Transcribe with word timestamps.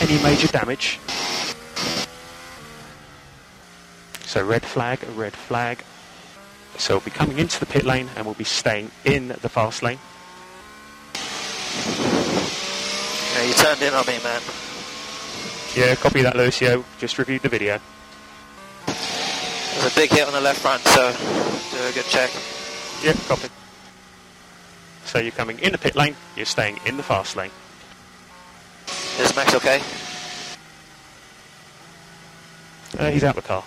Any 0.00 0.22
major 0.22 0.48
damage. 0.48 0.98
So 4.24 4.44
red 4.44 4.62
flag, 4.62 5.02
a 5.02 5.10
red 5.12 5.34
flag. 5.34 5.84
So 6.78 6.94
we'll 6.94 7.00
be 7.00 7.10
coming 7.10 7.38
into 7.38 7.60
the 7.60 7.66
pit 7.66 7.84
lane 7.84 8.08
and 8.16 8.24
we'll 8.24 8.34
be 8.34 8.44
staying 8.44 8.90
in 9.04 9.28
the 9.28 9.48
fast 9.48 9.82
lane. 9.82 9.98
Yeah, 13.34 13.42
you 13.44 13.54
turned 13.54 13.82
in 13.82 13.92
on 13.94 14.06
me, 14.06 14.18
man. 14.22 14.40
Yeah, 15.76 15.94
copy 15.94 16.22
that, 16.22 16.36
Lucio. 16.36 16.84
Just 16.98 17.18
reviewed 17.18 17.42
the 17.42 17.48
video. 17.48 17.80
There's 18.86 19.92
a 19.92 19.96
big 19.96 20.10
hit 20.10 20.26
on 20.26 20.32
the 20.32 20.40
left 20.40 20.60
front, 20.60 20.82
so 20.82 21.12
do 21.76 21.84
a 21.84 21.92
good 21.92 22.04
check. 22.06 22.30
Yeah, 23.02 23.14
copy. 23.28 23.48
So 25.04 25.18
you're 25.18 25.32
coming 25.32 25.58
in 25.58 25.72
the 25.72 25.78
pit 25.78 25.96
lane, 25.96 26.16
you're 26.36 26.46
staying 26.46 26.78
in 26.86 26.96
the 26.96 27.02
fast 27.02 27.34
lane. 27.36 27.50
Is 29.18 29.34
Max 29.36 29.54
okay? 29.54 29.80
Uh, 32.98 33.10
he's 33.10 33.24
out 33.24 33.36
of 33.36 33.42
the 33.42 33.48
car. 33.48 33.62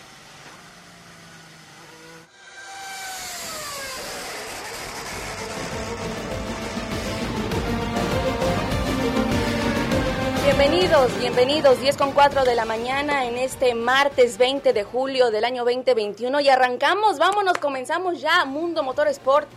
Bienvenidos, 10.44 11.20
bienvenidos, 11.20 11.80
10 11.80 11.98
con 11.98 12.12
4 12.12 12.46
de 12.46 12.56
la 12.56 12.66
mañana 12.66 13.26
en 13.26 13.38
este 13.38 13.74
martes 13.76 14.38
20 14.38 14.72
de 14.74 14.84
julio 14.84 15.32
del 15.32 15.46
año 15.46 15.64
2021 15.66 16.40
y 16.42 16.50
arrancamos, 16.50 17.18
vámonos, 17.18 17.58
comenzamos 17.58 18.22
ya 18.22 18.46
Mundo 18.46 18.84
Motor 18.84 19.08
Sport, 19.08 19.48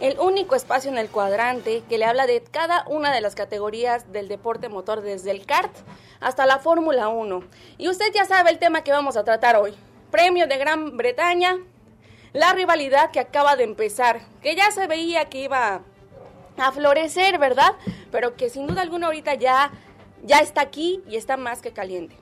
el 0.00 0.18
único 0.18 0.54
espacio 0.54 0.90
en 0.90 0.98
el 0.98 1.08
cuadrante 1.08 1.82
que 1.88 1.98
le 1.98 2.04
habla 2.04 2.26
de 2.26 2.42
cada 2.42 2.84
una 2.86 3.12
de 3.12 3.20
las 3.20 3.34
categorías 3.34 4.12
del 4.12 4.28
deporte 4.28 4.68
motor, 4.68 5.00
desde 5.00 5.30
el 5.30 5.44
kart 5.44 5.74
hasta 6.20 6.46
la 6.46 6.58
Fórmula 6.58 7.08
1. 7.08 7.42
Y 7.78 7.88
usted 7.88 8.06
ya 8.14 8.24
sabe 8.24 8.50
el 8.50 8.58
tema 8.58 8.84
que 8.84 8.92
vamos 8.92 9.16
a 9.16 9.24
tratar 9.24 9.56
hoy, 9.56 9.74
premio 10.10 10.46
de 10.46 10.58
Gran 10.58 10.96
Bretaña, 10.96 11.56
la 12.32 12.52
rivalidad 12.52 13.10
que 13.10 13.20
acaba 13.20 13.56
de 13.56 13.64
empezar, 13.64 14.20
que 14.42 14.54
ya 14.54 14.70
se 14.70 14.86
veía 14.86 15.24
que 15.26 15.42
iba 15.42 15.82
a 16.56 16.72
florecer, 16.72 17.38
¿verdad? 17.38 17.74
Pero 18.12 18.36
que 18.36 18.50
sin 18.50 18.66
duda 18.66 18.82
alguna 18.82 19.06
ahorita 19.06 19.34
ya 19.34 19.72
ya 20.24 20.40
está 20.40 20.60
aquí 20.60 21.02
y 21.08 21.16
está 21.16 21.36
más 21.36 21.62
que 21.62 21.72
caliente. 21.72 22.16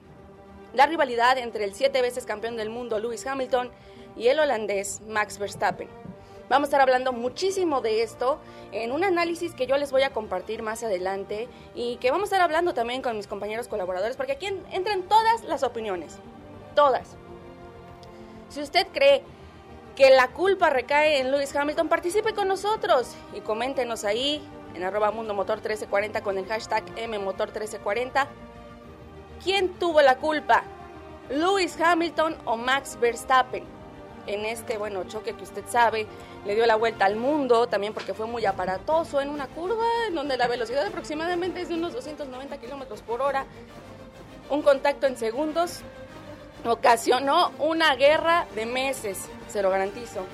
La 0.75 0.87
rivalidad 0.87 1.39
entre 1.39 1.65
el 1.65 1.75
siete 1.75 2.03
veces 2.03 2.27
campeón 2.27 2.57
del 2.57 2.71
mundo 2.71 2.99
Lewis 2.99 3.27
Hamilton 3.27 3.71
y 4.17 4.29
el 4.29 4.39
holandés 4.39 5.01
Max 5.03 5.39
Verstappen. 5.39 6.06
Vamos 6.49 6.67
a 6.67 6.69
estar 6.69 6.81
hablando 6.81 7.13
muchísimo 7.13 7.81
de 7.81 8.03
esto 8.03 8.39
en 8.71 8.93
un 8.93 9.03
análisis 9.03 9.53
que 9.53 9.67
yo 9.67 9.77
les 9.79 9.91
voy 9.91 10.03
a 10.03 10.11
compartir 10.11 10.63
más 10.63 10.85
adelante 10.85 11.49
y 11.75 11.97
que 11.97 12.13
vamos 12.13 12.31
a 12.31 12.37
estar 12.37 12.41
hablando 12.41 12.73
también 12.73 13.03
con 13.03 13.17
mis 13.17 13.27
compañeros 13.27 13.67
colaboradores 13.67 14.17
porque 14.17 14.33
aquí 14.33 14.47
entran 14.71 15.03
todas 15.03 15.43
las 15.43 15.65
opiniones, 15.65 16.19
todas. 16.77 17.17
Si 18.49 18.63
usted 18.63 18.87
cree 18.93 19.25
que 19.97 20.11
la 20.11 20.29
culpa 20.29 20.71
recae 20.71 21.19
en 21.19 21.33
Lewis 21.33 21.55
Hamilton, 21.57 21.89
participe 21.89 22.33
con 22.33 22.47
nosotros 22.47 23.17
y 23.35 23.41
coméntenos 23.41 24.05
ahí 24.05 24.41
en 24.75 24.85
arroba 24.85 25.11
Mundo 25.11 25.35
Motor 25.35 25.57
1340 25.57 26.23
con 26.23 26.39
el 26.39 26.47
hashtag 26.47 26.85
MMotor1340. 26.95 28.29
¿Quién 29.43 29.75
tuvo 29.75 30.01
la 30.01 30.19
culpa? 30.19 30.63
¿Lewis 31.29 31.77
Hamilton 31.81 32.37
o 32.45 32.57
Max 32.57 32.97
Verstappen? 33.01 33.76
En 34.27 34.45
este, 34.45 34.79
bueno, 34.79 35.05
choque 35.05 35.35
que 35.35 35.45
usted 35.45 35.65
sabe, 35.69 36.07
le 36.45 36.55
dio 36.55 36.67
la 36.67 36.77
vuelta 36.77 37.05
al 37.05 37.17
mundo, 37.17 37.67
también 37.67 37.95
porque 37.95 38.15
fue 38.15 38.27
muy 38.27 38.45
aparatoso 38.45 39.21
en 39.21 39.29
una 39.29 39.47
curva 39.47 39.85
en 40.09 40.15
donde 40.15 40.37
la 40.37 40.49
velocidad 40.49 40.87
aproximadamente 40.87 41.61
es 41.61 41.69
de 41.69 41.75
unos 41.75 41.93
290 41.93 42.59
kilómetros 42.59 43.03
por 43.03 43.23
hora. 43.23 43.47
Un 44.51 44.63
contacto 44.63 45.07
en 45.07 45.17
segundos 45.17 45.81
ocasionó 46.65 47.53
una 47.59 47.95
guerra 47.95 48.47
de 48.55 48.67
meses, 48.67 49.27
se 49.49 49.63
lo 49.63 49.71
garantizo. 49.71 50.25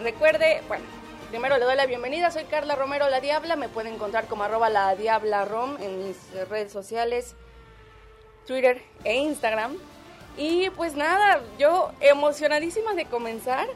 Recuerde, 0.00 0.62
bueno, 0.66 0.84
Primero 1.32 1.56
le 1.56 1.64
doy 1.64 1.76
la 1.76 1.86
bienvenida, 1.86 2.30
soy 2.30 2.44
Carla 2.44 2.74
Romero 2.74 3.08
La 3.08 3.18
Diabla, 3.18 3.56
me 3.56 3.70
pueden 3.70 3.94
encontrar 3.94 4.26
como 4.26 4.42
arroba 4.42 4.68
la 4.68 4.94
Diabla 4.94 5.46
Rom 5.46 5.78
en 5.80 6.06
mis 6.06 6.18
redes 6.50 6.70
sociales, 6.70 7.36
Twitter 8.46 8.82
e 9.02 9.14
Instagram. 9.14 9.78
Y 10.36 10.70
pues 10.70 10.94
nada, 10.94 11.40
yo 11.58 11.90
emocionadísima 12.00 12.94
de 12.94 13.04
comenzar, 13.04 13.66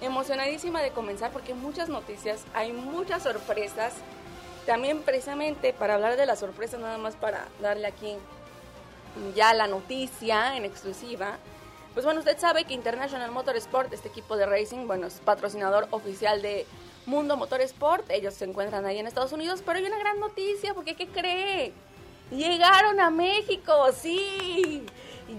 emocionadísima 0.00 0.80
de 0.80 0.90
comenzar 0.90 1.32
porque 1.32 1.54
muchas 1.54 1.88
noticias, 1.88 2.44
hay 2.54 2.72
muchas 2.72 3.24
sorpresas. 3.24 3.94
También 4.66 5.00
precisamente 5.02 5.72
para 5.72 5.94
hablar 5.94 6.16
de 6.16 6.26
las 6.26 6.40
sorpresas, 6.40 6.78
nada 6.78 6.98
más 6.98 7.16
para 7.16 7.48
darle 7.60 7.88
aquí 7.88 8.16
ya 9.34 9.54
la 9.54 9.66
noticia 9.66 10.56
en 10.56 10.64
exclusiva. 10.64 11.38
Pues 11.94 12.04
bueno, 12.04 12.20
usted 12.20 12.38
sabe 12.38 12.64
que 12.64 12.74
International 12.74 13.30
Motorsport, 13.32 13.92
este 13.92 14.08
equipo 14.08 14.36
de 14.36 14.46
racing, 14.46 14.86
bueno, 14.86 15.06
es 15.06 15.14
patrocinador 15.14 15.88
oficial 15.90 16.42
de 16.42 16.66
Mundo 17.06 17.36
Motorsport. 17.36 18.08
Ellos 18.10 18.34
se 18.34 18.44
encuentran 18.44 18.84
ahí 18.86 18.98
en 18.98 19.06
Estados 19.06 19.32
Unidos, 19.32 19.62
pero 19.64 19.78
hay 19.78 19.86
una 19.86 19.98
gran 19.98 20.20
noticia, 20.20 20.74
porque 20.74 20.94
¿qué 20.94 21.08
cree? 21.08 21.72
Llegaron 22.30 23.00
a 23.00 23.10
México, 23.10 23.72
sí. 23.92 24.84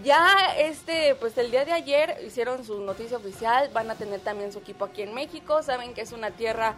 Ya 0.04 0.56
este, 0.56 1.16
pues 1.16 1.36
el 1.40 1.50
día 1.50 1.66
de 1.66 1.74
ayer 1.74 2.18
hicieron 2.24 2.64
su 2.64 2.80
noticia 2.80 3.18
oficial, 3.18 3.72
van 3.74 3.90
a 3.90 3.96
tener 3.96 4.20
también 4.20 4.52
su 4.52 4.60
equipo 4.60 4.86
aquí 4.86 5.02
en 5.02 5.16
México, 5.16 5.64
saben 5.64 5.96
que 5.96 6.02
es 6.02 6.12
una 6.12 6.30
tierra 6.30 6.76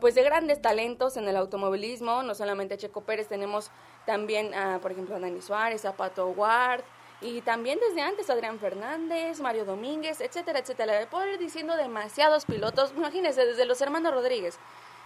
pues 0.00 0.14
de 0.14 0.22
grandes 0.22 0.62
talentos 0.62 1.16
en 1.16 1.28
el 1.28 1.36
automovilismo, 1.36 2.22
no 2.22 2.36
solamente 2.36 2.78
Checo 2.78 3.00
Pérez, 3.00 3.26
tenemos 3.26 3.70
también 4.06 4.54
a, 4.54 4.78
por 4.78 4.92
ejemplo, 4.92 5.16
a 5.16 5.20
Dani 5.20 5.42
Suárez, 5.42 5.84
a 5.84 5.96
Pato 5.96 6.28
Ward, 6.28 6.82
y 7.20 7.40
también 7.40 7.78
desde 7.80 8.00
antes 8.00 8.30
Adrián 8.30 8.58
Fernández, 8.58 9.40
Mario 9.40 9.64
Domínguez, 9.64 10.20
etcétera, 10.20 10.58
etcétera. 10.58 11.00
Le 11.00 11.06
puedo 11.06 11.26
ir 11.28 11.38
diciendo 11.38 11.76
demasiados 11.76 12.44
pilotos, 12.44 12.92
imagínense, 12.96 13.44
desde 13.44 13.64
los 13.64 13.80
hermanos 13.80 14.12
Rodríguez. 14.12 14.58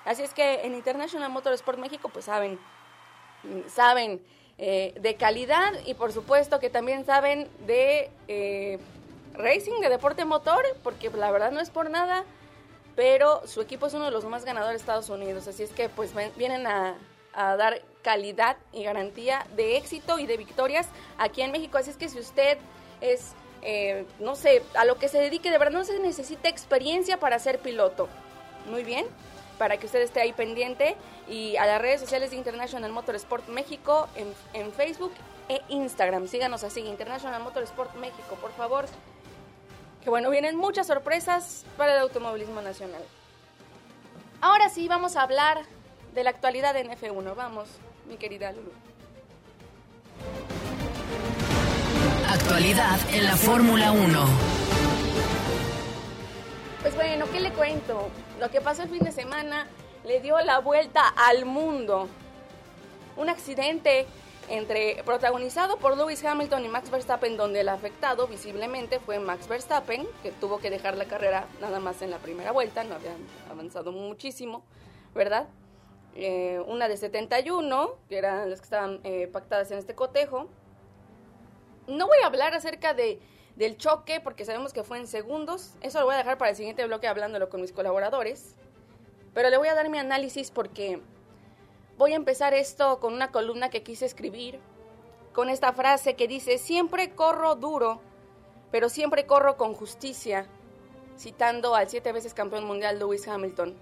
Así 0.05 0.23
es 0.23 0.33
que 0.33 0.63
en 0.63 0.75
International 0.75 1.31
Motorsport 1.31 1.79
México, 1.79 2.09
pues 2.09 2.25
saben, 2.25 2.59
saben 3.67 4.23
eh, 4.59 4.95
de 5.01 5.17
calidad 5.17 5.73
y 5.85 5.95
por 5.95 6.13
supuesto 6.13 6.61
que 6.61 6.71
también 6.71 7.05
saben 7.05 7.49
de 7.67 8.11
eh, 8.29 8.79
racing, 9.35 9.81
de 9.81 9.89
deporte 9.89 10.25
motor, 10.25 10.65
porque 10.83 11.11
la 11.11 11.31
verdad 11.31 11.51
no 11.51 11.61
es 11.61 11.71
por 11.71 11.91
nada, 11.91 12.25
pero 12.95 13.47
su 13.47 13.61
equipo 13.61 13.87
es 13.87 13.95
uno 13.95 14.07
de 14.07 14.11
los 14.11 14.25
más 14.25 14.45
ganadores 14.45 14.79
de 14.79 14.83
Estados 14.83 15.11
Unidos. 15.11 15.47
Así 15.47 15.63
es 15.63 15.71
que 15.71 15.89
pues 15.89 16.13
vienen 16.37 16.67
a, 16.67 16.95
a 17.35 17.57
dar 17.57 17.83
calidad 18.03 18.57
y 18.73 18.85
garantía 18.85 19.47
de 19.57 19.77
éxito 19.77 20.19
y 20.19 20.27
de 20.27 20.37
victorias 20.37 20.89
aquí 21.19 21.43
en 21.43 21.53
México. 21.53 21.77
Así 21.77 21.91
es 21.91 21.97
que 21.97 22.09
si 22.09 22.19
usted 22.19 22.57
es, 23.01 23.33
eh, 23.63 24.07
no 24.21 24.37
sé, 24.37 24.63
a 24.75 24.85
lo 24.85 24.97
que 24.97 25.09
se 25.09 25.19
dedique, 25.19 25.51
de 25.51 25.59
verdad 25.59 25.79
no 25.79 25.85
se 25.85 25.99
necesita 26.01 26.49
experiencia 26.49 27.19
para 27.19 27.39
ser 27.39 27.59
piloto. 27.59 28.09
Muy 28.71 28.85
bien, 28.85 29.07
para 29.59 29.77
que 29.77 29.87
usted 29.87 30.01
esté 30.01 30.21
ahí 30.21 30.33
pendiente 30.33 30.97
y 31.29 31.57
a 31.57 31.67
las 31.67 31.81
redes 31.81 32.01
sociales 32.01 32.31
de 32.31 32.37
International 32.37 32.93
Motorsport 32.93 33.49
México 33.49 34.09
en, 34.17 34.33
en 34.53 34.73
Facebook 34.73 35.13
e 35.49 35.63
Instagram. 35.69 36.29
Síganos 36.29 36.65
así, 36.65 36.81
International 36.81 37.43
Motorsport 37.43 37.95
México, 37.97 38.37
por 38.41 38.53
favor. 38.53 38.87
Que 40.03 40.11
bueno, 40.11 40.31
vienen 40.31 40.57
muchas 40.57 40.87
sorpresas 40.87 41.65
para 41.77 41.95
el 41.95 42.01
automovilismo 42.01 42.61
nacional. 42.63 43.03
Ahora 44.41 44.69
sí, 44.69 44.87
vamos 44.87 45.17
a 45.17 45.23
hablar 45.23 45.63
de 46.15 46.25
la 46.25 46.31
actualidad 46.31 46.77
en 46.77 46.91
F1. 46.91 47.35
Vamos 47.35 47.69
mi 48.09 48.17
querida 48.17 48.53
Lulu. 48.53 48.71
Actualidad 52.29 52.99
en 53.13 53.25
la 53.25 53.37
Fórmula 53.37 53.93
1. 53.93 54.27
Pues 56.87 56.95
bueno, 56.95 57.27
¿qué 57.33 57.41
le 57.41 57.51
cuento? 57.51 58.11
Lo 58.39 58.49
que 58.49 58.61
pasó 58.61 58.85
el 58.85 58.89
fin 58.89 59.03
de 59.03 59.11
semana 59.11 59.67
le 60.05 60.21
dio 60.21 60.39
la 60.39 60.61
vuelta 60.61 61.03
al 61.17 61.45
mundo. 61.45 62.07
Un 63.17 63.29
accidente 63.29 64.07
entre 64.49 65.03
protagonizado 65.03 65.79
por 65.79 65.97
Lewis 65.97 66.25
Hamilton 66.25 66.65
y 66.65 66.69
Max 66.69 66.89
Verstappen, 66.89 67.37
donde 67.37 67.63
el 67.63 67.71
afectado 67.71 68.29
visiblemente 68.29 69.01
fue 69.01 69.19
Max 69.19 69.49
Verstappen, 69.49 70.07
que 70.23 70.31
tuvo 70.31 70.61
que 70.61 70.71
dejar 70.71 70.97
la 70.97 71.07
carrera 71.07 71.49
nada 71.61 71.81
más 71.81 72.03
en 72.03 72.13
la 72.13 72.19
primera 72.19 72.53
vuelta, 72.53 72.85
no 72.85 72.95
habían 72.95 73.19
avanzado 73.51 73.91
muchísimo, 73.91 74.63
¿verdad? 75.13 75.49
Eh, 76.15 76.63
una 76.69 76.87
de 76.87 76.97
71, 76.99 77.97
que 78.09 78.17
eran 78.17 78.49
las 78.49 78.61
que 78.61 78.65
estaban 78.65 79.01
eh, 79.03 79.27
pactadas 79.27 79.73
en 79.73 79.79
este 79.79 79.97
cotejo. 79.97 80.47
No 81.89 82.07
voy 82.07 82.19
a 82.23 82.29
hablar 82.29 82.55
acerca 82.55 82.95
de, 82.95 83.19
del 83.57 83.79
choque, 83.79 84.21
porque 84.21 84.45
sabemos 84.45 84.73
que 84.73 84.85
fue 84.85 84.99
en 84.99 85.07
segundos, 85.07 85.73
eso 85.81 85.99
lo 85.99 86.07
voy 86.07 86.15
a 86.15 86.19
dejar 86.19 86.39
para 86.39 86.51
el 86.51 86.57
siguiente 86.57 86.87
bloque 86.87 87.09
hablándolo 87.09 87.49
con 87.49 87.63
mis 87.63 87.73
colaboradores, 87.73 88.55
pero 89.35 89.51
le 89.51 89.57
voy 89.57 89.69
a 89.69 89.75
dar 89.75 89.89
mi 89.89 89.99
análisis 89.99 90.51
porque 90.51 91.01
voy 91.97 92.13
a 92.13 92.17
empezar 92.17 92.55
esto 92.55 93.01
con 93.01 93.15
una 93.15 93.33
columna 93.33 93.71
que 93.71 93.83
quise 93.83 94.05
escribir, 94.05 94.61
con 95.33 95.49
esta 95.49 95.73
frase 95.73 96.15
que 96.15 96.29
dice, 96.29 96.59
siempre 96.59 97.11
corro 97.11 97.57
duro, 97.57 98.01
pero 98.71 98.89
siempre 98.89 99.27
corro 99.27 99.57
con 99.57 99.75
justicia, 99.75 100.47
citando 101.19 101.75
al 101.75 101.89
siete 101.89 102.13
veces 102.13 102.35
campeón 102.35 102.65
mundial 102.65 102.99
Lewis 102.99 103.27
Hamilton, 103.27 103.75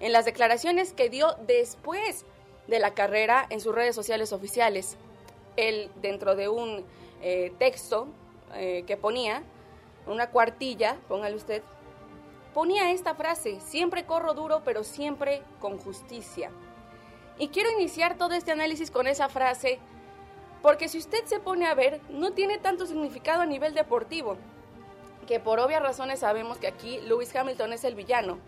en 0.00 0.12
las 0.12 0.26
declaraciones 0.26 0.92
que 0.92 1.08
dio 1.08 1.36
después 1.46 2.26
de 2.66 2.78
la 2.78 2.92
carrera 2.92 3.46
en 3.48 3.60
sus 3.60 3.74
redes 3.74 3.94
sociales 3.94 4.32
oficiales. 4.32 4.96
Él, 5.56 5.90
dentro 6.00 6.34
de 6.36 6.48
un 6.48 6.84
eh, 7.22 7.52
texto 7.58 8.08
eh, 8.54 8.84
que 8.86 8.96
ponía, 8.96 9.42
una 10.06 10.30
cuartilla, 10.30 10.96
póngale 11.08 11.36
usted, 11.36 11.62
ponía 12.54 12.90
esta 12.90 13.14
frase, 13.14 13.60
siempre 13.60 14.04
corro 14.04 14.34
duro, 14.34 14.62
pero 14.64 14.84
siempre 14.84 15.42
con 15.60 15.78
justicia. 15.78 16.50
Y 17.38 17.48
quiero 17.48 17.70
iniciar 17.70 18.18
todo 18.18 18.34
este 18.34 18.52
análisis 18.52 18.90
con 18.90 19.06
esa 19.06 19.28
frase, 19.28 19.78
porque 20.60 20.88
si 20.88 20.98
usted 20.98 21.24
se 21.24 21.40
pone 21.40 21.66
a 21.66 21.74
ver, 21.74 22.00
no 22.08 22.32
tiene 22.32 22.58
tanto 22.58 22.86
significado 22.86 23.42
a 23.42 23.46
nivel 23.46 23.74
deportivo, 23.74 24.36
que 25.26 25.40
por 25.40 25.60
obvias 25.60 25.82
razones 25.82 26.20
sabemos 26.20 26.58
que 26.58 26.66
aquí 26.66 27.00
Lewis 27.00 27.34
Hamilton 27.34 27.72
es 27.72 27.84
el 27.84 27.94
villano. 27.94 28.38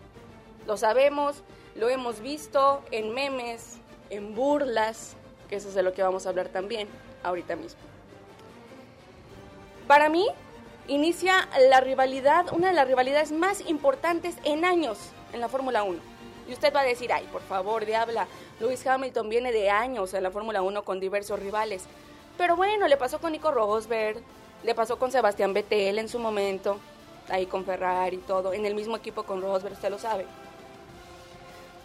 Lo 0.67 0.77
sabemos, 0.77 1.43
lo 1.75 1.89
hemos 1.89 2.21
visto 2.21 2.83
en 2.91 3.13
memes, 3.13 3.77
en 4.09 4.35
burlas, 4.35 5.15
que 5.49 5.55
eso 5.55 5.69
es 5.69 5.75
de 5.75 5.83
lo 5.83 5.93
que 5.93 6.03
vamos 6.03 6.25
a 6.25 6.29
hablar 6.29 6.49
también 6.49 6.87
ahorita 7.23 7.55
mismo. 7.55 7.79
Para 9.87 10.09
mí, 10.09 10.27
inicia 10.87 11.47
la 11.69 11.79
rivalidad, 11.79 12.51
una 12.53 12.69
de 12.69 12.73
las 12.73 12.87
rivalidades 12.87 13.31
más 13.31 13.61
importantes 13.67 14.35
en 14.43 14.65
años 14.65 14.97
en 15.31 15.41
la 15.41 15.47
Fórmula 15.47 15.83
1. 15.83 15.99
Y 16.47 16.53
usted 16.53 16.73
va 16.73 16.81
a 16.81 16.85
decir, 16.85 17.11
ay, 17.13 17.27
por 17.31 17.41
favor, 17.41 17.85
diabla, 17.85 18.27
Lewis 18.59 18.85
Hamilton 18.85 19.29
viene 19.29 19.51
de 19.51 19.69
años 19.69 20.13
en 20.13 20.23
la 20.23 20.31
Fórmula 20.31 20.63
1 20.63 20.83
con 20.83 20.99
diversos 20.99 21.39
rivales. 21.39 21.83
Pero 22.37 22.55
bueno, 22.55 22.87
le 22.87 22.97
pasó 22.97 23.19
con 23.19 23.31
Nico 23.31 23.51
Rosberg, 23.51 24.21
le 24.63 24.75
pasó 24.75 24.97
con 24.97 25.11
Sebastián 25.11 25.53
Vettel 25.53 25.99
en 25.99 26.09
su 26.09 26.17
momento, 26.17 26.79
ahí 27.29 27.45
con 27.45 27.63
Ferrari 27.63 28.17
y 28.17 28.19
todo, 28.19 28.53
en 28.53 28.65
el 28.65 28.73
mismo 28.73 28.97
equipo 28.97 29.23
con 29.23 29.41
Rosberg, 29.41 29.73
usted 29.73 29.89
lo 29.89 29.99
sabe. 29.99 30.25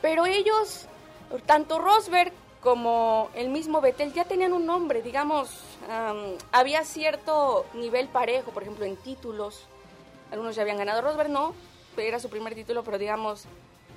Pero 0.01 0.25
ellos, 0.25 0.87
tanto 1.45 1.79
Rosberg 1.79 2.33
como 2.61 3.31
el 3.35 3.49
mismo 3.49 3.81
Vettel 3.81 4.13
ya 4.13 4.25
tenían 4.25 4.53
un 4.53 4.67
nombre, 4.67 5.03
digamos, 5.03 5.51
había 6.53 6.85
cierto 6.85 7.65
nivel 7.75 8.09
parejo, 8.09 8.51
por 8.51 8.63
ejemplo, 8.63 8.85
en 8.85 8.97
títulos. 8.97 9.67
Algunos 10.31 10.55
ya 10.55 10.63
habían 10.63 10.77
ganado, 10.77 11.01
Rosberg 11.01 11.31
no, 11.31 11.55
era 11.97 12.21
su 12.21 12.29
primer 12.29 12.55
título, 12.55 12.85
pero 12.85 12.99
digamos, 12.99 13.47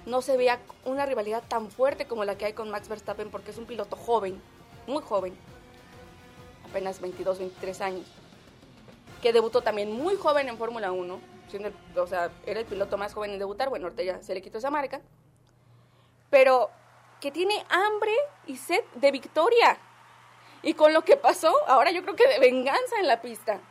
no 0.05 0.21
se 0.21 0.37
veía 0.37 0.59
una 0.85 1.05
rivalidad 1.05 1.43
tan 1.47 1.69
fuerte 1.69 2.07
como 2.07 2.25
la 2.25 2.37
que 2.37 2.45
hay 2.45 2.53
con 2.53 2.69
Max 2.69 2.87
Verstappen 2.87 3.29
porque 3.29 3.51
es 3.51 3.57
un 3.57 3.65
piloto 3.65 3.95
joven, 3.95 4.41
muy 4.87 5.03
joven, 5.03 5.35
apenas 6.69 7.01
22, 7.01 7.39
23 7.39 7.81
años, 7.81 8.07
que 9.21 9.33
debutó 9.33 9.61
también 9.61 9.91
muy 9.91 10.15
joven 10.15 10.47
en 10.47 10.57
Fórmula 10.57 10.91
1, 10.91 11.19
siendo 11.49 11.71
o 11.97 12.07
sea, 12.07 12.31
era 12.45 12.61
el 12.61 12.65
piloto 12.65 12.97
más 12.97 13.13
joven 13.13 13.31
en 13.31 13.39
debutar, 13.39 13.69
bueno, 13.69 13.85
ahorita 13.87 14.03
ya 14.03 14.23
se 14.23 14.33
le 14.33 14.41
quitó 14.41 14.57
esa 14.57 14.71
marca, 14.71 15.01
pero 16.29 16.71
que 17.23 17.31
tiene 17.31 17.65
hambre 17.69 18.11
y 18.47 18.57
sed 18.57 18.83
de 18.95 19.09
victoria. 19.09 19.77
Y 20.61 20.73
con 20.73 20.91
lo 20.91 21.05
que 21.05 21.15
pasó, 21.15 21.53
ahora 21.69 21.89
yo 21.91 22.01
creo 22.01 22.17
que 22.17 22.27
de 22.27 22.37
venganza 22.37 22.99
en 22.99 23.07
la 23.07 23.21
pista. 23.21 23.61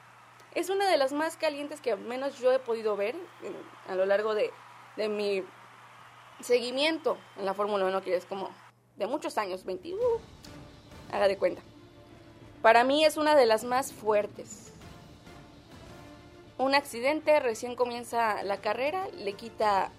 Es 0.55 0.71
una 0.71 0.89
de 0.89 0.97
las 0.97 1.13
más 1.13 1.37
calientes 1.37 1.83
que 1.83 1.93
al 1.93 1.99
menos 1.99 2.39
yo 2.39 2.51
he 2.51 2.59
podido 2.59 2.97
ver 2.97 3.15
a 3.91 3.95
lo 3.95 4.07
largo 4.07 4.35
de, 4.35 4.51
de 4.97 5.11
mi 5.11 5.45
seguimiento 6.41 7.19
en 7.37 7.45
la 7.45 7.53
Fórmula 7.53 7.85
1, 7.85 8.01
que 8.01 8.17
es 8.17 8.25
como 8.25 8.49
de 8.97 9.07
muchos 9.07 9.37
años, 9.37 9.67
20, 9.67 9.97
uh, 9.97 9.99
haga 11.13 11.29
de 11.29 11.37
cuenta. 11.37 11.61
Para 12.63 12.85
mí 12.85 13.05
es 13.05 13.19
una 13.19 13.37
de 13.37 13.45
las 13.45 13.65
más 13.65 13.93
fuertes. 13.93 14.73
Un 16.57 16.75
accidente, 16.75 17.39
recién 17.39 17.77
comienza 17.77 18.43
la 18.45 18.63
carrera, 18.63 19.09
le 19.09 19.35
quita 19.35 19.93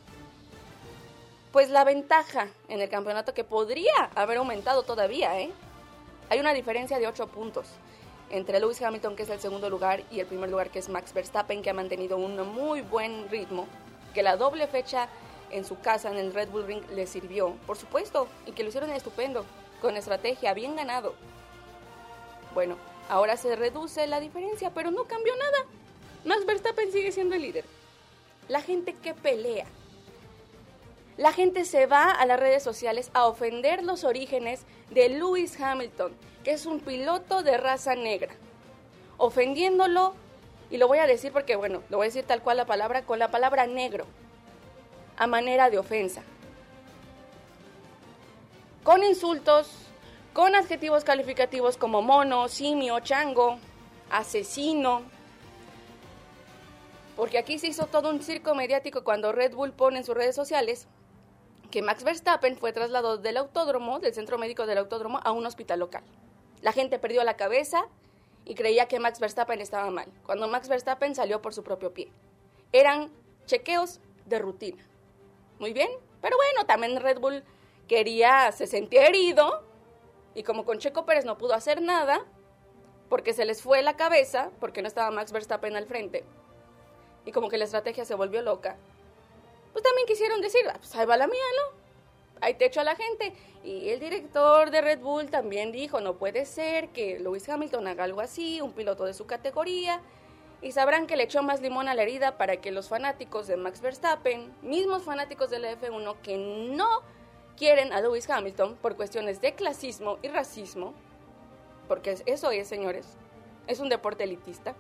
pues 1.53 1.69
la 1.69 1.83
ventaja 1.83 2.47
en 2.67 2.81
el 2.81 2.89
campeonato 2.89 3.35
que 3.35 3.43
podría 3.43 4.09
haber 4.15 4.37
aumentado 4.37 4.81
todavía, 4.81 5.39
¿eh? 5.39 5.51
Hay 6.29 6.39
una 6.39 6.51
diferencia 6.51 6.97
de 6.97 7.07
8 7.07 7.27
puntos 7.27 7.67
entre 8.31 8.59
Lewis 8.59 8.81
Hamilton, 8.81 9.15
que 9.15 9.21
es 9.21 9.29
el 9.29 9.39
segundo 9.39 9.69
lugar, 9.69 10.03
y 10.09 10.19
el 10.19 10.25
primer 10.25 10.49
lugar, 10.49 10.71
que 10.71 10.79
es 10.79 10.89
Max 10.89 11.13
Verstappen, 11.13 11.61
que 11.61 11.69
ha 11.69 11.75
mantenido 11.75 12.17
un 12.17 12.35
muy 12.55 12.81
buen 12.81 13.29
ritmo, 13.29 13.67
que 14.15 14.23
la 14.23 14.35
doble 14.35 14.65
fecha 14.65 15.07
en 15.51 15.63
su 15.63 15.79
casa 15.79 16.09
en 16.09 16.17
el 16.17 16.33
Red 16.33 16.49
Bull 16.49 16.65
Ring 16.65 16.83
le 16.89 17.05
sirvió, 17.05 17.51
por 17.67 17.77
supuesto, 17.77 18.27
y 18.47 18.53
que 18.53 18.63
lo 18.63 18.69
hicieron 18.69 18.89
estupendo, 18.89 19.45
con 19.79 19.95
estrategia, 19.95 20.55
bien 20.55 20.75
ganado. 20.75 21.13
Bueno, 22.55 22.77
ahora 23.09 23.37
se 23.37 23.55
reduce 23.55 24.07
la 24.07 24.19
diferencia, 24.19 24.71
pero 24.71 24.89
no 24.89 25.03
cambió 25.03 25.35
nada. 25.35 25.67
Max 26.25 26.47
Verstappen 26.47 26.91
sigue 26.91 27.11
siendo 27.11 27.35
el 27.35 27.43
líder. 27.43 27.65
La 28.47 28.61
gente 28.61 28.95
que 28.95 29.13
pelea. 29.13 29.67
La 31.17 31.31
gente 31.31 31.63
se 31.65 31.85
va 31.85 32.09
a 32.11 32.25
las 32.25 32.39
redes 32.39 32.63
sociales 32.63 33.11
a 33.13 33.27
ofender 33.27 33.83
los 33.83 34.03
orígenes 34.03 34.65
de 34.89 35.09
Lewis 35.09 35.59
Hamilton, 35.59 36.11
que 36.43 36.51
es 36.51 36.65
un 36.65 36.79
piloto 36.79 37.43
de 37.43 37.57
raza 37.57 37.95
negra. 37.95 38.33
Ofendiéndolo, 39.17 40.15
y 40.71 40.77
lo 40.77 40.87
voy 40.87 40.97
a 40.97 41.05
decir 41.05 41.31
porque, 41.31 41.55
bueno, 41.55 41.83
lo 41.89 41.97
voy 41.97 42.05
a 42.05 42.09
decir 42.09 42.25
tal 42.25 42.41
cual 42.41 42.57
la 42.57 42.65
palabra, 42.65 43.03
con 43.03 43.19
la 43.19 43.29
palabra 43.29 43.67
negro 43.67 44.07
a 45.15 45.27
manera 45.27 45.69
de 45.69 45.77
ofensa. 45.77 46.23
Con 48.83 49.03
insultos, 49.03 49.69
con 50.33 50.55
adjetivos 50.55 51.03
calificativos 51.03 51.77
como 51.77 52.01
mono, 52.01 52.47
simio, 52.47 52.99
chango, 53.01 53.59
asesino. 54.09 55.03
Porque 57.15 57.37
aquí 57.37 57.59
se 57.59 57.67
hizo 57.67 57.85
todo 57.85 58.09
un 58.09 58.23
circo 58.23 58.55
mediático 58.55 59.03
cuando 59.03 59.31
Red 59.31 59.53
Bull 59.53 59.73
pone 59.73 59.99
en 59.99 60.03
sus 60.03 60.15
redes 60.15 60.35
sociales 60.35 60.87
que 61.73 61.81
Max 61.81 62.03
Verstappen 62.03 62.55
fue 62.55 62.71
trasladado 62.71 63.17
del 63.17 63.35
autódromo, 63.37 63.97
del 63.97 64.13
centro 64.13 64.37
médico 64.37 64.67
del 64.67 64.77
autódromo, 64.77 65.19
a 65.23 65.31
un 65.31 65.43
hospital 65.43 65.79
local. 65.79 66.03
La 66.61 66.71
gente 66.71 66.99
perdió 66.99 67.23
la 67.23 67.35
cabeza 67.35 67.87
y 68.45 68.53
creía 68.53 68.87
que 68.87 68.99
Max 68.99 69.19
Verstappen 69.19 69.59
estaba 69.59 69.89
mal, 69.89 70.07
cuando 70.23 70.47
Max 70.47 70.67
Verstappen 70.69 71.15
salió 71.15 71.41
por 71.41 71.51
su 71.51 71.63
propio 71.63 71.91
pie. 71.91 72.11
Eran 72.73 73.11
chequeos 73.47 74.01
de 74.27 74.37
rutina 74.37 74.85
muy 75.57 75.73
bien. 75.73 75.89
Pero 76.21 76.35
bueno, 76.37 76.67
también 76.67 77.01
Red 77.01 77.19
Bull 77.19 77.43
quería, 77.87 78.51
se 78.51 78.67
sentía 78.67 79.07
herido 79.07 79.63
y 80.35 80.43
como 80.43 80.65
con 80.65 80.77
Checo 80.77 81.07
Pérez 81.07 81.25
no 81.25 81.39
pudo 81.39 81.53
hacer 81.53 81.81
nada 81.81 82.23
porque 83.09 83.33
se 83.33 83.45
les 83.45 83.63
fue 83.63 83.81
la 83.81 83.95
cabeza, 83.95 84.51
porque 84.59 84.81
no 84.81 84.87
estaba 84.87 85.09
Max 85.09 85.31
Verstappen 85.31 85.75
al 85.75 85.87
frente 85.87 86.23
y 87.25 87.31
como 87.31 87.49
que 87.49 87.57
la 87.57 87.63
estrategia 87.63 88.05
se 88.05 88.13
volvió 88.13 88.41
loca, 88.41 88.75
pues 89.73 89.83
también 89.83 90.07
quisieron 90.07 90.39
decir, 90.39 90.61
ah, 90.69 90.75
pues 90.77 90.95
ahí 90.95 91.05
va 91.05 91.17
la 91.17 91.27
mía, 91.27 91.43
¿no? 91.57 91.83
Ahí 92.41 92.53
te 92.53 92.65
echo 92.65 92.81
a 92.81 92.83
la 92.83 92.95
gente. 92.95 93.33
Y 93.63 93.89
el 93.89 93.99
director 93.99 94.71
de 94.71 94.81
Red 94.81 94.99
Bull 94.99 95.29
también 95.29 95.71
dijo, 95.71 95.99
no 95.99 96.17
puede 96.17 96.45
ser 96.45 96.89
que 96.89 97.19
Lewis 97.19 97.47
Hamilton 97.49 97.87
haga 97.87 98.03
algo 98.03 98.21
así, 98.21 98.61
un 98.61 98.73
piloto 98.73 99.05
de 99.05 99.13
su 99.13 99.25
categoría 99.25 100.01
y 100.63 100.71
sabrán 100.71 101.07
que 101.07 101.17
le 101.17 101.23
echó 101.23 101.43
más 101.43 101.61
limón 101.61 101.89
a 101.89 101.93
la 101.93 102.03
herida 102.03 102.37
para 102.37 102.57
que 102.57 102.71
los 102.71 102.87
fanáticos 102.87 103.47
de 103.47 103.57
Max 103.57 103.81
Verstappen, 103.81 104.53
mismos 104.61 105.03
fanáticos 105.03 105.49
del 105.49 105.65
F1 105.65 106.15
que 106.23 106.37
no 106.37 107.01
quieren 107.57 107.91
a 107.91 107.99
Lewis 107.99 108.29
Hamilton 108.29 108.77
por 108.81 108.95
cuestiones 108.95 109.41
de 109.41 109.53
clasismo 109.55 110.17
y 110.21 110.29
racismo, 110.29 110.93
porque 111.89 112.17
eso 112.25 112.49
es, 112.51 112.67
señores, 112.67 113.17
es 113.67 113.81
un 113.81 113.89
deporte 113.89 114.23
elitista 114.23 114.73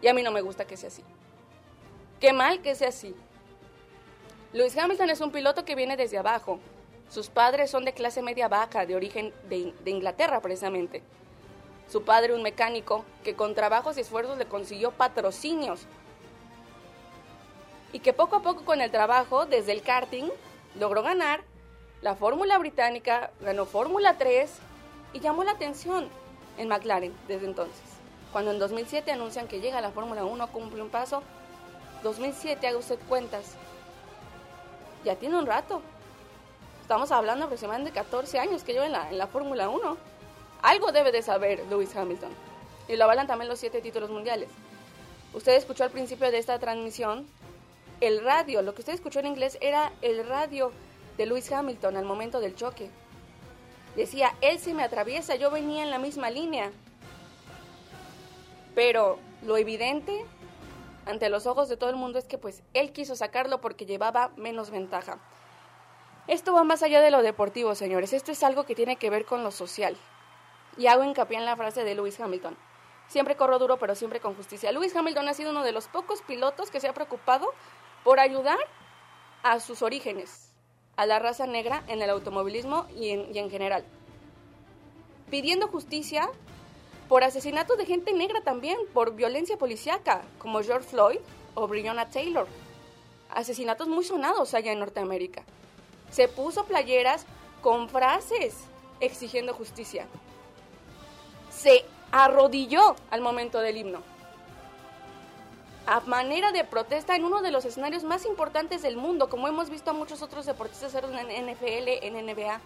y 0.00 0.08
a 0.08 0.14
mí 0.14 0.22
no 0.22 0.32
me 0.32 0.40
gusta 0.40 0.66
que 0.66 0.76
sea 0.76 0.88
así. 0.88 1.04
Qué 2.18 2.32
mal 2.32 2.60
que 2.60 2.74
sea 2.74 2.88
así. 2.88 3.14
Lewis 4.52 4.76
Hamilton 4.76 5.10
es 5.10 5.20
un 5.20 5.32
piloto 5.32 5.64
que 5.64 5.74
viene 5.74 5.96
desde 5.96 6.18
abajo. 6.18 6.58
Sus 7.08 7.28
padres 7.28 7.70
son 7.70 7.84
de 7.84 7.92
clase 7.92 8.22
media 8.22 8.48
baja, 8.48 8.86
de 8.86 8.96
origen 8.96 9.32
de, 9.48 9.74
de 9.84 9.90
Inglaterra 9.90 10.40
precisamente 10.40 11.02
su 11.92 12.04
padre 12.04 12.32
un 12.32 12.42
mecánico 12.42 13.04
que 13.22 13.34
con 13.34 13.54
trabajos 13.54 13.98
y 13.98 14.00
esfuerzos 14.00 14.38
le 14.38 14.46
consiguió 14.46 14.92
patrocinios 14.92 15.82
y 17.92 17.98
que 17.98 18.14
poco 18.14 18.36
a 18.36 18.42
poco 18.42 18.64
con 18.64 18.80
el 18.80 18.90
trabajo 18.90 19.44
desde 19.44 19.72
el 19.72 19.82
karting 19.82 20.30
logró 20.80 21.02
ganar 21.02 21.42
la 22.00 22.16
Fórmula 22.16 22.56
Británica, 22.56 23.30
ganó 23.42 23.66
Fórmula 23.66 24.16
3 24.16 24.50
y 25.12 25.20
llamó 25.20 25.44
la 25.44 25.52
atención. 25.52 26.08
en 26.58 26.68
McLaren 26.68 27.14
desde 27.28 27.46
entonces. 27.46 27.82
Cuando 28.32 28.50
en 28.50 28.58
2007 28.58 29.12
anuncian 29.12 29.46
que 29.46 29.60
llega 29.60 29.78
a 29.78 29.80
la 29.82 29.90
Fórmula 29.90 30.24
1, 30.24 30.46
cumple 30.48 30.82
un 30.82 30.90
paso. 30.90 31.22
2007, 32.02 32.66
haga 32.66 32.78
usted 32.78 32.98
cuentas. 33.08 33.56
Ya 35.04 35.16
tiene 35.16 35.38
un 35.38 35.46
rato. 35.46 35.82
Estamos 36.80 37.10
hablando 37.10 37.44
aproximadamente 37.44 37.90
de 37.90 37.94
14 37.94 38.38
años 38.38 38.64
que 38.64 38.72
lleva 38.72 38.86
en 38.86 38.92
la, 38.92 39.10
en 39.10 39.18
la 39.18 39.26
Fórmula 39.26 39.68
1. 39.68 39.96
Algo 40.62 40.92
debe 40.92 41.12
de 41.12 41.22
saber 41.22 41.64
Lewis 41.68 41.94
Hamilton. 41.96 42.30
Y 42.88 42.96
lo 42.96 43.04
avalan 43.04 43.26
también 43.26 43.48
los 43.48 43.58
siete 43.58 43.80
títulos 43.80 44.10
mundiales. 44.10 44.48
Usted 45.34 45.54
escuchó 45.54 45.84
al 45.84 45.90
principio 45.90 46.30
de 46.30 46.38
esta 46.38 46.58
transmisión 46.58 47.26
el 48.02 48.22
radio, 48.24 48.62
lo 48.62 48.74
que 48.74 48.80
usted 48.80 48.94
escuchó 48.94 49.20
en 49.20 49.26
inglés 49.26 49.56
era 49.60 49.92
el 50.02 50.26
radio 50.26 50.72
de 51.16 51.26
Lewis 51.26 51.50
Hamilton 51.52 51.96
al 51.96 52.04
momento 52.04 52.40
del 52.40 52.56
choque. 52.56 52.90
Decía, 53.94 54.34
él 54.40 54.58
se 54.58 54.74
me 54.74 54.82
atraviesa, 54.82 55.36
yo 55.36 55.50
venía 55.50 55.84
en 55.84 55.90
la 55.90 55.98
misma 55.98 56.30
línea. 56.30 56.72
Pero 58.74 59.18
lo 59.42 59.56
evidente 59.56 60.24
ante 61.06 61.28
los 61.28 61.46
ojos 61.46 61.68
de 61.68 61.76
todo 61.76 61.90
el 61.90 61.96
mundo 61.96 62.18
es 62.18 62.26
que 62.26 62.38
pues 62.38 62.62
él 62.74 62.92
quiso 62.92 63.16
sacarlo 63.16 63.60
porque 63.60 63.86
llevaba 63.86 64.32
menos 64.36 64.70
ventaja. 64.70 65.18
Esto 66.28 66.52
va 66.52 66.62
más 66.62 66.82
allá 66.82 67.00
de 67.00 67.10
lo 67.10 67.22
deportivo, 67.22 67.74
señores. 67.74 68.12
Esto 68.12 68.30
es 68.30 68.42
algo 68.44 68.64
que 68.64 68.76
tiene 68.76 68.96
que 68.96 69.10
ver 69.10 69.24
con 69.24 69.42
lo 69.42 69.50
social. 69.50 69.96
Y 70.76 70.86
hago 70.86 71.02
hincapié 71.02 71.38
en 71.38 71.44
la 71.44 71.56
frase 71.56 71.82
de 71.82 71.94
Lewis 71.94 72.20
Hamilton. 72.20 72.56
Siempre 73.08 73.36
corro 73.36 73.58
duro, 73.58 73.78
pero 73.78 73.94
siempre 73.96 74.20
con 74.20 74.34
justicia. 74.34 74.70
Lewis 74.70 74.94
Hamilton 74.94 75.28
ha 75.28 75.34
sido 75.34 75.50
uno 75.50 75.64
de 75.64 75.72
los 75.72 75.88
pocos 75.88 76.22
pilotos 76.22 76.70
que 76.70 76.80
se 76.80 76.88
ha 76.88 76.94
preocupado 76.94 77.52
por 78.04 78.20
ayudar 78.20 78.58
a 79.42 79.58
sus 79.58 79.82
orígenes, 79.82 80.52
a 80.96 81.04
la 81.04 81.18
raza 81.18 81.46
negra 81.46 81.82
en 81.88 82.00
el 82.00 82.10
automovilismo 82.10 82.86
y 82.94 83.10
en, 83.10 83.34
y 83.34 83.38
en 83.38 83.50
general. 83.50 83.84
Pidiendo 85.28 85.66
justicia 85.66 86.30
por 87.12 87.24
asesinatos 87.24 87.76
de 87.76 87.84
gente 87.84 88.14
negra 88.14 88.40
también, 88.40 88.78
por 88.94 89.14
violencia 89.14 89.58
policíaca, 89.58 90.22
como 90.38 90.62
George 90.62 90.88
Floyd 90.88 91.18
o 91.52 91.68
Breonna 91.68 92.08
Taylor. 92.08 92.46
Asesinatos 93.28 93.86
muy 93.86 94.02
sonados 94.02 94.54
allá 94.54 94.72
en 94.72 94.78
Norteamérica. 94.78 95.42
Se 96.10 96.26
puso 96.26 96.64
playeras 96.64 97.26
con 97.60 97.90
frases 97.90 98.54
exigiendo 99.00 99.52
justicia. 99.52 100.06
Se 101.50 101.84
arrodilló 102.12 102.96
al 103.10 103.20
momento 103.20 103.60
del 103.60 103.76
himno. 103.76 104.00
A 105.84 106.00
manera 106.00 106.50
de 106.50 106.64
protesta 106.64 107.14
en 107.14 107.26
uno 107.26 107.42
de 107.42 107.50
los 107.50 107.66
escenarios 107.66 108.04
más 108.04 108.24
importantes 108.24 108.80
del 108.80 108.96
mundo, 108.96 109.28
como 109.28 109.48
hemos 109.48 109.68
visto 109.68 109.90
a 109.90 109.92
muchos 109.92 110.22
otros 110.22 110.46
deportistas 110.46 110.94
hacerlo 110.94 111.14
en 111.18 111.52
NFL, 111.52 112.06
en 112.06 112.24
NBA. 112.24 112.58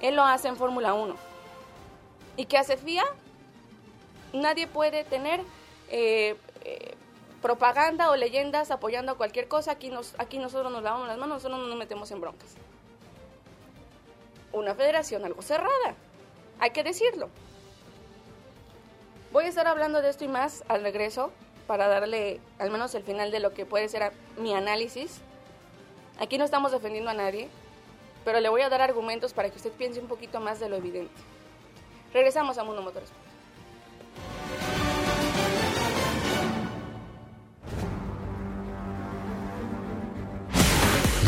Él 0.00 0.16
lo 0.16 0.22
hace 0.22 0.48
en 0.48 0.56
Fórmula 0.56 0.94
1. 0.94 1.14
¿Y 2.38 2.46
qué 2.46 2.56
hace 2.56 2.78
FIA? 2.78 3.04
Nadie 4.32 4.66
puede 4.66 5.04
tener 5.04 5.40
eh, 5.88 6.36
eh, 6.64 6.94
propaganda 7.42 8.10
o 8.10 8.16
leyendas 8.16 8.70
apoyando 8.70 9.12
a 9.12 9.14
cualquier 9.16 9.48
cosa. 9.48 9.72
Aquí, 9.72 9.90
nos, 9.90 10.14
aquí 10.18 10.38
nosotros 10.38 10.70
nos 10.72 10.82
lavamos 10.82 11.08
las 11.08 11.18
manos, 11.18 11.36
nosotros 11.36 11.60
no 11.60 11.66
nos 11.66 11.78
metemos 11.78 12.10
en 12.10 12.20
broncas. 12.20 12.54
Una 14.52 14.74
federación 14.74 15.24
algo 15.24 15.42
cerrada, 15.42 15.94
hay 16.58 16.70
que 16.70 16.82
decirlo. 16.82 17.28
Voy 19.32 19.44
a 19.44 19.48
estar 19.48 19.68
hablando 19.68 20.02
de 20.02 20.10
esto 20.10 20.24
y 20.24 20.28
más 20.28 20.64
al 20.68 20.82
regreso 20.82 21.30
para 21.68 21.86
darle 21.86 22.40
al 22.58 22.70
menos 22.72 22.94
el 22.96 23.04
final 23.04 23.30
de 23.30 23.38
lo 23.38 23.54
que 23.54 23.64
puede 23.64 23.88
ser 23.88 24.12
mi 24.36 24.54
análisis. 24.54 25.20
Aquí 26.18 26.36
no 26.36 26.44
estamos 26.44 26.72
defendiendo 26.72 27.10
a 27.10 27.14
nadie, 27.14 27.48
pero 28.24 28.40
le 28.40 28.48
voy 28.48 28.62
a 28.62 28.68
dar 28.68 28.82
argumentos 28.82 29.32
para 29.32 29.48
que 29.50 29.56
usted 29.56 29.70
piense 29.72 30.00
un 30.00 30.08
poquito 30.08 30.40
más 30.40 30.58
de 30.58 30.68
lo 30.68 30.76
evidente. 30.76 31.14
Regresamos 32.12 32.58
a 32.58 32.64
Mundo 32.64 32.82
Motores. 32.82 33.10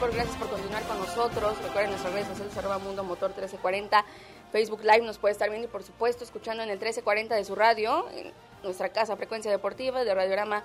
2182 0.00 1.30
33. 1.30 1.62
Recuerden 1.62 1.90
nuestras 1.90 2.12
redes 2.12 2.28
sociales, 2.28 2.56
arroba 2.56 2.78
Mundo 2.78 3.04
Motor 3.04 3.30
1340. 3.30 4.04
Facebook 4.50 4.80
Live 4.82 5.02
nos 5.02 5.18
puede 5.18 5.32
estar 5.32 5.50
viendo 5.50 5.68
y 5.68 5.70
por 5.70 5.82
supuesto 5.82 6.24
escuchando 6.24 6.62
en 6.62 6.70
el 6.70 6.76
1340 6.76 7.34
de 7.34 7.44
su 7.44 7.54
radio, 7.54 8.08
en 8.10 8.32
nuestra 8.62 8.88
casa 8.88 9.16
Frecuencia 9.16 9.50
Deportiva 9.50 10.02
de 10.02 10.14
Radiorama 10.14 10.64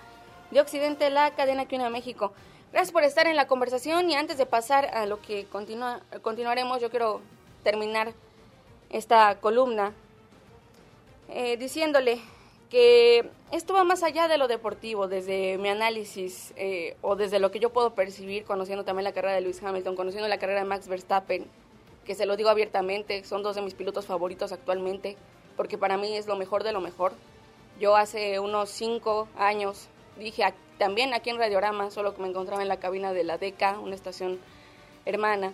de 0.52 0.62
Occidente, 0.62 1.10
la 1.10 1.36
cadena 1.36 1.66
que 1.66 1.76
une 1.76 1.86
a 1.86 1.90
México. 1.90 2.32
Gracias 2.72 2.92
por 2.92 3.04
estar 3.04 3.28
en 3.28 3.36
la 3.36 3.48
conversación 3.48 4.10
y 4.10 4.16
antes 4.16 4.38
de 4.38 4.46
pasar 4.46 4.86
a 4.96 5.06
lo 5.06 5.22
que 5.22 5.48
continuaremos, 5.48 6.82
yo 6.82 6.90
quiero 6.90 7.22
terminar 7.64 8.14
esta 8.90 9.40
columna 9.40 9.94
eh, 11.30 11.58
diciéndole 11.58 12.22
que 12.70 13.30
esto 13.52 13.74
va 13.74 13.84
más 13.84 14.04
allá 14.04 14.28
de 14.28 14.38
lo 14.38 14.48
deportivo, 14.48 15.08
desde 15.08 15.58
mi 15.58 15.70
análisis 15.70 16.54
eh, 16.56 16.98
o 17.02 17.16
desde 17.16 17.40
lo 17.40 17.52
que 17.52 17.60
yo 17.60 17.72
puedo 17.72 17.94
percibir, 17.94 18.44
conociendo 18.44 18.84
también 18.84 19.04
la 19.04 19.14
carrera 19.14 19.36
de 19.36 19.42
Lewis 19.42 19.62
Hamilton, 19.62 19.96
conociendo 19.96 20.28
la 20.28 20.38
carrera 20.38 20.62
de 20.62 20.66
Max 20.66 20.88
Verstappen, 20.88 21.46
que 22.06 22.16
se 22.16 22.26
lo 22.26 22.38
digo 22.38 22.50
abiertamente, 22.50 23.24
son 23.24 23.44
dos 23.44 23.56
de 23.56 23.62
mis 23.62 23.74
pilotos 23.74 24.06
favoritos 24.06 24.52
actualmente, 24.52 25.16
porque 25.56 25.78
para 25.78 25.98
mí 25.98 26.16
es 26.16 26.28
lo 26.28 26.36
mejor 26.36 26.64
de 26.64 26.72
lo 26.72 26.82
mejor. 26.82 27.14
Yo 27.80 27.96
hace 27.96 28.40
unos 28.40 28.70
cinco 28.70 29.28
años 29.38 29.88
dije 30.18 30.44
también 30.78 31.14
aquí 31.14 31.30
en 31.30 31.38
Radiorama, 31.38 31.92
solo 31.92 32.16
que 32.16 32.22
me 32.22 32.28
encontraba 32.28 32.62
en 32.62 32.68
la 32.68 32.80
cabina 32.80 33.14
de 33.14 33.24
la 33.24 33.38
DECA, 33.38 33.80
una 33.80 33.96
estación 33.96 34.40
hermana, 35.06 35.54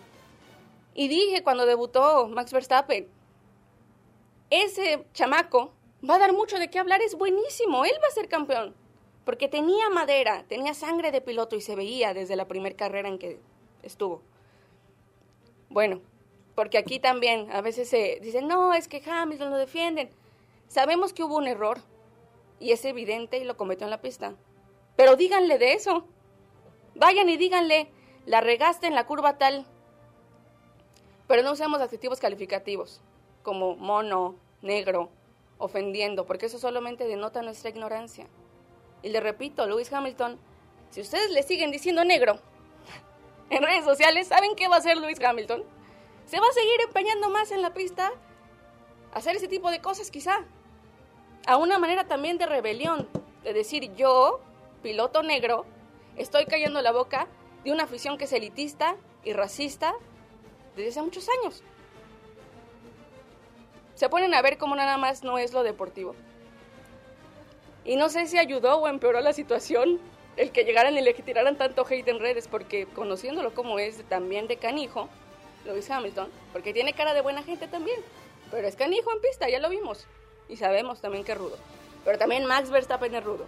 y 0.94 1.08
dije 1.08 1.44
cuando 1.44 1.66
debutó 1.66 2.28
Max 2.28 2.52
Verstappen, 2.52 3.08
ese 4.50 5.06
chamaco 5.14 5.72
va 6.08 6.16
a 6.16 6.20
dar 6.20 6.34
mucho 6.34 6.60
de 6.60 6.70
qué 6.70 6.80
hablar, 6.80 7.02
es 7.02 7.16
buenísimo, 7.16 7.86
él 7.86 7.94
va 8.02 8.08
a 8.08 8.12
ser 8.12 8.28
campeón. 8.28 8.76
Porque 9.26 9.48
tenía 9.48 9.90
madera, 9.90 10.46
tenía 10.48 10.74
sangre 10.74 11.12
de 11.12 11.22
piloto 11.22 11.56
y 11.56 11.62
se 11.62 11.76
veía 11.76 12.14
desde 12.14 12.36
la 12.36 12.48
primera 12.48 12.76
carrera 12.76 13.08
en 13.08 13.20
que 13.20 13.40
estuvo. 13.84 14.22
Bueno, 15.70 16.02
porque 16.56 16.78
aquí 16.78 17.00
también 17.00 17.52
a 17.52 17.62
veces 17.62 17.88
se 17.88 18.20
dicen, 18.22 18.48
no, 18.48 18.74
es 18.74 18.88
que 18.88 19.02
Hamilton 19.06 19.52
lo 19.52 19.58
defienden. 19.58 20.10
Sabemos 20.68 21.14
que 21.14 21.24
hubo 21.24 21.38
un 21.38 21.48
error 21.48 21.80
y 22.60 22.72
es 22.72 22.84
evidente 22.86 23.38
y 23.38 23.44
lo 23.44 23.58
cometió 23.58 23.86
en 23.86 23.92
la 23.92 24.02
pista. 24.02 24.36
Pero 24.96 25.16
díganle 25.16 25.58
de 25.58 25.74
eso. 25.74 26.06
Vayan 26.96 27.30
y 27.30 27.38
díganle, 27.38 27.90
la 28.26 28.42
regaste 28.42 28.88
en 28.88 28.96
la 28.96 29.06
curva 29.06 29.38
tal. 29.38 29.66
Pero 31.28 31.44
no 31.44 31.54
usemos 31.54 31.80
adjetivos 31.80 32.20
calificativos 32.20 33.02
como 33.44 33.76
mono, 33.76 34.36
negro, 34.62 35.10
ofendiendo, 35.62 36.26
porque 36.26 36.48
eso 36.48 36.60
solamente 36.60 37.08
denota 37.08 37.42
nuestra 37.42 37.70
ignorancia. 37.70 38.28
Y 39.04 39.10
le 39.10 39.20
repito, 39.20 39.66
Lewis 39.66 39.94
Hamilton, 39.94 40.40
si 40.90 41.02
ustedes 41.02 41.32
le 41.32 41.44
siguen 41.44 41.72
diciendo 41.72 42.04
negro 42.04 42.40
en 43.50 43.64
redes 43.64 43.86
sociales, 43.86 44.28
¿saben 44.28 44.56
qué 44.56 44.68
va 44.68 44.76
a 44.76 44.80
hacer 44.80 44.98
Lewis 44.98 45.24
Hamilton? 45.24 45.64
Se 46.26 46.40
va 46.40 46.48
a 46.48 46.54
seguir 46.54 46.82
empeñando 46.86 47.30
más 47.30 47.52
en 47.52 47.62
la 47.62 47.74
pista, 47.74 48.12
a 49.14 49.18
hacer 49.18 49.36
ese 49.36 49.48
tipo 49.48 49.70
de 49.72 49.82
cosas 49.82 50.12
quizá. 50.12 50.46
A 51.48 51.58
una 51.58 51.80
manera 51.80 52.08
también 52.08 52.38
de 52.38 52.46
rebelión, 52.46 53.08
de 53.44 53.54
decir 53.54 53.94
yo, 53.96 54.42
piloto 54.82 55.24
negro, 55.24 55.66
estoy 56.18 56.46
cayendo 56.46 56.82
la 56.82 56.92
boca 56.92 57.28
de 57.64 57.72
una 57.72 57.84
afición 57.84 58.18
que 58.18 58.26
es 58.26 58.34
elitista 58.34 58.96
y 59.24 59.34
racista 59.34 59.94
desde 60.76 60.90
hace 60.90 61.02
muchos 61.02 61.28
años 61.40 61.64
se 64.02 64.10
ponen 64.10 64.34
a 64.34 64.42
ver 64.42 64.58
cómo 64.58 64.76
nada 64.76 64.98
más 64.98 65.24
no 65.24 65.38
es 65.38 65.54
lo 65.54 65.62
deportivo. 65.62 66.16
Y 67.86 67.98
no 67.98 68.10
sé 68.10 68.26
si 68.26 68.40
ayudó 68.40 68.78
o 68.78 68.88
empeoró 68.88 69.22
la 69.22 69.32
situación 69.32 70.00
el 70.38 70.52
que 70.52 70.64
llegaran 70.64 70.98
y 70.98 71.02
le 71.02 71.14
tiraran 71.14 71.56
tanto 71.56 71.86
hate 71.88 72.08
en 72.08 72.18
redes, 72.18 72.48
porque 72.48 72.88
conociéndolo 72.88 73.54
como 73.54 73.78
es 73.78 74.04
también 74.10 74.48
de 74.48 74.58
canijo, 74.58 75.08
lo 75.66 75.76
dice 75.76 75.94
Hamilton, 75.94 76.32
porque 76.52 76.74
tiene 76.74 76.94
cara 76.94 77.14
de 77.14 77.22
buena 77.22 77.44
gente 77.44 77.68
también, 77.68 78.00
pero 78.50 78.68
es 78.68 78.76
canijo 78.76 79.14
en 79.14 79.22
pista, 79.22 79.48
ya 79.48 79.60
lo 79.60 79.70
vimos, 79.70 80.08
y 80.50 80.56
sabemos 80.56 81.00
también 81.00 81.24
que 81.24 81.34
es 81.34 81.38
rudo. 81.38 81.58
Pero 82.04 82.18
también 82.18 82.46
Max 82.46 82.72
Verstappen 82.72 83.14
es 83.14 83.24
rudo. 83.24 83.46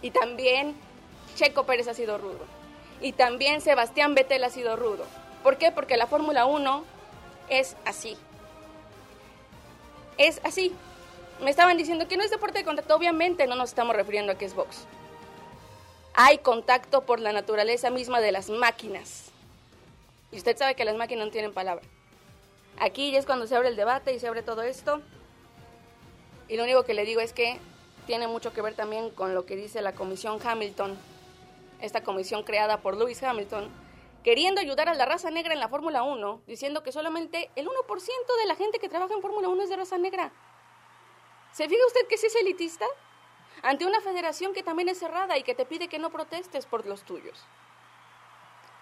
Y 0.00 0.12
también 0.12 0.74
Checo 1.36 1.66
Pérez 1.66 1.88
ha 1.88 1.94
sido 1.94 2.16
rudo. 2.16 2.46
Y 3.02 3.12
también 3.12 3.60
Sebastián 3.60 4.14
Vettel 4.14 4.44
ha 4.44 4.48
sido 4.48 4.76
rudo. 4.76 5.04
¿Por 5.42 5.58
qué? 5.58 5.72
Porque 5.72 5.98
la 5.98 6.06
Fórmula 6.06 6.46
1 6.46 6.84
es 7.50 7.76
así. 7.84 8.16
Es 10.20 10.38
así. 10.44 10.70
Me 11.40 11.48
estaban 11.48 11.78
diciendo 11.78 12.06
que 12.06 12.18
no 12.18 12.22
es 12.22 12.30
deporte 12.30 12.58
de 12.58 12.64
contacto. 12.66 12.94
Obviamente 12.94 13.46
no 13.46 13.56
nos 13.56 13.70
estamos 13.70 13.96
refiriendo 13.96 14.32
a 14.32 14.34
que 14.34 14.44
es 14.44 14.54
box. 14.54 14.84
Hay 16.12 16.38
contacto 16.38 17.06
por 17.06 17.20
la 17.20 17.32
naturaleza 17.32 17.88
misma 17.88 18.20
de 18.20 18.30
las 18.30 18.50
máquinas. 18.50 19.30
Y 20.30 20.36
usted 20.36 20.58
sabe 20.58 20.74
que 20.74 20.84
las 20.84 20.96
máquinas 20.96 21.24
no 21.24 21.32
tienen 21.32 21.54
palabra. 21.54 21.82
Aquí 22.78 23.10
ya 23.12 23.18
es 23.18 23.24
cuando 23.24 23.46
se 23.46 23.56
abre 23.56 23.68
el 23.68 23.76
debate 23.76 24.12
y 24.12 24.20
se 24.20 24.28
abre 24.28 24.42
todo 24.42 24.60
esto. 24.60 25.00
Y 26.48 26.58
lo 26.58 26.64
único 26.64 26.84
que 26.84 26.92
le 26.92 27.06
digo 27.06 27.22
es 27.22 27.32
que 27.32 27.58
tiene 28.06 28.28
mucho 28.28 28.52
que 28.52 28.60
ver 28.60 28.74
también 28.74 29.08
con 29.08 29.34
lo 29.34 29.46
que 29.46 29.56
dice 29.56 29.80
la 29.80 29.94
Comisión 29.94 30.38
Hamilton, 30.44 30.98
esta 31.80 32.02
comisión 32.02 32.42
creada 32.42 32.82
por 32.82 32.94
Lewis 32.98 33.22
Hamilton, 33.22 33.70
queriendo 34.22 34.60
ayudar 34.60 34.88
a 34.88 34.94
la 34.94 35.06
raza 35.06 35.30
negra 35.30 35.54
en 35.54 35.60
la 35.60 35.68
Fórmula 35.68 36.02
1, 36.02 36.42
diciendo 36.46 36.82
que 36.82 36.92
solamente 36.92 37.50
el 37.56 37.66
1% 37.66 37.70
de 38.40 38.46
la 38.46 38.54
gente 38.54 38.78
que 38.78 38.88
trabaja 38.88 39.14
en 39.14 39.22
Fórmula 39.22 39.48
1 39.48 39.62
es 39.62 39.70
de 39.70 39.76
raza 39.76 39.98
negra. 39.98 40.32
¿Se 41.52 41.68
fija 41.68 41.86
usted 41.86 42.06
que 42.08 42.18
sí 42.18 42.26
es 42.26 42.36
elitista? 42.36 42.86
Ante 43.62 43.86
una 43.86 44.00
federación 44.00 44.54
que 44.54 44.62
también 44.62 44.88
es 44.88 44.98
cerrada 44.98 45.36
y 45.36 45.42
que 45.42 45.54
te 45.54 45.66
pide 45.66 45.88
que 45.88 45.98
no 45.98 46.10
protestes 46.10 46.66
por 46.66 46.86
los 46.86 47.02
tuyos. 47.02 47.44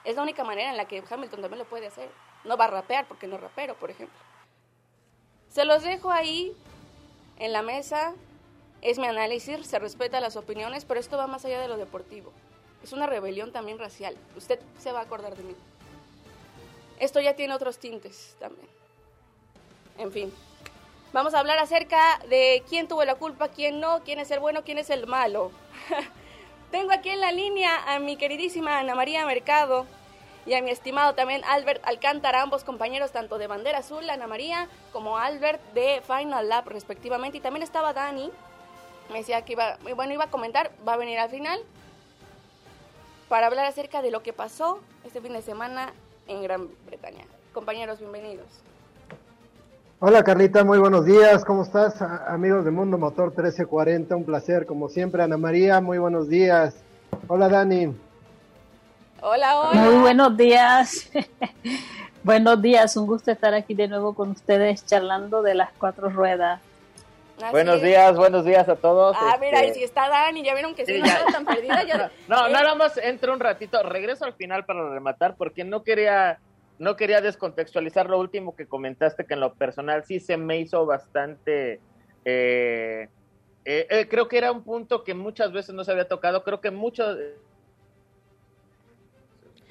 Es 0.05 0.17
la 0.17 0.23
única 0.23 0.45
manera 0.45 0.71
en 0.71 0.77
la 0.77 0.87
que 0.87 1.03
Hamilton 1.09 1.41
también 1.41 1.59
lo 1.59 1.65
puede 1.65 1.87
hacer. 1.87 2.11
No 2.45 2.57
va 2.57 2.67
a 2.67 2.69
rapear 2.69 3.07
porque 3.07 3.27
no 3.27 3.37
rapero, 3.39 3.75
por 3.75 3.91
ejemplo. 3.91 4.19
Se 5.49 5.65
los 5.65 5.83
dejo 5.83 6.11
ahí 6.11 6.55
en 7.39 7.53
la 7.53 7.63
mesa. 7.63 8.15
Es 8.81 8.99
mi 8.99 9.07
análisis, 9.07 9.67
se 9.67 9.79
respeta 9.79 10.21
las 10.21 10.37
opiniones, 10.37 10.85
pero 10.85 11.01
esto 11.01 11.17
va 11.17 11.27
más 11.27 11.45
allá 11.45 11.61
de 11.61 11.69
lo 11.69 11.77
deportivo. 11.77 12.33
Es 12.83 12.93
una 12.93 13.07
rebelión 13.07 13.53
también 13.53 13.79
racial. 13.79 14.17
Usted 14.37 14.61
se 14.79 14.93
va 14.93 15.01
a 15.01 15.03
acordar 15.03 15.37
de 15.37 15.43
mí. 15.43 15.55
Esto 17.01 17.21
ya 17.21 17.35
tiene 17.35 17.55
otros 17.55 17.79
tintes 17.79 18.37
también. 18.39 18.69
En 19.99 20.13
fin. 20.13 20.33
Vamos 21.13 21.35
a 21.35 21.41
hablar 21.41 21.59
acerca 21.59 22.19
de 22.29 22.63
quién 22.69 22.87
tuvo 22.87 23.05
la 23.05 23.15
culpa, 23.15 23.49
quién 23.49 23.81
no, 23.81 24.03
quién 24.05 24.19
es 24.19 24.31
el 24.31 24.41
bueno, 24.41 24.63
quién 24.63 24.79
es 24.79 24.91
el 24.91 25.07
malo. 25.07 25.51
Tengo 26.71 26.93
aquí 26.93 27.09
en 27.09 27.21
la 27.21 27.33
línea 27.33 27.95
a 27.95 27.99
mi 27.99 28.17
queridísima 28.17 28.79
Ana 28.79 28.95
María 28.95 29.25
Mercado 29.25 29.87
y 30.45 30.55
a 30.55 30.63
mi 30.63 30.71
estimado 30.71 31.15
también 31.15 31.43
Albert 31.45 31.83
Alcántara, 31.87 32.43
ambos 32.43 32.63
compañeros 32.63 33.11
tanto 33.11 33.39
de 33.39 33.47
Bandera 33.47 33.79
Azul, 33.79 34.09
Ana 34.11 34.27
María, 34.27 34.69
como 34.93 35.17
Albert 35.17 35.63
de 35.73 36.03
Final 36.07 36.49
Lab 36.49 36.69
respectivamente. 36.69 37.39
Y 37.39 37.41
también 37.41 37.63
estaba 37.63 37.95
Dani, 37.95 38.31
me 39.11 39.19
decía 39.19 39.45
que 39.45 39.53
iba, 39.53 39.79
bueno, 39.97 40.13
iba 40.13 40.25
a 40.25 40.31
comentar, 40.31 40.71
va 40.87 40.95
a 40.95 40.99
venir 40.99 41.19
al 41.19 41.31
final 41.31 41.61
para 43.29 43.47
hablar 43.47 43.67
acerca 43.67 44.03
de 44.03 44.11
lo 44.11 44.23
que 44.23 44.33
pasó 44.33 44.81
este 45.05 45.21
fin 45.21 45.33
de 45.33 45.43
semana 45.43 45.93
en 46.27 46.43
Gran 46.43 46.69
Bretaña. 46.87 47.25
Compañeros, 47.53 48.01
bienvenidos. 48.01 48.47
Hola 50.01 50.23
Carlita, 50.23 50.63
muy 50.63 50.79
buenos 50.79 51.05
días, 51.05 51.45
¿cómo 51.45 51.65
estás? 51.65 52.01
amigos 52.01 52.65
de 52.65 52.71
Mundo 52.71 52.99
Motor 52.99 53.29
1340, 53.29 54.15
un 54.15 54.25
placer 54.25 54.65
como 54.65 54.89
siempre. 54.89 55.23
Ana 55.23 55.37
María, 55.37 55.81
muy 55.81 55.99
buenos 55.99 56.29
días. 56.29 56.77
Hola 57.27 57.49
Dani. 57.49 57.95
Hola, 59.21 59.61
hola. 59.61 59.81
Muy 59.81 60.01
buenos 60.01 60.37
días. 60.37 61.11
buenos 62.23 62.63
días, 62.63 62.97
un 62.97 63.07
gusto 63.07 63.33
estar 63.33 63.53
aquí 63.55 63.75
de 63.75 63.89
nuevo 63.89 64.15
con 64.15 64.31
ustedes 64.31 64.87
charlando 64.87 65.43
de 65.43 65.55
las 65.55 65.71
cuatro 65.79 66.09
ruedas. 66.09 66.61
Buenos 67.51 67.83
días, 67.83 68.17
buenos 68.17 68.45
días 68.45 68.69
a 68.69 68.77
todos. 68.77 69.17
Ah, 69.19 69.37
mira, 69.41 69.65
y 69.65 69.69
este, 69.69 69.79
si 69.79 69.85
está 69.85 70.09
Dani, 70.09 70.43
ya 70.43 70.55
vieron 70.55 70.75
que 70.75 70.85
sí, 70.85 71.01
no 71.01 71.33
tan 71.33 71.45
perdida. 71.45 72.11
no, 72.29 72.47
eh. 72.47 72.53
nada 72.53 72.75
más 72.75 72.97
entro 72.97 73.33
un 73.33 73.41
ratito, 73.41 73.83
regreso 73.83 74.25
al 74.25 74.35
final 74.35 74.65
para 74.65 74.89
rematar 74.91 75.37
porque 75.37 75.65
no 75.65 75.83
quería 75.83 76.39
no 76.79 76.97
quería 76.97 77.21
descontextualizar 77.21 78.09
lo 78.09 78.19
último 78.19 78.55
que 78.55 78.67
comentaste, 78.67 79.27
que 79.27 79.35
en 79.35 79.41
lo 79.41 79.55
personal 79.55 80.05
sí 80.05 80.21
se 80.21 80.37
me 80.37 80.59
hizo 80.59 80.87
bastante... 80.87 81.81
Eh, 82.25 83.09
eh, 83.65 83.87
eh, 83.91 84.09
creo 84.09 84.29
que 84.29 84.39
era 84.39 84.53
un 84.53 84.63
punto 84.63 85.05
que 85.05 85.15
muchas 85.15 85.53
veces 85.53 85.75
no 85.75 85.85
se 85.85 85.93
había 85.93 86.07
tocado, 86.07 86.45
creo 86.45 86.61
que 86.61 86.71
muchos... 86.71 87.19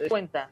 cuenta. 0.09 0.49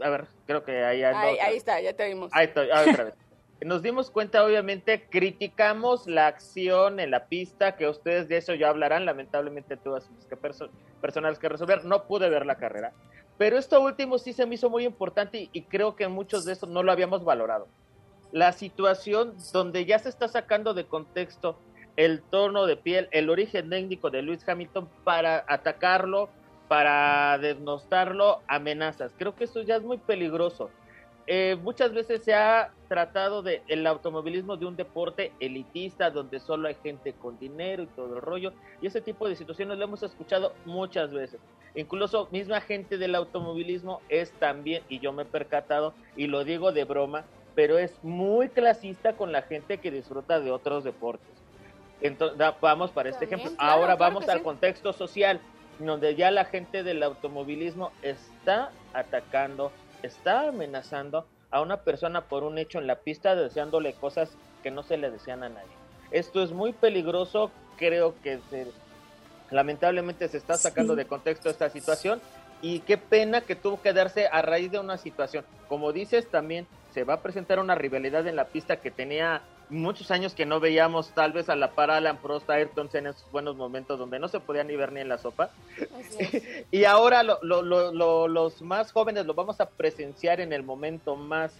A 0.00 0.08
ver, 0.08 0.26
creo 0.46 0.64
que 0.64 0.84
ahí, 0.84 1.02
ahí, 1.02 1.38
ahí 1.38 1.56
está, 1.56 1.80
ya 1.80 1.92
te 1.92 2.06
vimos. 2.06 2.30
Ahí 2.32 2.46
estoy, 2.46 2.68
otra 2.70 3.04
vez. 3.04 3.14
Nos 3.60 3.82
dimos 3.82 4.10
cuenta, 4.10 4.44
obviamente, 4.44 5.06
criticamos 5.08 6.06
la 6.06 6.26
acción 6.26 7.00
en 7.00 7.10
la 7.10 7.26
pista, 7.26 7.76
que 7.76 7.88
ustedes 7.88 8.28
de 8.28 8.36
eso 8.36 8.54
ya 8.54 8.68
hablarán, 8.68 9.06
lamentablemente 9.06 9.76
todas 9.76 10.10
que 10.28 10.36
personas 10.36 11.38
que 11.38 11.48
resolver, 11.48 11.84
no 11.84 12.04
pude 12.04 12.28
ver 12.28 12.46
la 12.46 12.56
carrera. 12.56 12.92
Pero 13.38 13.58
esto 13.58 13.80
último 13.80 14.18
sí 14.18 14.32
se 14.32 14.46
me 14.46 14.56
hizo 14.56 14.70
muy 14.70 14.84
importante 14.84 15.48
y, 15.52 15.62
creo 15.62 15.96
que 15.96 16.08
muchos 16.08 16.44
de 16.44 16.52
estos 16.52 16.68
no 16.68 16.82
lo 16.82 16.92
habíamos 16.92 17.24
valorado. 17.24 17.68
La 18.32 18.52
situación 18.52 19.34
donde 19.52 19.84
ya 19.84 19.98
se 19.98 20.08
está 20.08 20.28
sacando 20.28 20.74
de 20.74 20.86
contexto 20.86 21.56
el 21.96 22.22
tono 22.22 22.66
de 22.66 22.76
piel, 22.76 23.08
el 23.12 23.30
origen 23.30 23.70
técnico 23.70 24.10
de 24.10 24.22
Luis 24.22 24.46
Hamilton 24.48 24.88
para 25.04 25.44
atacarlo, 25.46 26.28
para 26.68 27.38
desnostarlo, 27.38 28.40
amenazas. 28.48 29.12
Creo 29.16 29.34
que 29.36 29.44
eso 29.44 29.62
ya 29.62 29.76
es 29.76 29.82
muy 29.82 29.98
peligroso. 29.98 30.70
Eh, 31.26 31.56
muchas 31.62 31.94
veces 31.94 32.22
se 32.22 32.34
ha 32.34 32.70
tratado 32.88 33.42
de 33.42 33.62
el 33.68 33.86
automovilismo 33.86 34.58
de 34.58 34.66
un 34.66 34.76
deporte 34.76 35.32
elitista 35.40 36.10
donde 36.10 36.38
solo 36.38 36.68
hay 36.68 36.76
gente 36.82 37.14
con 37.14 37.38
dinero 37.38 37.82
y 37.82 37.86
todo 37.86 38.16
el 38.16 38.20
rollo 38.20 38.52
y 38.82 38.86
ese 38.86 39.00
tipo 39.00 39.26
de 39.26 39.34
situaciones 39.34 39.78
lo 39.78 39.84
hemos 39.84 40.02
escuchado 40.02 40.52
muchas 40.66 41.12
veces. 41.12 41.40
Incluso 41.74 42.28
misma 42.30 42.60
gente 42.60 42.98
del 42.98 43.14
automovilismo 43.14 44.02
es 44.10 44.32
también 44.32 44.82
y 44.90 44.98
yo 44.98 45.12
me 45.12 45.22
he 45.22 45.26
percatado 45.26 45.94
y 46.14 46.26
lo 46.26 46.44
digo 46.44 46.72
de 46.72 46.84
broma 46.84 47.24
pero 47.54 47.78
es 47.78 48.02
muy 48.02 48.48
clasista 48.48 49.14
con 49.14 49.32
la 49.32 49.42
gente 49.42 49.78
que 49.78 49.90
disfruta 49.90 50.40
de 50.40 50.50
otros 50.50 50.84
deportes. 50.84 51.28
Entonces 52.00 52.38
vamos 52.60 52.90
para 52.90 53.08
este 53.08 53.24
ejemplo. 53.24 53.50
ahora 53.58 53.96
vamos 53.96 54.28
al 54.28 54.42
contexto 54.42 54.92
social 54.92 55.40
donde 55.78 56.14
ya 56.14 56.30
la 56.30 56.44
gente 56.44 56.82
del 56.82 57.02
automovilismo 57.02 57.92
está 58.02 58.70
atacando 58.92 59.72
está 60.04 60.48
amenazando 60.48 61.26
a 61.50 61.60
una 61.60 61.78
persona 61.78 62.22
por 62.22 62.44
un 62.44 62.58
hecho 62.58 62.78
en 62.78 62.86
la 62.86 62.96
pista 62.96 63.34
deseándole 63.34 63.94
cosas 63.94 64.36
que 64.62 64.70
no 64.70 64.82
se 64.82 64.96
le 64.96 65.10
desean 65.10 65.42
a 65.42 65.48
nadie. 65.48 65.72
Esto 66.10 66.42
es 66.42 66.52
muy 66.52 66.72
peligroso, 66.72 67.50
creo 67.76 68.14
que 68.22 68.38
lamentablemente 69.50 70.28
se 70.28 70.36
está 70.36 70.56
sacando 70.56 70.96
de 70.96 71.06
contexto 71.06 71.48
esta 71.48 71.70
situación 71.70 72.20
y 72.60 72.80
qué 72.80 72.98
pena 72.98 73.40
que 73.40 73.56
tuvo 73.56 73.80
que 73.80 73.92
darse 73.92 74.26
a 74.26 74.42
raíz 74.42 74.70
de 74.70 74.78
una 74.78 74.96
situación. 74.96 75.44
Como 75.68 75.92
dices, 75.92 76.28
también 76.28 76.66
se 76.92 77.04
va 77.04 77.14
a 77.14 77.22
presentar 77.22 77.58
una 77.58 77.74
rivalidad 77.74 78.26
en 78.26 78.36
la 78.36 78.46
pista 78.46 78.76
que 78.76 78.90
tenía 78.90 79.42
muchos 79.70 80.10
años 80.10 80.34
que 80.34 80.46
no 80.46 80.60
veíamos 80.60 81.10
tal 81.10 81.32
vez 81.32 81.48
a 81.48 81.56
la 81.56 81.72
par 81.72 81.90
Alan 81.90 82.18
Prost, 82.18 82.48
Ayrton 82.48 82.88
en 82.92 83.08
esos 83.08 83.30
buenos 83.30 83.56
momentos 83.56 83.98
donde 83.98 84.18
no 84.18 84.28
se 84.28 84.40
podía 84.40 84.64
ni 84.64 84.76
ver 84.76 84.92
ni 84.92 85.00
en 85.00 85.08
la 85.08 85.18
sopa. 85.18 85.50
y 86.70 86.84
ahora 86.84 87.22
los 87.22 88.62
más 88.62 88.92
jóvenes 88.92 89.26
lo 89.26 89.34
vamos 89.34 89.60
a 89.60 89.68
presenciar 89.68 90.40
en 90.40 90.52
el 90.52 90.62
momento 90.62 91.16
más, 91.16 91.52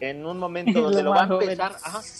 en 0.00 0.24
un 0.26 0.38
momento 0.38 0.80
donde 0.82 1.02
lo, 1.02 1.10
va 1.10 1.22
a 1.22 1.26
empezar. 1.26 1.72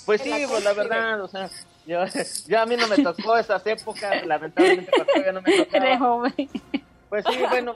Pues 0.06 0.20
sí, 0.22 0.32
pues 0.48 0.64
la 0.64 0.72
verdad, 0.72 1.20
o 1.20 1.28
sea, 1.28 1.50
yo, 1.86 2.00
a 2.00 2.66
mí 2.66 2.76
no 2.76 2.86
me 2.88 3.02
tocó 3.02 3.36
esas 3.36 3.66
épocas, 3.66 4.24
lamentablemente 4.26 4.90
no 5.32 5.42
me 5.42 5.64
tocó. 5.64 6.24
Pues 7.08 7.26
sí, 7.28 7.38
bueno, 7.50 7.74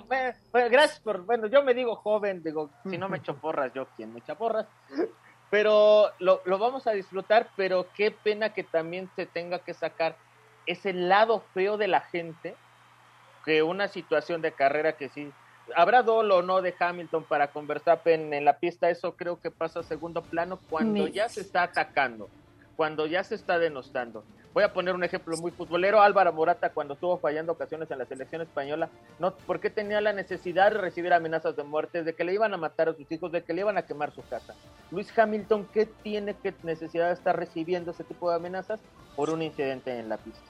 gracias 0.51 0.99
por, 1.01 1.21
bueno, 1.27 1.47
yo 1.49 1.63
me 1.63 1.75
digo 1.75 1.95
joven, 1.97 2.43
digo, 2.43 2.71
si 2.89 2.97
no 2.97 3.11
me 3.11 3.19
echo 3.19 3.37
porras, 3.37 3.71
yo 3.75 3.87
quien 3.95 4.15
me 4.15 4.21
echa 4.21 4.35
porras, 4.35 4.67
pero 5.51 6.11
lo, 6.19 6.43
lo 6.45 6.59
vamos 6.59 6.87
a 6.87 6.93
disfrutar, 6.93 7.49
pero 7.57 7.87
qué 7.95 8.11
pena 8.11 8.53
que 8.53 8.65
también 8.65 9.09
se 9.17 9.27
tenga 9.27 9.61
que 9.61 9.75
sacar 9.75 10.17
ese 10.67 10.93
lado 10.93 11.45
feo 11.55 11.77
de 11.77 11.89
la 11.89 12.01
gente, 12.01 12.57
que 13.45 13.63
una 13.63 13.89
situación 13.89 14.43
de 14.43 14.53
carrera 14.53 14.97
que 14.97 15.09
sí, 15.09 15.33
habrá 15.75 16.03
dolo 16.03 16.39
o 16.39 16.43
no 16.43 16.63
de 16.63 16.75
Hamilton 16.79 17.25
para 17.25 17.49
conversar 17.49 18.01
en 18.05 18.45
la 18.45 18.59
pista, 18.59 18.91
eso 18.91 19.17
creo 19.17 19.41
que 19.41 19.51
pasa 19.51 19.81
a 19.81 19.83
segundo 19.83 20.23
plano 20.23 20.61
cuando 20.69 21.07
ya 21.07 21.29
se 21.29 21.41
está 21.41 21.63
atacando, 21.65 22.29
cuando 22.77 23.07
ya 23.07 23.25
se 23.25 23.35
está 23.35 23.59
denostando. 23.59 24.25
Voy 24.53 24.65
a 24.65 24.73
poner 24.73 24.95
un 24.95 25.05
ejemplo 25.05 25.37
muy 25.37 25.51
futbolero. 25.51 26.01
Álvaro 26.01 26.33
Morata, 26.33 26.71
cuando 26.71 26.95
estuvo 26.95 27.19
fallando 27.19 27.53
ocasiones 27.53 27.91
en 27.91 27.99
la 27.99 28.07
selección 28.07 28.43
española, 28.43 28.89
no, 29.19 29.35
porque 29.47 29.69
tenía 29.69 30.01
la 30.01 30.13
necesidad 30.13 30.71
de 30.71 30.79
recibir 30.79 31.13
amenazas 31.13 31.57
de 31.57 31.63
muerte, 31.63 32.03
de 32.05 32.15
que 32.15 32.25
le 32.25 32.35
iban 32.35 32.55
a 32.55 32.57
matar 32.57 32.89
a 32.89 32.95
sus 32.95 33.11
hijos, 33.11 33.33
de 33.33 33.43
que 33.43 33.53
le 33.53 33.63
iban 33.63 33.77
a 33.77 33.83
quemar 33.83 34.13
su 34.13 34.23
casa. 34.27 34.55
Luis 34.91 35.13
Hamilton, 35.17 35.69
¿qué 35.73 35.87
tiene 35.87 36.35
que 36.35 36.55
necesidad 36.63 37.09
de 37.09 37.15
estar 37.15 37.37
recibiendo 37.37 37.91
ese 37.91 38.05
tipo 38.05 38.31
de 38.31 38.37
amenazas 38.37 38.81
por 39.15 39.31
un 39.31 39.43
incidente 39.43 39.99
en 39.99 40.09
la 40.09 40.17
pista? 40.19 40.41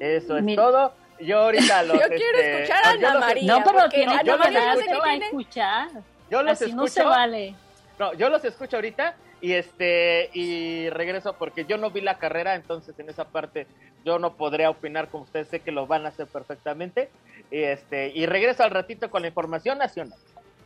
Eso 0.00 0.36
es 0.36 0.56
todo. 0.56 0.92
Yo 1.20 1.38
ahorita 1.40 1.82
lo. 1.84 1.94
Yo 1.94 2.08
quiero 2.08 2.38
este, 2.38 2.62
escuchar 2.62 2.84
a 2.84 2.90
Ana 2.90 3.20
María. 3.20 3.58
No, 3.58 3.64
pero 3.64 3.88
tiene 3.88 4.12
yo, 4.24 4.36
yo 4.36 4.50
los 4.50 5.22
escuchar. 5.22 5.88
Yo 6.30 6.42
los 6.42 6.62
Así 6.62 6.72
no 6.72 6.86
se 6.86 7.02
vale. 7.02 7.54
No, 7.98 8.12
yo 8.14 8.28
los 8.28 8.44
escucho 8.44 8.76
ahorita 8.76 9.14
Y 9.40 9.52
este 9.52 10.30
y 10.32 10.88
regreso 10.90 11.34
porque 11.34 11.66
yo 11.66 11.76
no 11.76 11.90
vi 11.90 12.00
la 12.00 12.18
carrera, 12.18 12.54
entonces 12.54 12.98
en 12.98 13.10
esa 13.10 13.26
parte 13.26 13.66
yo 14.04 14.18
no 14.18 14.34
podría 14.34 14.70
opinar 14.70 15.08
como 15.08 15.24
ustedes, 15.24 15.48
sé 15.48 15.60
que 15.60 15.72
lo 15.72 15.86
van 15.86 16.06
a 16.06 16.08
hacer 16.08 16.26
perfectamente. 16.26 17.10
Y 17.50 17.62
este 17.62 18.08
y 18.14 18.26
regreso 18.26 18.64
al 18.64 18.70
ratito 18.70 19.10
con 19.10 19.22
la 19.22 19.28
información 19.28 19.78
nacional. 19.78 20.18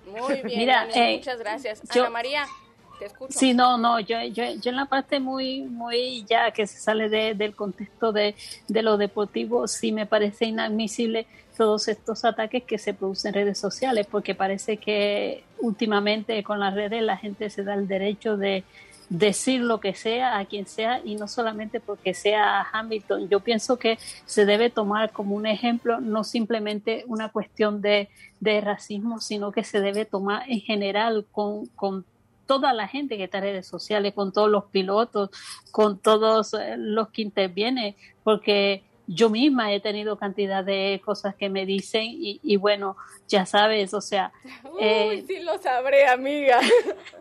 Muy 0.06 0.34
bien, 0.42 0.58
Mira, 0.58 0.88
eh, 0.94 1.16
muchas 1.16 1.38
gracias. 1.38 1.82
Ana 1.90 2.10
María, 2.10 2.46
Sí, 3.28 3.54
no, 3.54 3.78
no, 3.78 4.00
yo, 4.00 4.22
yo, 4.24 4.44
yo 4.60 4.70
en 4.70 4.76
la 4.76 4.86
parte 4.86 5.20
muy, 5.20 5.62
muy 5.62 6.24
ya 6.28 6.50
que 6.50 6.66
se 6.66 6.78
sale 6.78 7.08
de, 7.08 7.34
del 7.34 7.54
contexto 7.54 8.12
de, 8.12 8.34
de 8.68 8.82
lo 8.82 8.96
deportivo, 8.96 9.68
sí 9.68 9.92
me 9.92 10.06
parece 10.06 10.46
inadmisible 10.46 11.26
todos 11.56 11.88
estos 11.88 12.24
ataques 12.24 12.64
que 12.64 12.78
se 12.78 12.94
producen 12.94 13.30
en 13.30 13.34
redes 13.34 13.58
sociales, 13.58 14.06
porque 14.10 14.34
parece 14.34 14.78
que 14.78 15.44
últimamente 15.58 16.42
con 16.42 16.58
las 16.58 16.74
redes 16.74 17.02
la 17.02 17.16
gente 17.16 17.50
se 17.50 17.64
da 17.64 17.74
el 17.74 17.86
derecho 17.86 18.36
de 18.36 18.64
decir 19.10 19.60
lo 19.60 19.80
que 19.80 19.92
sea 19.92 20.38
a 20.38 20.46
quien 20.46 20.66
sea 20.66 21.02
y 21.04 21.16
no 21.16 21.28
solamente 21.28 21.80
porque 21.80 22.14
sea 22.14 22.66
Hamilton. 22.72 23.28
Yo 23.28 23.40
pienso 23.40 23.76
que 23.76 23.98
se 24.24 24.46
debe 24.46 24.70
tomar 24.70 25.10
como 25.10 25.34
un 25.34 25.46
ejemplo 25.46 26.00
no 26.00 26.24
simplemente 26.24 27.04
una 27.08 27.28
cuestión 27.28 27.82
de, 27.82 28.08
de 28.38 28.60
racismo, 28.60 29.20
sino 29.20 29.52
que 29.52 29.64
se 29.64 29.80
debe 29.80 30.04
tomar 30.04 30.48
en 30.48 30.60
general 30.60 31.26
con, 31.30 31.66
con 31.66 32.06
toda 32.50 32.72
la 32.72 32.88
gente 32.88 33.16
que 33.16 33.22
está 33.24 33.38
en 33.38 33.44
redes 33.44 33.68
sociales, 33.68 34.12
con 34.12 34.32
todos 34.32 34.50
los 34.50 34.64
pilotos, 34.64 35.30
con 35.70 36.00
todos 36.00 36.52
eh, 36.54 36.74
los 36.76 37.10
que 37.10 37.22
intervienen, 37.22 37.94
porque 38.24 38.82
yo 39.06 39.30
misma 39.30 39.72
he 39.72 39.78
tenido 39.78 40.16
cantidad 40.16 40.64
de 40.64 41.00
cosas 41.04 41.36
que 41.36 41.48
me 41.48 41.64
dicen 41.64 42.06
y, 42.08 42.56
bueno, 42.56 42.96
ya 43.28 43.46
sabes, 43.46 43.94
o 43.94 44.00
sea... 44.00 44.32
Uy, 44.64 44.78
eh, 44.80 45.24
sí 45.28 45.38
lo 45.40 45.58
sabré, 45.58 46.08
amiga. 46.08 46.60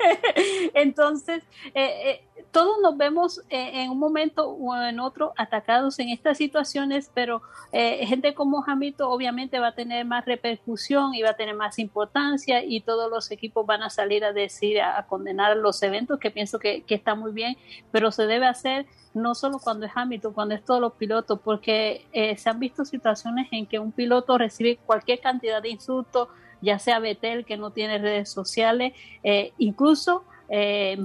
entonces, 0.73 1.43
eh, 1.75 2.01
eh, 2.09 2.23
todos 2.51 2.77
nos 2.81 2.97
vemos 2.97 3.41
en 3.49 3.91
un 3.91 3.99
momento 3.99 4.49
o 4.49 4.75
en 4.75 4.99
otro 4.99 5.33
atacados 5.37 5.99
en 5.99 6.09
estas 6.09 6.37
situaciones, 6.37 7.11
pero 7.13 7.41
gente 7.71 8.33
como 8.33 8.61
Jamito 8.61 9.09
obviamente 9.09 9.59
va 9.59 9.67
a 9.67 9.75
tener 9.75 10.05
más 10.05 10.25
repercusión 10.25 11.13
y 11.13 11.21
va 11.21 11.31
a 11.31 11.35
tener 11.35 11.55
más 11.55 11.79
importancia 11.79 12.63
y 12.63 12.81
todos 12.81 13.09
los 13.09 13.31
equipos 13.31 13.65
van 13.65 13.83
a 13.83 13.89
salir 13.89 14.23
a 14.23 14.33
decir, 14.33 14.81
a, 14.81 15.05
condenar 15.07 15.57
los 15.57 15.81
eventos, 15.83 16.19
que 16.19 16.31
pienso 16.31 16.59
que, 16.59 16.81
que 16.81 16.95
está 16.95 17.15
muy 17.15 17.31
bien, 17.31 17.57
pero 17.91 18.11
se 18.11 18.25
debe 18.25 18.47
hacer 18.47 18.85
no 19.13 19.35
solo 19.35 19.59
cuando 19.59 19.85
es 19.85 19.91
Hamilton, 19.95 20.33
cuando 20.33 20.55
es 20.55 20.63
todos 20.63 20.81
los 20.81 20.93
pilotos, 20.93 21.39
porque 21.43 22.05
eh, 22.11 22.37
se 22.37 22.49
han 22.49 22.59
visto 22.59 22.85
situaciones 22.85 23.47
en 23.51 23.65
que 23.65 23.79
un 23.79 23.91
piloto 23.91 24.37
recibe 24.37 24.79
cualquier 24.85 25.19
cantidad 25.19 25.61
de 25.61 25.69
insultos, 25.69 26.29
ya 26.61 26.77
sea 26.79 26.99
Betel, 26.99 27.45
que 27.45 27.57
no 27.57 27.71
tiene 27.71 27.97
redes 27.97 28.29
sociales, 28.29 28.93
eh, 29.23 29.53
incluso 29.57 30.23
eh, 30.49 30.97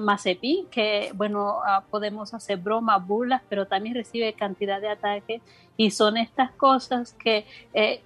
Mazepin, 0.00 0.66
que 0.66 1.10
bueno, 1.14 1.60
ah, 1.64 1.82
podemos 1.90 2.34
hacer 2.34 2.58
bromas, 2.58 3.06
burlas, 3.06 3.42
pero 3.48 3.66
también 3.66 3.94
recibe 3.94 4.32
cantidad 4.34 4.80
de 4.80 4.88
ataques. 4.88 5.42
Y 5.76 5.90
son 5.90 6.16
estas 6.16 6.50
cosas 6.52 7.14
que 7.14 7.46
eh, 7.72 8.02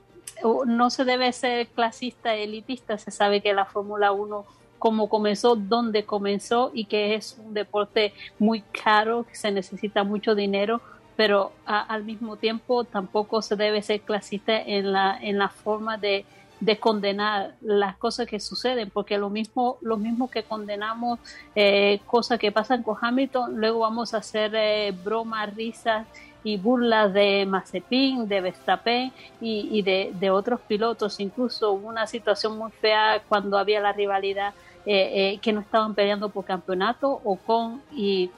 no 0.67 0.91
se 0.91 1.05
debe 1.05 1.33
ser 1.33 1.67
clasista, 1.69 2.35
elitista, 2.35 2.99
se 2.99 3.11
sabe 3.11 3.41
que 3.41 3.53
la 3.53 3.65
Fórmula 3.65 4.13
1 4.13 4.45
cómo 4.79 5.09
comenzó, 5.09 5.57
dónde 5.57 6.05
comenzó 6.05 6.71
y 6.75 6.85
que 6.85 7.15
es 7.15 7.39
un 7.45 7.55
deporte 7.55 8.13
muy 8.39 8.61
caro, 8.61 9.25
que 9.25 9.35
se 9.35 9.51
necesita 9.51 10.05
mucho 10.05 10.35
dinero, 10.35 10.81
pero 11.17 11.53
al 11.65 12.05
mismo 12.05 12.37
tiempo 12.37 12.85
tampoco 12.85 13.41
se 13.41 13.57
debe 13.57 13.81
ser 13.83 14.03
clasista 14.03 14.61
en 14.61 14.93
la, 14.93 15.19
en 15.21 15.39
la 15.39 15.49
forma 15.49 15.97
de, 15.97 16.27
de 16.61 16.79
condenar 16.79 17.55
las 17.61 17.97
cosas 17.97 18.27
que 18.27 18.41
suceden, 18.41 18.91
porque 18.91 19.19
lo 19.19 19.29
mismo, 19.29 19.79
lo 19.83 19.97
mismo 19.97 20.31
que 20.31 20.43
condenamos 20.43 21.19
eh, 21.55 22.01
cosas 22.07 22.39
que 22.39 22.51
pasan 22.51 22.83
con 22.83 22.97
Hamilton, 23.01 23.61
luego 23.61 23.81
vamos 23.81 24.15
a 24.15 24.19
hacer 24.19 24.53
eh, 24.55 24.95
bromas, 25.05 25.55
risas 25.55 26.07
y 26.43 26.57
burlas 26.57 27.13
de 27.13 27.45
Mazepin, 27.45 28.29
de 28.29 28.41
Verstappen 28.41 29.13
y, 29.41 29.69
y 29.71 29.83
de, 29.83 30.13
de, 30.19 30.31
otros 30.31 30.61
pilotos. 30.61 31.19
Incluso 31.19 31.73
una 31.73 32.07
situación 32.07 32.57
muy 32.57 32.71
fea 32.71 33.21
cuando 33.29 33.59
había 33.59 33.81
la 33.81 33.93
rivalidad 33.93 34.55
eh, 34.89 35.33
eh, 35.33 35.39
que 35.43 35.53
no 35.53 35.59
estaban 35.59 35.97
peleando 35.97 36.29
por 36.29 36.45
campeonato 36.45 37.21
o 37.25 37.35
con 37.35 37.83
y, 37.91 38.31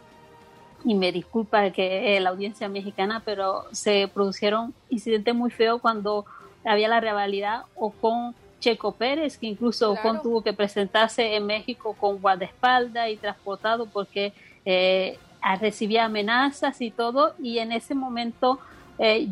y 0.82 0.94
me 0.94 1.12
disculpa 1.12 1.70
que 1.70 2.16
eh, 2.16 2.20
la 2.20 2.30
audiencia 2.30 2.70
mexicana, 2.70 3.20
pero 3.22 3.64
se 3.72 4.08
produjeron 4.08 4.72
incidentes 4.88 5.34
muy 5.34 5.50
feos 5.50 5.78
cuando 5.82 6.24
había 6.64 6.88
la 6.88 7.00
rivalidad 7.00 7.62
o 7.74 7.90
con 7.90 8.34
Checo 8.60 8.92
Pérez, 8.92 9.38
que 9.38 9.46
incluso 9.46 9.92
Ocon 9.92 10.22
tuvo 10.22 10.42
que 10.42 10.52
presentarse 10.52 11.36
en 11.36 11.46
México 11.46 11.96
con 11.98 12.20
guardaespaldas 12.20 13.10
y 13.10 13.16
transportado 13.16 13.86
porque 13.86 14.32
recibía 15.60 16.04
amenazas 16.04 16.80
y 16.80 16.90
todo, 16.90 17.34
y 17.38 17.58
en 17.58 17.72
ese 17.72 17.94
momento 17.94 18.58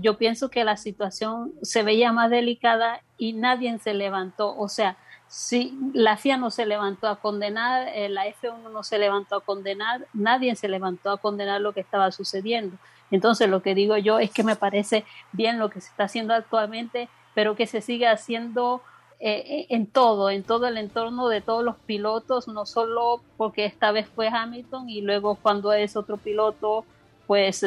yo 0.00 0.16
pienso 0.16 0.48
que 0.48 0.62
la 0.62 0.76
situación 0.76 1.52
se 1.60 1.82
veía 1.82 2.12
más 2.12 2.30
delicada 2.30 3.02
y 3.18 3.32
nadie 3.32 3.76
se 3.80 3.94
levantó, 3.94 4.56
o 4.56 4.68
sea, 4.68 4.96
Sí, 5.28 5.76
la 5.92 6.16
FIA 6.16 6.36
no 6.36 6.50
se 6.50 6.66
levantó 6.66 7.08
a 7.08 7.16
condenar, 7.16 7.88
eh, 7.88 8.08
la 8.08 8.26
F1 8.26 8.70
no 8.70 8.82
se 8.84 8.98
levantó 8.98 9.36
a 9.36 9.40
condenar, 9.40 10.06
nadie 10.12 10.54
se 10.54 10.68
levantó 10.68 11.10
a 11.10 11.18
condenar 11.18 11.60
lo 11.60 11.72
que 11.72 11.80
estaba 11.80 12.12
sucediendo. 12.12 12.76
Entonces, 13.10 13.48
lo 13.48 13.62
que 13.62 13.74
digo 13.74 13.96
yo 13.96 14.18
es 14.18 14.30
que 14.30 14.42
me 14.42 14.56
parece 14.56 15.04
bien 15.32 15.58
lo 15.58 15.70
que 15.70 15.80
se 15.80 15.88
está 15.88 16.04
haciendo 16.04 16.34
actualmente, 16.34 17.08
pero 17.34 17.54
que 17.56 17.66
se 17.66 17.80
siga 17.80 18.12
haciendo 18.12 18.82
eh, 19.18 19.44
eh, 19.46 19.66
en 19.70 19.86
todo, 19.86 20.30
en 20.30 20.42
todo 20.42 20.66
el 20.66 20.76
entorno 20.76 21.28
de 21.28 21.40
todos 21.40 21.64
los 21.64 21.76
pilotos, 21.76 22.48
no 22.48 22.66
solo 22.66 23.22
porque 23.36 23.64
esta 23.64 23.92
vez 23.92 24.08
fue 24.08 24.28
Hamilton 24.28 24.90
y 24.90 25.00
luego 25.00 25.36
cuando 25.36 25.72
es 25.72 25.96
otro 25.96 26.16
piloto 26.16 26.84
pues 27.26 27.64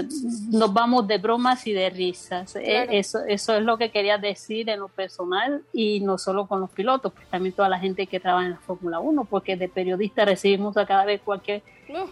nos 0.50 0.74
vamos 0.74 1.08
de 1.08 1.18
bromas 1.18 1.68
y 1.68 1.74
de 1.74 1.90
risas. 1.90 2.56
Eh, 2.56 2.88
eso, 2.92 3.20
eso 3.28 3.56
es 3.56 3.64
lo 3.64 3.78
que 3.78 3.92
quería 3.92 4.18
decir 4.18 4.70
en 4.70 4.80
lo 4.80 4.88
personal 4.88 5.64
y 5.74 6.00
no 6.00 6.18
solo 6.18 6.48
con 6.48 6.62
los 6.62 6.70
pilotos, 6.70 7.12
pues 7.14 7.28
también 7.28 7.54
toda 7.54 7.68
la 7.68 7.80
gente 7.80 8.08
que 8.08 8.20
trabaja 8.20 8.46
en 8.46 8.52
la 8.52 8.60
Fórmula 8.60 9.00
1, 9.00 9.26
porque 9.26 9.58
de 9.58 9.68
periodistas 9.68 10.26
recibimos 10.26 10.78
a 10.78 10.86
cada 10.86 11.04
vez 11.04 11.22
cualquier, 11.22 11.62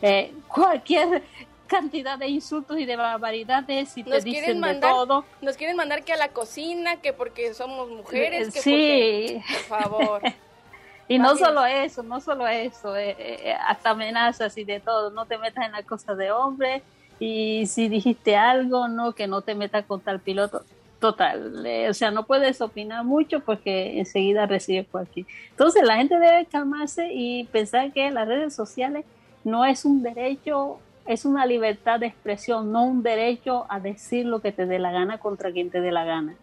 eh, 0.02 0.34
cualquier 0.48 1.24
cantidad 1.68 2.18
de 2.18 2.28
insultos 2.28 2.80
y 2.80 2.86
de 2.86 2.96
barbaridades 2.96 3.98
y 3.98 4.04
te 4.04 4.22
dicen 4.22 4.62
de 4.62 4.76
todo. 4.76 5.26
Nos 5.42 5.58
quieren 5.58 5.76
mandar 5.76 6.04
que 6.04 6.14
a 6.14 6.18
la 6.18 6.30
cocina, 6.30 6.98
que 7.02 7.14
porque 7.14 7.54
somos 7.54 7.90
mujeres, 7.90 8.54
que 8.54 8.62
sí. 8.62 9.44
por 9.68 9.80
favor. 9.80 10.22
Y 11.10 11.20
no 11.20 11.38
solo 11.38 11.64
eso, 11.64 12.04
no 12.04 12.20
solo 12.20 12.46
eso, 12.50 12.94
eh, 12.98 13.56
hasta 13.66 13.92
amenazas 13.92 14.58
y 14.58 14.66
de 14.66 14.82
todo. 14.82 15.10
No 15.10 15.26
te 15.26 15.38
metas 15.38 15.66
en 15.66 15.72
la 15.72 15.82
cosa 15.84 16.16
de 16.16 16.34
hombre, 16.34 16.84
y 17.20 17.66
si 17.68 17.90
dijiste 17.90 18.36
algo, 18.36 18.88
no, 18.88 19.14
que 19.14 19.28
no 19.28 19.42
te 19.42 19.56
metas 19.56 19.86
con 19.86 20.02
tal 20.02 20.20
piloto. 20.20 20.64
Total, 21.00 21.64
eh, 21.66 21.90
o 21.90 21.94
sea, 21.94 22.10
no 22.10 22.26
puedes 22.26 22.60
opinar 22.60 23.04
mucho 23.04 23.40
porque 23.42 24.00
enseguida 24.00 24.48
recibe 24.48 24.84
cualquier. 24.86 25.28
Entonces 25.52 25.84
la 25.84 25.98
gente 25.98 26.18
debe 26.18 26.46
calmarse 26.48 27.10
y 27.14 27.44
pensar 27.46 27.92
que 27.94 28.10
las 28.10 28.28
redes 28.28 28.56
sociales 28.56 29.06
no 29.44 29.64
es 29.64 29.86
un 29.86 30.02
derecho, 30.02 30.80
es 31.08 31.26
una 31.26 31.46
libertad 31.46 32.00
de 32.00 32.08
expresión, 32.08 32.72
no 32.72 32.84
un 32.84 33.04
derecho 33.04 33.66
a 33.70 33.80
decir 33.80 34.26
lo 34.26 34.42
que 34.42 34.52
te 34.52 34.66
dé 34.66 34.80
la 34.80 34.92
gana 34.92 35.20
contra 35.20 35.52
quien 35.52 35.70
te 35.70 35.82
dé 35.82 35.92
la 35.92 36.04
gana. 36.04 36.36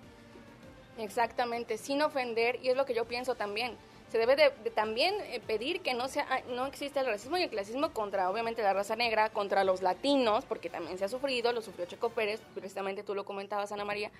Exactamente, 0.99 1.77
sin 1.79 2.03
ofender, 2.03 2.59
y 2.63 2.69
es 2.69 2.77
lo 2.77 2.85
que 2.85 2.95
yo 2.95 3.05
pienso 3.05 3.35
también 3.35 3.73
se 4.15 4.19
debe 4.19 4.37
de, 4.37 4.51
también 4.71 5.13
eh, 5.23 5.41
pedir 5.45 5.81
que 5.81 5.93
no 5.93 6.07
sea 6.07 6.25
no 6.51 6.67
existe 6.67 7.01
el 7.01 7.07
racismo 7.07 7.37
y 7.37 7.43
el 7.43 7.51
clasismo 7.51 7.93
contra 7.93 8.31
obviamente 8.31 8.63
la 8.63 8.73
raza 8.73 8.95
negra, 8.95 9.29
contra 9.31 9.65
los 9.65 9.83
latinos, 9.83 10.45
porque 10.45 10.71
también 10.71 10.99
se 10.99 11.05
ha 11.05 11.09
sufrido, 11.09 11.53
lo 11.53 11.63
sufrió 11.63 11.85
Checo 11.87 12.11
Pérez, 12.11 12.41
precisamente 12.55 13.03
tú 13.03 13.17
lo 13.17 13.25
comentabas 13.25 13.73
Ana 13.73 13.85
María. 13.85 14.13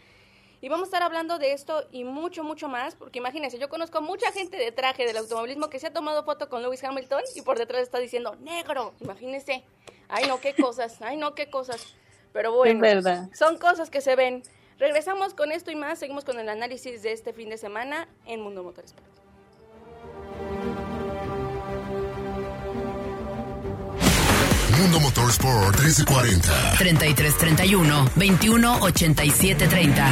Y 0.65 0.71
vamos 0.71 0.85
a 0.85 0.89
estar 0.89 1.03
hablando 1.03 1.39
de 1.39 1.53
esto 1.53 1.87
y 1.93 2.05
mucho, 2.05 2.43
mucho 2.43 2.69
más, 2.69 2.95
porque 2.95 3.19
imagínense, 3.19 3.59
yo 3.59 3.69
conozco 3.69 4.01
mucha 4.01 4.33
gente 4.33 4.57
de 4.57 4.73
traje 4.73 5.05
del 5.05 5.19
automovilismo 5.19 5.69
que 5.69 5.79
se 5.79 5.89
ha 5.89 5.93
tomado 5.93 6.25
foto 6.25 6.49
con 6.49 6.63
Lewis 6.63 6.83
Hamilton 6.83 7.21
y 7.35 7.43
por 7.43 7.59
detrás 7.59 7.83
está 7.83 7.99
diciendo, 7.99 8.35
negro, 8.41 8.95
imagínense. 9.01 9.63
Ay, 10.09 10.27
no, 10.27 10.41
qué 10.41 10.55
cosas, 10.55 11.03
ay, 11.03 11.19
no, 11.19 11.35
qué 11.35 11.51
cosas. 11.51 11.95
Pero 12.33 12.55
bueno, 12.55 12.83
son 13.35 13.59
cosas 13.59 13.91
que 13.91 14.01
se 14.01 14.17
ven. 14.17 14.43
Regresamos 14.79 15.35
con 15.35 15.53
esto 15.53 15.71
y 15.71 15.77
más, 15.77 15.99
seguimos 15.99 16.25
con 16.25 16.41
el 16.41 16.49
análisis 16.49 17.03
de 17.03 17.13
este 17.13 17.35
fin 17.35 17.51
de 17.51 17.59
semana 17.59 18.09
en 18.25 18.41
Mundo 18.41 18.63
Motorsport. 18.63 19.24
Mundo 24.77 25.01
Motorsport 25.01 25.81
1340. 25.81 26.77
3331 26.77 28.11
218730. 28.15 30.03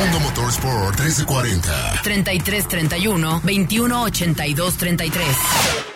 Mundo 0.00 0.20
Motorsport 0.20 0.98
1340. 0.98 2.00
3331 2.02 3.40
218233. 3.42 5.91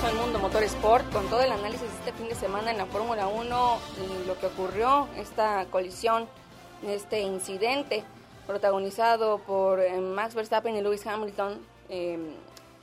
Regreso 0.00 0.16
en 0.16 0.22
Mundo 0.22 0.38
Motor 0.38 0.62
Sport 0.64 1.12
con 1.12 1.28
todo 1.28 1.42
el 1.42 1.50
análisis 1.50 1.88
este 1.98 2.12
fin 2.12 2.28
de 2.28 2.34
semana 2.34 2.70
en 2.70 2.78
la 2.78 2.86
Fórmula 2.86 3.26
1 3.26 3.78
y 4.04 4.26
lo 4.26 4.38
que 4.38 4.46
ocurrió, 4.46 5.08
esta 5.16 5.66
colisión, 5.70 6.28
este 6.86 7.20
incidente 7.20 8.04
protagonizado 8.46 9.38
por 9.38 9.80
eh, 9.80 9.98
Max 10.00 10.34
Verstappen 10.34 10.76
y 10.76 10.82
Lewis 10.82 11.06
Hamilton. 11.06 11.58
Eh, 11.88 12.18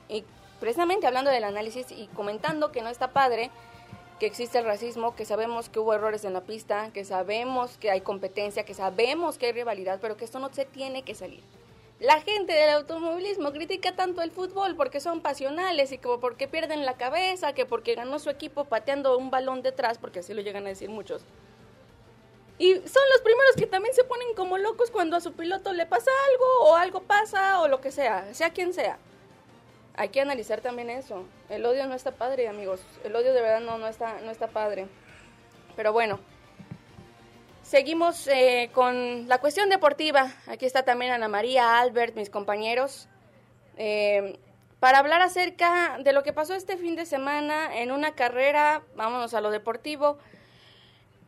y 0.10 0.24
precisamente 0.60 1.08
hablando 1.08 1.32
del 1.32 1.44
análisis 1.44 1.92
y 1.92 2.08
comentando 2.08 2.72
que 2.72 2.82
no 2.82 2.90
está 2.90 3.12
padre, 3.12 3.52
que 4.20 4.26
existe 4.26 4.58
el 4.58 4.66
racismo, 4.66 5.16
que 5.16 5.26
sabemos 5.26 5.70
que 5.70 5.80
hubo 5.80 5.94
errores 5.94 6.26
en 6.26 6.34
la 6.34 6.42
pista, 6.42 6.90
que 6.94 7.06
sabemos 7.06 7.78
que 7.78 7.92
hay 7.92 8.02
competencia, 8.02 8.66
que 8.66 8.74
sabemos 8.74 9.38
que 9.38 9.48
hay 9.48 9.52
rivalidad, 9.54 10.00
pero 10.02 10.18
que 10.18 10.26
esto 10.26 10.40
no 10.40 10.50
se 10.54 10.66
tiene 10.66 11.04
que 11.04 11.16
salir. 11.16 11.44
La 12.00 12.20
gente 12.20 12.52
del 12.52 12.72
automovilismo 12.72 13.54
critica 13.54 13.96
tanto 13.96 14.22
el 14.22 14.32
fútbol 14.32 14.76
porque 14.76 15.00
son 15.00 15.22
pasionales 15.22 15.94
y 15.94 15.98
como 15.98 16.20
porque 16.20 16.48
pierden 16.48 16.86
la 16.86 16.98
cabeza, 16.98 17.54
que 17.54 17.66
porque 17.66 17.96
ganó 17.96 18.20
su 18.20 18.30
equipo 18.30 18.66
pateando 18.66 19.18
un 19.18 19.32
balón 19.32 19.62
detrás, 19.62 19.98
porque 19.98 20.20
así 20.20 20.34
lo 20.34 20.42
llegan 20.42 20.66
a 20.66 20.70
decir 20.70 20.90
muchos. 20.90 21.24
Y 22.58 22.74
son 22.74 23.04
los 23.14 23.22
primeros 23.24 23.56
que 23.58 23.66
también 23.66 23.94
se 23.96 24.04
ponen 24.04 24.34
como 24.36 24.58
locos 24.58 24.92
cuando 24.92 25.16
a 25.16 25.22
su 25.22 25.34
piloto 25.34 25.72
le 25.72 25.86
pasa 25.86 26.12
algo 26.32 26.70
o 26.70 26.76
algo 26.76 27.02
pasa 27.02 27.62
o 27.62 27.68
lo 27.70 27.80
que 27.80 27.92
sea, 27.92 28.34
sea 28.34 28.52
quien 28.52 28.74
sea. 28.74 28.98
Hay 29.96 30.10
que 30.10 30.20
analizar 30.20 30.60
también 30.60 30.90
eso. 30.90 31.24
El 31.50 31.66
odio 31.66 31.88
no 31.88 31.96
está 31.96 32.12
padre, 32.12 32.50
amigos. 32.50 32.82
El 33.06 33.16
odio 33.16 33.34
de 33.34 33.42
verdad 33.42 33.62
no, 33.62 33.78
no, 33.78 33.88
está, 33.88 34.20
no 34.22 34.32
está 34.32 34.48
padre. 34.48 34.88
Pero 35.78 35.94
bueno, 35.94 36.20
Seguimos 37.76 38.26
eh, 38.30 38.70
con 38.74 39.28
la 39.28 39.40
cuestión 39.40 39.68
deportiva. 39.68 40.32
Aquí 40.48 40.66
está 40.66 40.84
también 40.84 41.12
Ana 41.12 41.28
María, 41.28 41.78
Albert, 41.78 42.16
mis 42.16 42.30
compañeros, 42.30 43.10
eh, 43.76 44.40
para 44.80 45.00
hablar 45.00 45.22
acerca 45.22 45.98
de 46.02 46.14
lo 46.14 46.24
que 46.24 46.32
pasó 46.32 46.54
este 46.54 46.78
fin 46.78 46.96
de 46.96 47.06
semana 47.06 47.78
en 47.78 47.92
una 47.92 48.16
carrera, 48.16 48.82
vámonos 48.96 49.34
a 49.34 49.42
lo 49.42 49.52
deportivo. 49.52 50.18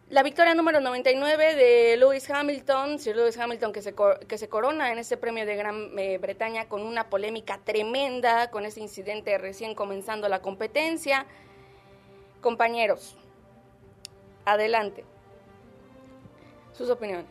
La 0.09 0.23
victoria 0.23 0.55
número 0.55 0.79
99 0.79 1.53
de 1.53 1.97
Lewis 1.97 2.29
Hamilton, 2.29 2.97
Sir 2.97 3.17
Lewis 3.17 3.37
Hamilton 3.37 3.73
que 3.73 3.81
se, 3.81 3.93
que 4.25 4.37
se 4.37 4.47
corona 4.47 4.93
en 4.93 4.99
este 4.99 5.17
premio 5.17 5.45
de 5.45 5.57
Gran 5.57 5.99
eh, 5.99 6.17
Bretaña 6.17 6.69
con 6.69 6.81
una 6.81 7.09
polémica 7.09 7.59
tremenda, 7.61 8.51
con 8.51 8.65
ese 8.65 8.79
incidente 8.79 9.37
recién 9.37 9.75
comenzando 9.75 10.29
la 10.29 10.41
competencia. 10.41 11.25
Compañeros, 12.39 13.17
adelante 14.45 15.03
sus 16.77 16.89
opiniones. 16.89 17.25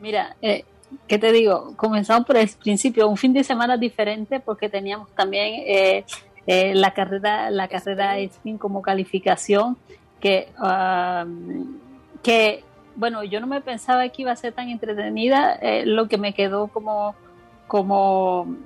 Mira, 0.00 0.36
eh, 0.42 0.64
¿qué 1.06 1.18
te 1.18 1.32
digo? 1.32 1.74
Comenzamos 1.76 2.26
por 2.26 2.36
el 2.36 2.48
principio, 2.62 3.08
un 3.08 3.16
fin 3.16 3.32
de 3.32 3.44
semana 3.44 3.76
diferente 3.76 4.40
porque 4.40 4.68
teníamos 4.68 5.10
también 5.14 5.62
eh, 5.66 6.04
eh, 6.46 6.74
la 6.74 6.92
carrera, 6.92 7.50
la 7.50 7.68
carrera 7.68 8.18
sprint 8.18 8.58
como 8.58 8.82
calificación 8.82 9.76
que, 10.20 10.48
um, 10.58 11.78
que, 12.22 12.64
bueno, 12.96 13.22
yo 13.24 13.40
no 13.40 13.46
me 13.46 13.60
pensaba 13.60 14.08
que 14.08 14.22
iba 14.22 14.32
a 14.32 14.36
ser 14.36 14.52
tan 14.52 14.68
entretenida, 14.68 15.54
eh, 15.60 15.84
lo 15.86 16.08
que 16.08 16.18
me 16.18 16.34
quedó 16.34 16.68
como, 16.68 17.14
como 17.66 18.56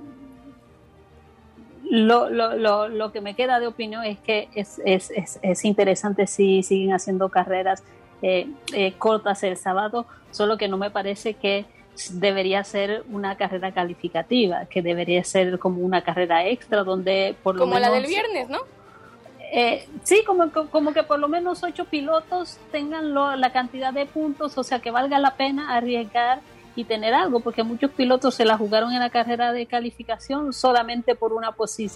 lo, 1.90 2.30
lo, 2.30 2.56
lo, 2.56 2.88
lo, 2.88 3.12
que 3.12 3.20
me 3.20 3.34
queda 3.34 3.60
de 3.60 3.66
opinión 3.66 4.04
es 4.04 4.18
que 4.20 4.48
es, 4.54 4.80
es, 4.84 5.10
es, 5.10 5.38
es 5.42 5.64
interesante 5.64 6.26
si 6.26 6.62
siguen 6.62 6.94
haciendo 6.94 7.28
carreras 7.28 7.82
eh, 8.22 8.48
eh, 8.72 8.92
cortas 8.98 9.42
el 9.42 9.56
sábado, 9.56 10.06
solo 10.30 10.56
que 10.56 10.68
no 10.68 10.76
me 10.76 10.90
parece 10.90 11.34
que 11.34 11.66
debería 12.12 12.64
ser 12.64 13.04
una 13.10 13.36
carrera 13.36 13.72
calificativa, 13.72 14.66
que 14.66 14.80
debería 14.80 15.22
ser 15.24 15.58
como 15.58 15.82
una 15.82 16.02
carrera 16.02 16.46
extra 16.46 16.84
donde 16.84 17.36
por 17.42 17.56
lo 17.56 17.62
como 17.62 17.74
menos... 17.74 17.88
la 17.88 17.94
del 17.94 18.06
viernes, 18.06 18.48
¿no? 18.48 18.60
Eh, 19.54 19.86
sí, 20.02 20.22
como, 20.26 20.50
como 20.50 20.94
que 20.94 21.02
por 21.02 21.18
lo 21.18 21.28
menos 21.28 21.62
ocho 21.62 21.84
pilotos 21.84 22.58
tengan 22.70 23.12
lo, 23.12 23.36
la 23.36 23.52
cantidad 23.52 23.92
de 23.92 24.06
puntos, 24.06 24.56
o 24.56 24.64
sea 24.64 24.78
que 24.78 24.90
valga 24.90 25.18
la 25.18 25.36
pena 25.36 25.76
arriesgar 25.76 26.40
y 26.74 26.84
tener 26.84 27.12
algo, 27.12 27.40
porque 27.40 27.62
muchos 27.62 27.90
pilotos 27.90 28.34
se 28.34 28.46
la 28.46 28.56
jugaron 28.56 28.94
en 28.94 29.00
la 29.00 29.10
carrera 29.10 29.52
de 29.52 29.66
calificación 29.66 30.54
solamente 30.54 31.14
por 31.14 31.34
una 31.34 31.52
posi 31.52 31.90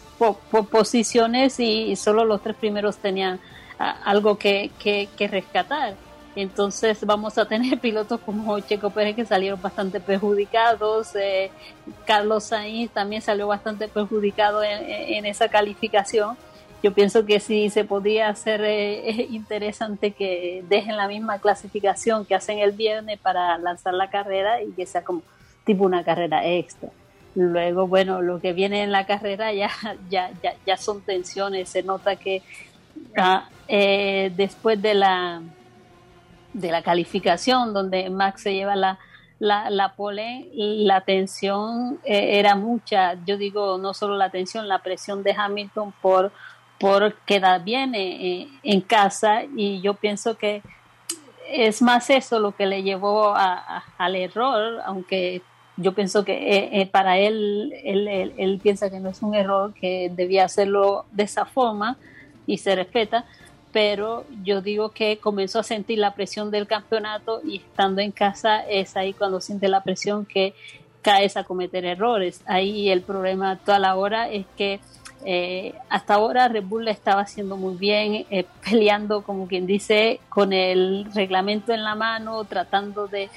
posiciones 0.70 1.58
y, 1.58 1.84
y, 1.84 1.96
solo 1.96 2.26
los 2.26 2.42
tres 2.42 2.56
primeros 2.56 2.98
tenían 2.98 3.40
a, 3.78 3.90
algo 4.04 4.36
que, 4.36 4.70
que, 4.78 5.08
que 5.16 5.26
rescatar. 5.26 5.94
Entonces 6.36 7.04
vamos 7.06 7.38
a 7.38 7.46
tener 7.46 7.78
pilotos 7.80 8.20
como 8.20 8.60
Checo 8.60 8.90
Pérez 8.90 9.16
que 9.16 9.24
salieron 9.24 9.60
bastante 9.60 10.00
perjudicados, 10.00 11.16
eh, 11.16 11.50
Carlos 12.04 12.44
Sainz 12.44 12.90
también 12.90 13.22
salió 13.22 13.48
bastante 13.48 13.88
perjudicado 13.88 14.62
en, 14.62 15.24
esa 15.24 15.48
calificación. 15.48 16.36
Yo 16.82 16.92
pienso 16.92 17.24
que 17.24 17.40
sí 17.40 17.70
se 17.70 17.84
podría 17.84 18.28
hacer 18.28 18.60
eh, 18.62 19.26
interesante 19.30 20.12
que 20.12 20.62
dejen 20.68 20.98
la 20.98 21.08
misma 21.08 21.38
clasificación 21.38 22.26
que 22.26 22.34
hacen 22.34 22.58
el 22.58 22.72
viernes 22.72 23.18
para 23.18 23.56
lanzar 23.56 23.94
la 23.94 24.10
carrera 24.10 24.62
y 24.62 24.72
que 24.72 24.84
sea 24.84 25.02
como 25.02 25.22
tipo 25.64 25.84
una 25.84 26.04
carrera 26.04 26.46
extra. 26.46 26.90
Luego, 27.34 27.86
bueno, 27.86 28.20
lo 28.20 28.40
que 28.40 28.52
viene 28.52 28.82
en 28.82 28.92
la 28.92 29.06
carrera 29.06 29.54
ya, 29.54 29.70
ya, 30.10 30.30
ya, 30.42 30.54
ya 30.66 30.76
son 30.76 31.00
tensiones. 31.00 31.70
Se 31.70 31.82
nota 31.82 32.16
que 32.16 32.42
ah, 33.16 33.48
eh, 33.68 34.30
después 34.36 34.80
de 34.80 34.94
la, 34.94 35.42
de 36.56 36.70
la 36.70 36.82
calificación, 36.82 37.74
donde 37.74 38.10
Max 38.10 38.42
se 38.42 38.54
lleva 38.54 38.76
la, 38.76 38.98
la, 39.38 39.70
la 39.70 39.94
pole, 39.94 40.48
la 40.54 41.02
tensión 41.02 41.98
eh, 42.04 42.38
era 42.38 42.54
mucha. 42.54 43.14
Yo 43.24 43.36
digo, 43.36 43.78
no 43.78 43.94
solo 43.94 44.16
la 44.16 44.30
tensión, 44.30 44.68
la 44.68 44.82
presión 44.82 45.22
de 45.22 45.34
Hamilton 45.36 45.92
por, 46.00 46.32
por 46.78 47.14
quedar 47.26 47.62
bien 47.62 47.94
eh, 47.94 48.48
en 48.62 48.80
casa 48.80 49.44
y 49.56 49.80
yo 49.80 49.94
pienso 49.94 50.36
que 50.36 50.62
es 51.48 51.82
más 51.82 52.10
eso 52.10 52.40
lo 52.40 52.52
que 52.56 52.66
le 52.66 52.82
llevó 52.82 53.34
a, 53.36 53.84
al 53.98 54.16
error, 54.16 54.80
aunque 54.84 55.42
yo 55.76 55.92
pienso 55.92 56.24
que 56.24 56.32
eh, 56.32 56.80
eh, 56.80 56.86
para 56.86 57.18
él, 57.18 57.72
él, 57.84 58.08
él, 58.36 58.60
piensa 58.62 58.90
que 58.90 58.98
no 58.98 59.10
es 59.10 59.22
un 59.22 59.34
error, 59.34 59.74
que 59.74 60.10
debía 60.14 60.44
hacerlo 60.44 61.04
de 61.12 61.24
esa 61.24 61.44
forma 61.44 61.98
y 62.46 62.58
se 62.58 62.74
respeta, 62.74 63.26
pero 63.76 64.24
yo 64.42 64.62
digo 64.62 64.88
que 64.88 65.18
comenzó 65.18 65.58
a 65.58 65.62
sentir 65.62 65.98
la 65.98 66.14
presión 66.14 66.50
del 66.50 66.66
campeonato 66.66 67.42
y 67.44 67.56
estando 67.56 68.00
en 68.00 68.10
casa 68.10 68.60
es 68.60 68.96
ahí 68.96 69.12
cuando 69.12 69.38
siente 69.38 69.68
la 69.68 69.82
presión 69.82 70.24
que 70.24 70.54
caes 71.02 71.36
a 71.36 71.44
cometer 71.44 71.84
errores. 71.84 72.40
Ahí 72.46 72.88
el 72.88 73.02
problema 73.02 73.58
toda 73.58 73.78
la 73.78 73.94
hora 73.96 74.30
es 74.30 74.46
que 74.56 74.80
eh, 75.26 75.74
hasta 75.90 76.14
ahora 76.14 76.48
Red 76.48 76.64
Bull 76.64 76.88
estaba 76.88 77.20
haciendo 77.20 77.58
muy 77.58 77.76
bien, 77.76 78.24
eh, 78.30 78.46
peleando 78.64 79.20
como 79.20 79.46
quien 79.46 79.66
dice 79.66 80.20
con 80.30 80.54
el 80.54 81.12
reglamento 81.12 81.74
en 81.74 81.84
la 81.84 81.94
mano, 81.94 82.42
tratando 82.44 83.08
de... 83.08 83.28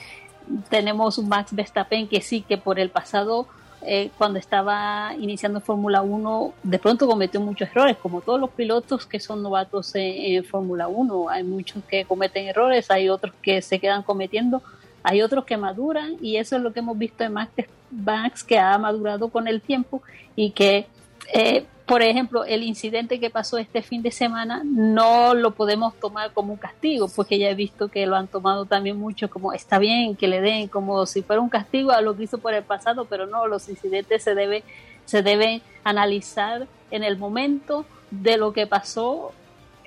Tenemos 0.69 1.17
un 1.17 1.27
Max 1.27 1.53
Verstappen 1.53 2.07
que 2.07 2.21
sí, 2.21 2.43
que 2.43 2.57
por 2.57 2.79
el 2.79 2.91
pasado 2.91 3.45
eh, 3.81 4.09
cuando 4.17 4.39
estaba 4.39 5.13
iniciando 5.17 5.61
Fórmula 5.61 6.01
1, 6.01 6.53
de 6.63 6.79
pronto 6.79 7.07
cometió 7.07 7.39
muchos 7.39 7.69
errores, 7.69 7.95
como 7.97 8.21
todos 8.21 8.39
los 8.39 8.49
pilotos 8.49 9.05
que 9.05 9.19
son 9.19 9.41
novatos 9.41 9.91
en, 9.95 10.43
Fórmula 10.43 10.87
1. 10.87 11.29
Hay 11.29 11.43
muchos 11.43 11.83
que 11.85 12.03
cometen 12.05 12.47
errores, 12.47 12.91
hay 12.91 13.09
otros 13.09 13.33
que 13.41 13.61
se 13.61 13.79
quedan 13.79 14.03
cometiendo, 14.03 14.61
hay 15.01 15.21
otros 15.21 15.45
que 15.45 15.55
maduran 15.55 16.17
y 16.21 16.37
eso 16.37 16.57
es 16.57 16.61
lo 16.61 16.73
que 16.73 16.79
hemos 16.79 16.97
visto 16.97 17.23
en 17.23 17.33
Max, 17.33 17.51
Max 17.89 18.43
que 18.43 18.59
ha 18.59 18.77
madurado 18.77 19.29
con 19.29 19.47
el 19.47 19.61
tiempo 19.61 20.01
y 20.35 20.51
que, 20.51 20.87
eh, 21.33 21.65
por 21.85 22.03
ejemplo, 22.03 22.45
el 22.45 22.61
incidente 22.61 23.19
que 23.19 23.31
pasó 23.31 23.57
este 23.57 23.81
fin 23.81 24.03
de 24.03 24.11
semana 24.11 24.61
no 24.63 25.33
lo 25.33 25.51
podemos 25.51 25.95
tomar 25.95 26.31
como 26.33 26.53
un 26.53 26.59
castigo, 26.59 27.09
porque 27.15 27.39
ya 27.39 27.49
he 27.49 27.55
visto 27.55 27.87
que 27.87 28.05
lo 28.05 28.15
han 28.15 28.27
tomado 28.27 28.65
también 28.65 28.97
mucho 28.97 29.29
como 29.29 29.53
está 29.53 29.79
bien 29.79 30.15
que 30.15 30.27
le 30.27 30.39
den 30.39 30.67
como 30.67 31.05
si 31.07 31.23
fuera 31.23 31.41
un 31.41 31.49
castigo 31.49 31.91
a 31.91 32.01
lo 32.01 32.15
que 32.15 32.23
hizo 32.23 32.37
por 32.37 32.53
el 32.53 32.63
pasado, 32.63 33.05
pero 33.05 33.25
no, 33.25 33.47
los 33.47 33.69
incidentes 33.69 34.23
se 34.23 34.35
debe 34.35 34.63
se 35.05 35.23
deben 35.23 35.63
analizar 35.83 36.67
en 36.91 37.03
el 37.03 37.17
momento 37.17 37.83
de 38.11 38.37
lo 38.37 38.53
que 38.53 38.67
pasó 38.67 39.31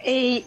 y, 0.05 0.45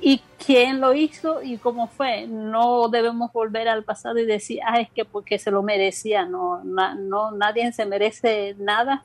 y 0.00 0.20
quién 0.44 0.80
lo 0.80 0.94
hizo 0.94 1.44
y 1.44 1.58
cómo 1.58 1.86
fue. 1.86 2.26
No 2.26 2.88
debemos 2.88 3.32
volver 3.32 3.68
al 3.68 3.84
pasado 3.84 4.18
y 4.18 4.26
decir, 4.26 4.58
ah, 4.66 4.80
es 4.80 4.90
que 4.90 5.04
porque 5.04 5.38
se 5.38 5.52
lo 5.52 5.62
merecía. 5.62 6.24
No, 6.24 6.60
na, 6.64 6.96
no 6.96 7.30
nadie 7.30 7.72
se 7.72 7.86
merece 7.86 8.56
nada. 8.58 9.04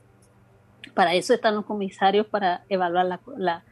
Para 0.94 1.14
eso 1.14 1.34
están 1.34 1.56
los 1.56 1.66
comisarios, 1.66 2.28
para 2.28 2.64
evaluar 2.70 3.06
la, 3.38 3.64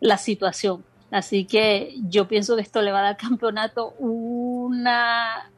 la, 0.00 0.18
situación. 0.18 0.84
Así 1.10 1.44
que 1.44 1.94
yo 2.08 2.26
pienso 2.28 2.56
que 2.56 2.62
esto 2.62 2.82
le 2.82 2.92
va 2.92 2.98
a 2.98 3.02
dar 3.02 3.10
al 3.12 3.16
campeonato 3.16 3.94
una, 3.98 5.50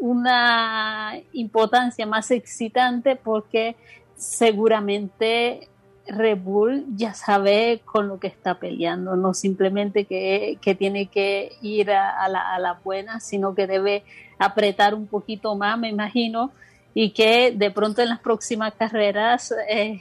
una 0.00 1.14
importancia 1.32 2.06
más 2.06 2.30
excitante 2.30 3.16
porque 3.16 3.76
seguramente 4.16 5.68
Red 6.08 6.38
Bull 6.38 6.84
ya 6.94 7.14
sabe 7.14 7.80
con 7.84 8.08
lo 8.08 8.20
que 8.20 8.28
está 8.28 8.58
peleando, 8.58 9.16
no 9.16 9.34
simplemente 9.34 10.04
que, 10.04 10.58
que 10.60 10.74
tiene 10.74 11.06
que 11.06 11.52
ir 11.62 11.90
a, 11.90 12.28
la, 12.28 12.54
a, 12.54 12.58
la, 12.58 12.74
buena, 12.84 13.20
sino 13.20 13.54
que 13.54 13.66
debe 13.66 14.04
apretar 14.38 14.94
un 14.94 15.06
poquito 15.06 15.56
más, 15.56 15.78
me 15.78 15.88
imagino, 15.88 16.52
y 16.98 17.10
que 17.10 17.52
de 17.54 17.70
pronto 17.70 18.00
en 18.00 18.08
las 18.08 18.20
próximas 18.20 18.72
carreras 18.72 19.52
eh, 19.68 20.00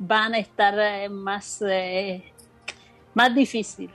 van 0.00 0.34
a 0.34 0.40
estar 0.40 0.76
eh, 0.76 1.08
más, 1.08 1.62
eh, 1.62 2.24
más 3.14 3.32
difícil. 3.32 3.88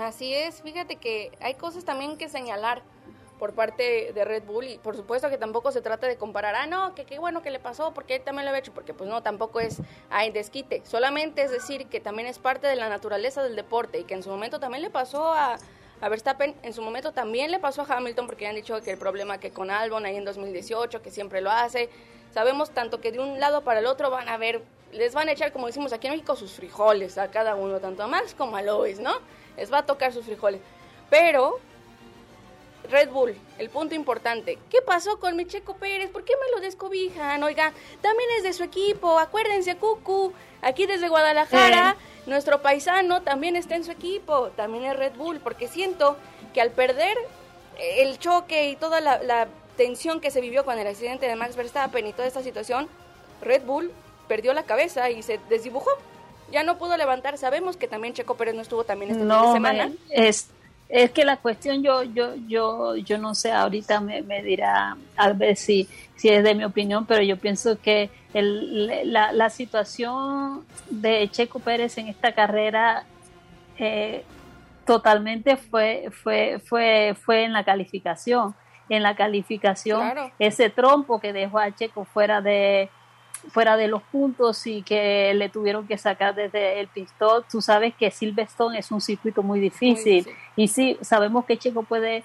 Así 0.00 0.34
es, 0.34 0.60
fíjate 0.60 0.96
que 0.96 1.30
hay 1.40 1.54
cosas 1.54 1.84
también 1.84 2.16
que 2.16 2.28
señalar 2.28 2.82
por 3.38 3.54
parte 3.54 4.12
de 4.12 4.24
Red 4.24 4.42
Bull 4.42 4.64
y 4.64 4.78
por 4.78 4.96
supuesto 4.96 5.30
que 5.30 5.38
tampoco 5.38 5.70
se 5.70 5.80
trata 5.80 6.08
de 6.08 6.16
comparar, 6.16 6.56
ah, 6.56 6.66
no, 6.66 6.96
que 6.96 7.04
qué 7.04 7.20
bueno 7.20 7.42
que 7.42 7.52
le 7.52 7.60
pasó, 7.60 7.94
porque 7.94 8.16
él 8.16 8.22
también 8.24 8.44
lo 8.44 8.50
había 8.50 8.58
hecho, 8.58 8.74
porque 8.74 8.92
pues 8.92 9.08
no, 9.08 9.22
tampoco 9.22 9.60
es 9.60 9.80
ay, 10.10 10.32
desquite, 10.32 10.82
solamente 10.84 11.44
es 11.44 11.52
decir 11.52 11.86
que 11.86 12.00
también 12.00 12.26
es 12.26 12.40
parte 12.40 12.66
de 12.66 12.74
la 12.74 12.88
naturaleza 12.88 13.40
del 13.44 13.54
deporte 13.54 14.00
y 14.00 14.04
que 14.04 14.14
en 14.14 14.24
su 14.24 14.30
momento 14.30 14.58
también 14.58 14.82
le 14.82 14.90
pasó 14.90 15.32
a, 15.32 15.58
a 16.00 16.08
Verstappen, 16.08 16.54
en 16.62 16.72
su 16.72 16.82
momento 16.82 17.12
también 17.12 17.50
le 17.50 17.58
pasó 17.58 17.82
a 17.82 17.96
Hamilton, 17.96 18.26
porque 18.26 18.46
han 18.46 18.54
dicho 18.54 18.80
que 18.82 18.92
el 18.92 18.98
problema 18.98 19.38
que 19.38 19.50
con 19.50 19.70
Albon 19.70 20.06
ahí 20.06 20.16
en 20.16 20.24
2018, 20.24 21.02
que 21.02 21.10
siempre 21.10 21.40
lo 21.40 21.50
hace, 21.50 21.90
sabemos 22.32 22.70
tanto 22.70 23.00
que 23.00 23.12
de 23.12 23.18
un 23.18 23.38
lado 23.38 23.62
para 23.62 23.80
el 23.80 23.86
otro 23.86 24.10
van 24.10 24.28
a 24.28 24.36
ver, 24.38 24.62
les 24.92 25.14
van 25.14 25.28
a 25.28 25.32
echar, 25.32 25.52
como 25.52 25.66
decimos 25.66 25.92
aquí 25.92 26.06
en 26.06 26.14
México, 26.14 26.36
sus 26.36 26.52
frijoles 26.52 27.18
a 27.18 27.30
cada 27.30 27.54
uno, 27.54 27.80
tanto 27.80 28.02
a 28.02 28.06
Max 28.06 28.34
como 28.36 28.56
a 28.56 28.62
Lois, 28.62 28.98
¿no? 28.98 29.12
Les 29.56 29.72
va 29.72 29.78
a 29.78 29.86
tocar 29.86 30.12
sus 30.12 30.24
frijoles. 30.24 30.60
Pero 31.10 31.60
Red 32.88 33.10
Bull, 33.10 33.36
el 33.58 33.70
punto 33.70 33.94
importante. 33.94 34.58
¿Qué 34.70 34.82
pasó 34.82 35.18
con 35.18 35.36
mi 35.36 35.46
Checo 35.46 35.76
Pérez? 35.76 36.10
¿Por 36.10 36.24
qué 36.24 36.32
me 36.34 36.56
lo 36.56 36.60
descobijan? 36.60 37.42
Oiga, 37.42 37.72
también 38.00 38.28
es 38.38 38.42
de 38.42 38.52
su 38.52 38.64
equipo, 38.64 39.18
acuérdense, 39.18 39.76
Cucu. 39.76 40.32
Aquí 40.62 40.86
desde 40.86 41.08
Guadalajara, 41.08 41.96
nuestro 42.26 42.62
paisano 42.62 43.22
también 43.22 43.56
está 43.56 43.76
en 43.76 43.84
su 43.84 43.92
equipo, 43.92 44.50
también 44.56 44.84
es 44.84 44.96
Red 44.96 45.14
Bull, 45.14 45.40
porque 45.40 45.68
siento 45.68 46.16
que 46.52 46.60
al 46.60 46.70
perder 46.70 47.16
el 47.78 48.18
choque 48.18 48.68
y 48.68 48.76
toda 48.76 49.00
la, 49.00 49.22
la 49.22 49.48
tensión 49.76 50.20
que 50.20 50.30
se 50.30 50.40
vivió 50.40 50.64
con 50.64 50.78
el 50.78 50.86
accidente 50.86 51.26
de 51.26 51.36
Max 51.36 51.56
Verstappen 51.56 52.06
y 52.06 52.12
toda 52.12 52.28
esta 52.28 52.42
situación, 52.42 52.88
Red 53.40 53.62
Bull 53.62 53.92
perdió 54.28 54.52
la 54.52 54.64
cabeza 54.64 55.10
y 55.10 55.22
se 55.22 55.40
desdibujó. 55.48 55.90
Ya 56.52 56.62
no 56.64 56.78
pudo 56.78 56.96
levantar. 56.96 57.38
Sabemos 57.38 57.76
que 57.76 57.88
también 57.88 58.12
Checo 58.12 58.34
Pérez 58.36 58.54
no 58.54 58.62
estuvo 58.62 58.84
también 58.84 59.12
de 59.12 59.52
semana. 59.52 59.92
es 60.10 60.48
es 60.92 61.10
que 61.12 61.24
la 61.24 61.36
cuestión 61.36 61.82
yo 61.82 62.02
yo 62.02 62.34
yo 62.48 62.96
yo 62.96 63.16
no 63.18 63.34
sé 63.34 63.52
ahorita 63.52 64.00
me, 64.00 64.22
me 64.22 64.42
dirá 64.42 64.96
a 65.16 65.32
ver 65.32 65.56
si 65.56 65.88
si 66.16 66.28
es 66.28 66.42
de 66.42 66.54
mi 66.54 66.64
opinión 66.64 67.06
pero 67.06 67.22
yo 67.22 67.36
pienso 67.36 67.80
que 67.80 68.10
el, 68.34 69.12
la, 69.12 69.32
la 69.32 69.50
situación 69.50 70.64
de 70.90 71.28
Checo 71.30 71.60
Pérez 71.60 71.96
en 71.98 72.08
esta 72.08 72.32
carrera 72.32 73.04
eh, 73.78 74.24
totalmente 74.86 75.56
fue 75.56 76.08
fue 76.22 76.60
fue 76.64 77.14
fue 77.20 77.44
en 77.44 77.52
la 77.52 77.64
calificación 77.64 78.54
en 78.88 79.02
la 79.04 79.14
calificación 79.14 80.00
Claro. 80.00 80.32
ese 80.38 80.68
trompo 80.70 81.20
que 81.20 81.32
dejó 81.32 81.58
a 81.60 81.72
Checo 81.74 82.04
fuera 82.04 82.40
de 82.40 82.88
fuera 83.52 83.76
de 83.76 83.88
los 83.88 84.02
puntos 84.02 84.66
y 84.66 84.82
que 84.82 85.32
le 85.34 85.48
tuvieron 85.48 85.86
que 85.86 85.96
sacar 85.98 86.34
desde 86.34 86.80
el 86.80 86.88
pistón. 86.88 87.44
Tú 87.50 87.60
sabes 87.62 87.94
que 87.94 88.10
Silverstone 88.10 88.78
es 88.78 88.90
un 88.90 89.00
circuito 89.00 89.42
muy 89.42 89.60
difícil 89.60 90.26
y 90.56 90.68
sí, 90.68 90.98
sabemos 91.00 91.44
que 91.46 91.56
Checo 91.56 91.82
puede 91.82 92.22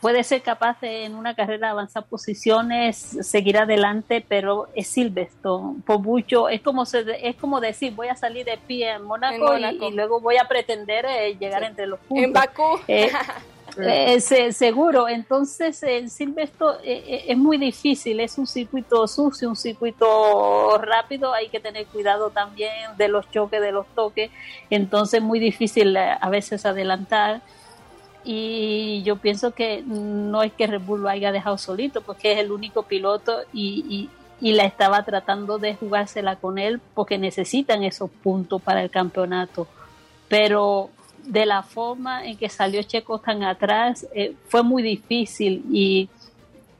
puede 0.00 0.24
ser 0.24 0.40
capaz 0.40 0.80
de 0.80 1.04
en 1.04 1.14
una 1.14 1.34
carrera 1.34 1.68
avanzar 1.68 2.06
posiciones, 2.06 2.96
seguir 2.96 3.58
adelante, 3.58 4.24
pero 4.26 4.66
es 4.74 4.88
Silverstone, 4.88 5.82
por 5.84 5.98
mucho, 5.98 6.48
es 6.48 6.62
como 6.62 6.86
se, 6.86 7.04
es 7.28 7.36
como 7.36 7.60
decir, 7.60 7.92
voy 7.94 8.08
a 8.08 8.16
salir 8.16 8.46
de 8.46 8.56
pie 8.66 8.92
en 8.92 9.02
Mónaco, 9.02 9.54
En 9.54 9.74
y- 9.82 9.90
luego 9.92 10.20
voy 10.22 10.38
a 10.38 10.48
pretender 10.48 11.04
eh, 11.06 11.36
llegar 11.38 11.60
Sí. 11.60 11.66
entre 11.66 11.86
los 11.86 12.00
puntos. 12.00 12.24
En 12.24 12.32
Bakú. 12.32 12.80
Eh, 12.88 13.10
eh, 13.78 14.20
se- 14.20 14.52
seguro, 14.52 15.08
entonces 15.08 15.82
el 15.82 16.10
Silverstone 16.10 16.78
eh, 16.84 17.04
eh, 17.06 17.24
es 17.28 17.36
muy 17.36 17.58
difícil, 17.58 18.20
es 18.20 18.38
un 18.38 18.46
circuito 18.46 19.06
sucio, 19.08 19.48
un 19.48 19.56
circuito 19.56 20.78
rápido, 20.78 21.32
hay 21.32 21.48
que 21.48 21.60
tener 21.60 21.86
cuidado 21.86 22.30
también 22.30 22.72
de 22.96 23.08
los 23.08 23.30
choques, 23.30 23.60
de 23.60 23.72
los 23.72 23.86
toques, 23.94 24.30
entonces 24.70 25.22
muy 25.22 25.38
difícil 25.40 25.96
eh, 25.96 26.16
a 26.20 26.28
veces 26.30 26.64
adelantar. 26.66 27.40
Y 28.26 29.02
yo 29.02 29.16
pienso 29.16 29.52
que 29.52 29.82
no 29.84 30.42
es 30.42 30.52
que 30.54 30.66
Red 30.66 30.80
Bull 30.80 31.02
lo 31.02 31.08
haya 31.10 31.30
dejado 31.30 31.58
solito, 31.58 32.00
porque 32.00 32.32
es 32.32 32.38
el 32.38 32.52
único 32.52 32.84
piloto 32.84 33.40
y, 33.52 33.84
y, 34.40 34.48
y 34.48 34.52
la 34.54 34.64
estaba 34.64 35.02
tratando 35.04 35.58
de 35.58 35.74
jugársela 35.74 36.36
con 36.36 36.58
él 36.58 36.80
porque 36.94 37.18
necesitan 37.18 37.84
esos 37.84 38.08
puntos 38.10 38.62
para 38.62 38.82
el 38.82 38.90
campeonato. 38.90 39.66
Pero 40.28 40.88
de 41.26 41.46
la 41.46 41.62
forma 41.62 42.24
en 42.26 42.36
que 42.36 42.48
salió 42.48 42.82
Checo 42.82 43.18
tan 43.18 43.42
atrás 43.42 44.06
eh, 44.14 44.34
fue 44.48 44.62
muy 44.62 44.82
difícil 44.82 45.64
y, 45.72 46.08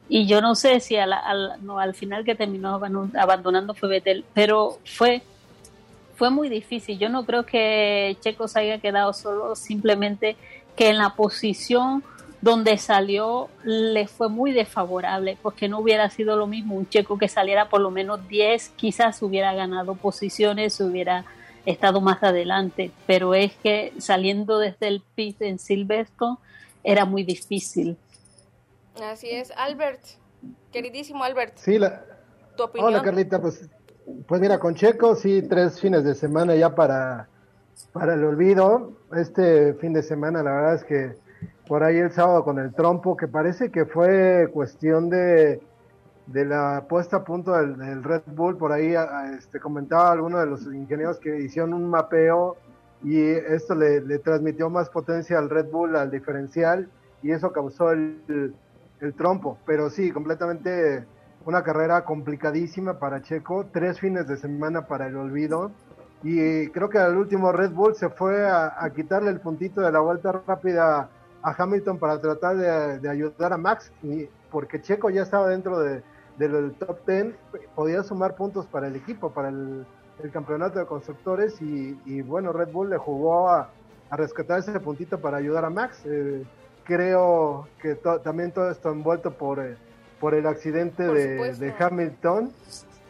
y 0.09 0.27
yo 0.27 0.41
no 0.41 0.55
sé 0.55 0.81
si 0.81 0.97
a 0.97 1.07
la- 1.07 1.19
al, 1.19 1.65
no, 1.65 1.79
al 1.79 1.95
final 1.95 2.25
que 2.25 2.35
terminó 2.35 2.79
abandon- 2.79 3.17
abandonando 3.19 3.75
fue 3.75 3.89
Vettel, 3.89 4.25
pero 4.35 4.79
fue 4.85 5.23
fue 6.17 6.31
muy 6.31 6.49
difícil. 6.49 6.97
Yo 6.97 7.09
no 7.09 7.25
creo 7.27 7.45
que 7.45 8.17
Checo 8.21 8.47
se 8.47 8.61
haya 8.61 8.79
quedado 8.79 9.13
solo, 9.13 9.57
simplemente 9.57 10.37
que 10.77 10.89
en 10.91 10.99
la 10.99 11.11
posición 11.17 12.05
donde 12.41 12.79
salió 12.79 13.49
le 13.65 14.07
fue 14.07 14.29
muy 14.29 14.53
desfavorable, 14.53 15.37
porque 15.43 15.67
no 15.69 15.81
hubiera 15.81 16.09
sido 16.11 16.37
lo 16.37 16.47
mismo 16.47 16.77
un 16.77 16.89
Checo 16.89 17.19
que 17.19 17.27
saliera 17.27 17.69
por 17.69 17.81
lo 17.81 17.91
menos 17.91 18.29
10, 18.29 18.69
quizás 18.77 19.21
hubiera 19.23 19.55
ganado 19.55 19.95
posiciones, 19.97 20.79
hubiera 20.81 21.25
estado 21.67 22.01
más 22.01 22.23
adelante, 22.23 22.91
pero 23.07 23.35
es 23.35 23.53
que 23.57 23.93
saliendo 23.99 24.59
desde 24.59 24.89
el 24.89 25.03
pit 25.15 25.41
en 25.43 25.59
Silverstone 25.59 26.39
era 26.83 27.05
muy 27.05 27.25
difícil. 27.25 27.97
Así 29.03 29.31
es, 29.31 29.53
Albert, 29.57 30.01
queridísimo 30.73 31.25
Albert, 31.25 31.57
Sí, 31.57 31.79
la, 31.79 32.05
tu 32.57 32.65
opinión. 32.65 32.93
Hola 32.93 33.03
Carlita, 33.03 33.41
pues, 33.41 33.69
pues 34.27 34.41
mira, 34.41 34.59
con 34.59 34.75
Checo 34.75 35.17
sí, 35.17 35.43
tres 35.43 35.81
fines 35.81 36.05
de 36.05 36.15
semana 36.15 36.55
ya 36.55 36.75
para, 36.75 37.29
para 37.93 38.15
el 38.15 38.25
olvido. 38.25 38.93
Este 39.17 39.75
fin 39.75 39.93
de 39.93 40.03
semana 40.03 40.43
la 40.43 40.53
verdad 40.53 40.75
es 40.75 40.85
que 40.85 41.17
por 41.67 41.83
ahí 41.83 41.97
el 41.97 42.13
sábado 42.13 42.45
con 42.45 42.59
el 42.59 42.75
trompo, 42.75 43.17
que 43.17 43.27
parece 43.27 43.71
que 43.71 43.87
fue 43.87 44.49
cuestión 44.53 45.09
de, 45.09 45.61
de 46.27 46.45
la 46.45 46.87
puesta 46.89 47.19
a 47.19 47.25
punto 47.25 47.53
del, 47.53 47.77
del 47.77 48.03
Red 48.03 48.23
Bull, 48.35 48.57
por 48.57 48.73
ahí 48.73 48.95
este, 49.37 49.61
comentaba 49.61 50.11
alguno 50.11 50.39
de 50.39 50.47
los 50.47 50.65
ingenieros 50.65 51.19
que 51.19 51.41
hicieron 51.41 51.75
un 51.75 51.91
mapeo 51.91 52.57
y 53.03 53.21
esto 53.21 53.75
le, 53.75 54.01
le 54.01 54.19
transmitió 54.19 54.71
más 54.71 54.89
potencia 54.89 55.39
al 55.39 55.51
Red 55.51 55.67
Bull, 55.71 55.95
al 55.97 56.11
diferencial, 56.11 56.89
y 57.23 57.33
eso 57.33 57.53
causó 57.53 57.91
el, 57.91 58.23
el, 58.29 58.55
el 59.01 59.15
trompo. 59.15 59.59
Pero 59.67 59.91
sí, 59.91 60.11
completamente 60.11 61.05
una 61.45 61.63
carrera 61.63 62.05
complicadísima 62.07 62.99
para 62.99 63.21
Checo, 63.21 63.67
tres 63.71 64.01
fines 64.01 64.27
de 64.27 64.39
semana 64.39 64.87
para 64.87 65.09
el 65.09 65.17
olvido. 65.17 65.71
Y 66.23 66.69
creo 66.69 66.89
que 66.89 66.97
al 66.97 67.19
último 67.19 67.53
Red 67.53 67.73
Bull 67.73 67.95
se 67.95 68.09
fue 68.09 68.47
a, 68.47 68.83
a 68.83 68.89
quitarle 68.89 69.29
el 69.29 69.41
puntito 69.41 69.83
de 69.83 69.93
la 69.93 70.01
vuelta 70.01 70.41
rápida 70.47 71.11
a 71.43 71.63
Hamilton 71.63 71.99
para 71.99 72.19
tratar 72.19 72.57
de, 72.57 72.99
de 72.99 73.09
ayudar 73.11 73.53
a 73.53 73.59
Max, 73.59 73.93
y 74.03 74.27
porque 74.51 74.81
Checo 74.81 75.11
ya 75.11 75.21
estaba 75.21 75.49
dentro 75.49 75.79
de, 75.81 76.03
del 76.39 76.75
top 76.75 76.99
10, 77.07 77.35
podía 77.75 78.03
sumar 78.03 78.35
puntos 78.35 78.67
para 78.67 78.89
el 78.89 78.97
equipo, 78.97 79.31
para 79.31 79.49
el, 79.51 79.87
el 80.23 80.31
campeonato 80.31 80.79
de 80.79 80.87
constructores, 80.87 81.61
y, 81.63 81.99
y 82.05 82.23
bueno, 82.23 82.53
Red 82.53 82.71
Bull 82.73 82.91
le 82.91 82.99
jugó 82.99 83.49
a, 83.51 83.71
a 84.11 84.17
rescatar 84.17 84.59
ese 84.61 84.79
puntito 84.81 85.21
para 85.21 85.37
ayudar 85.39 85.65
a 85.65 85.71
Max. 85.71 86.03
Eh, 86.05 86.45
creo 86.85 87.67
que 87.81 87.95
to- 87.95 88.21
también 88.21 88.53
todo 88.53 88.71
esto 88.71 88.91
envuelto 88.91 89.33
por, 89.33 89.59
eh, 89.61 89.77
por 90.21 90.35
el 90.35 90.47
accidente 90.47 91.07
Por 91.07 91.17
de, 91.17 91.55
de 91.55 91.75
Hamilton, 91.79 92.53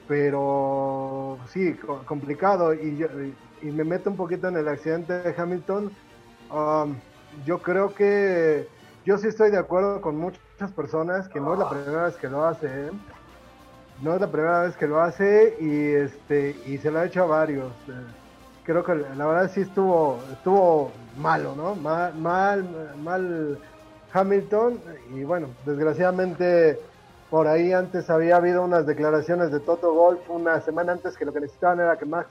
pero 0.06 1.38
sí, 1.48 1.74
co- 1.74 2.02
complicado. 2.06 2.74
Y, 2.74 2.96
yo, 2.96 3.06
y 3.62 3.70
me 3.70 3.84
meto 3.84 4.10
un 4.10 4.16
poquito 4.16 4.48
en 4.48 4.56
el 4.56 4.68
accidente 4.68 5.12
de 5.20 5.34
Hamilton. 5.36 5.90
Um, 6.52 6.94
yo 7.44 7.58
creo 7.58 7.94
que 7.94 8.68
yo 9.04 9.18
sí 9.18 9.28
estoy 9.28 9.50
de 9.50 9.58
acuerdo 9.58 10.00
con 10.00 10.16
muchas 10.16 10.72
personas 10.74 11.28
que 11.28 11.40
no 11.40 11.52
es 11.52 11.58
la 11.58 11.68
primera 11.68 12.04
vez 12.04 12.16
que 12.16 12.28
lo 12.28 12.44
hace. 12.44 12.66
¿eh? 12.66 12.90
No 14.02 14.14
es 14.14 14.20
la 14.20 14.30
primera 14.30 14.62
vez 14.62 14.76
que 14.76 14.86
lo 14.86 15.00
hace 15.00 15.56
y 15.60 15.92
este 15.92 16.56
y 16.66 16.78
se 16.78 16.90
lo 16.90 17.00
ha 17.00 17.06
hecho 17.06 17.24
a 17.24 17.26
varios. 17.26 17.72
Creo 18.64 18.82
que 18.82 18.94
la 18.94 19.26
verdad 19.26 19.50
sí 19.52 19.60
estuvo 19.60 20.18
estuvo 20.32 20.90
malo, 21.18 21.54
¿no? 21.54 21.74
Mal 21.74 22.14
mal 22.14 22.94
mal 22.98 23.58
Hamilton 24.12 24.80
y 25.14 25.24
bueno, 25.24 25.48
desgraciadamente 25.66 26.78
por 27.30 27.46
ahí 27.46 27.72
antes 27.72 28.08
había 28.10 28.36
habido 28.36 28.62
unas 28.62 28.86
declaraciones 28.86 29.50
de 29.50 29.60
Toto 29.60 29.92
Golf 29.92 30.20
una 30.28 30.60
semana 30.60 30.92
antes 30.92 31.16
que 31.16 31.24
lo 31.24 31.32
que 31.32 31.40
necesitaban 31.40 31.80
era 31.80 31.98
que 31.98 32.06
Max 32.06 32.28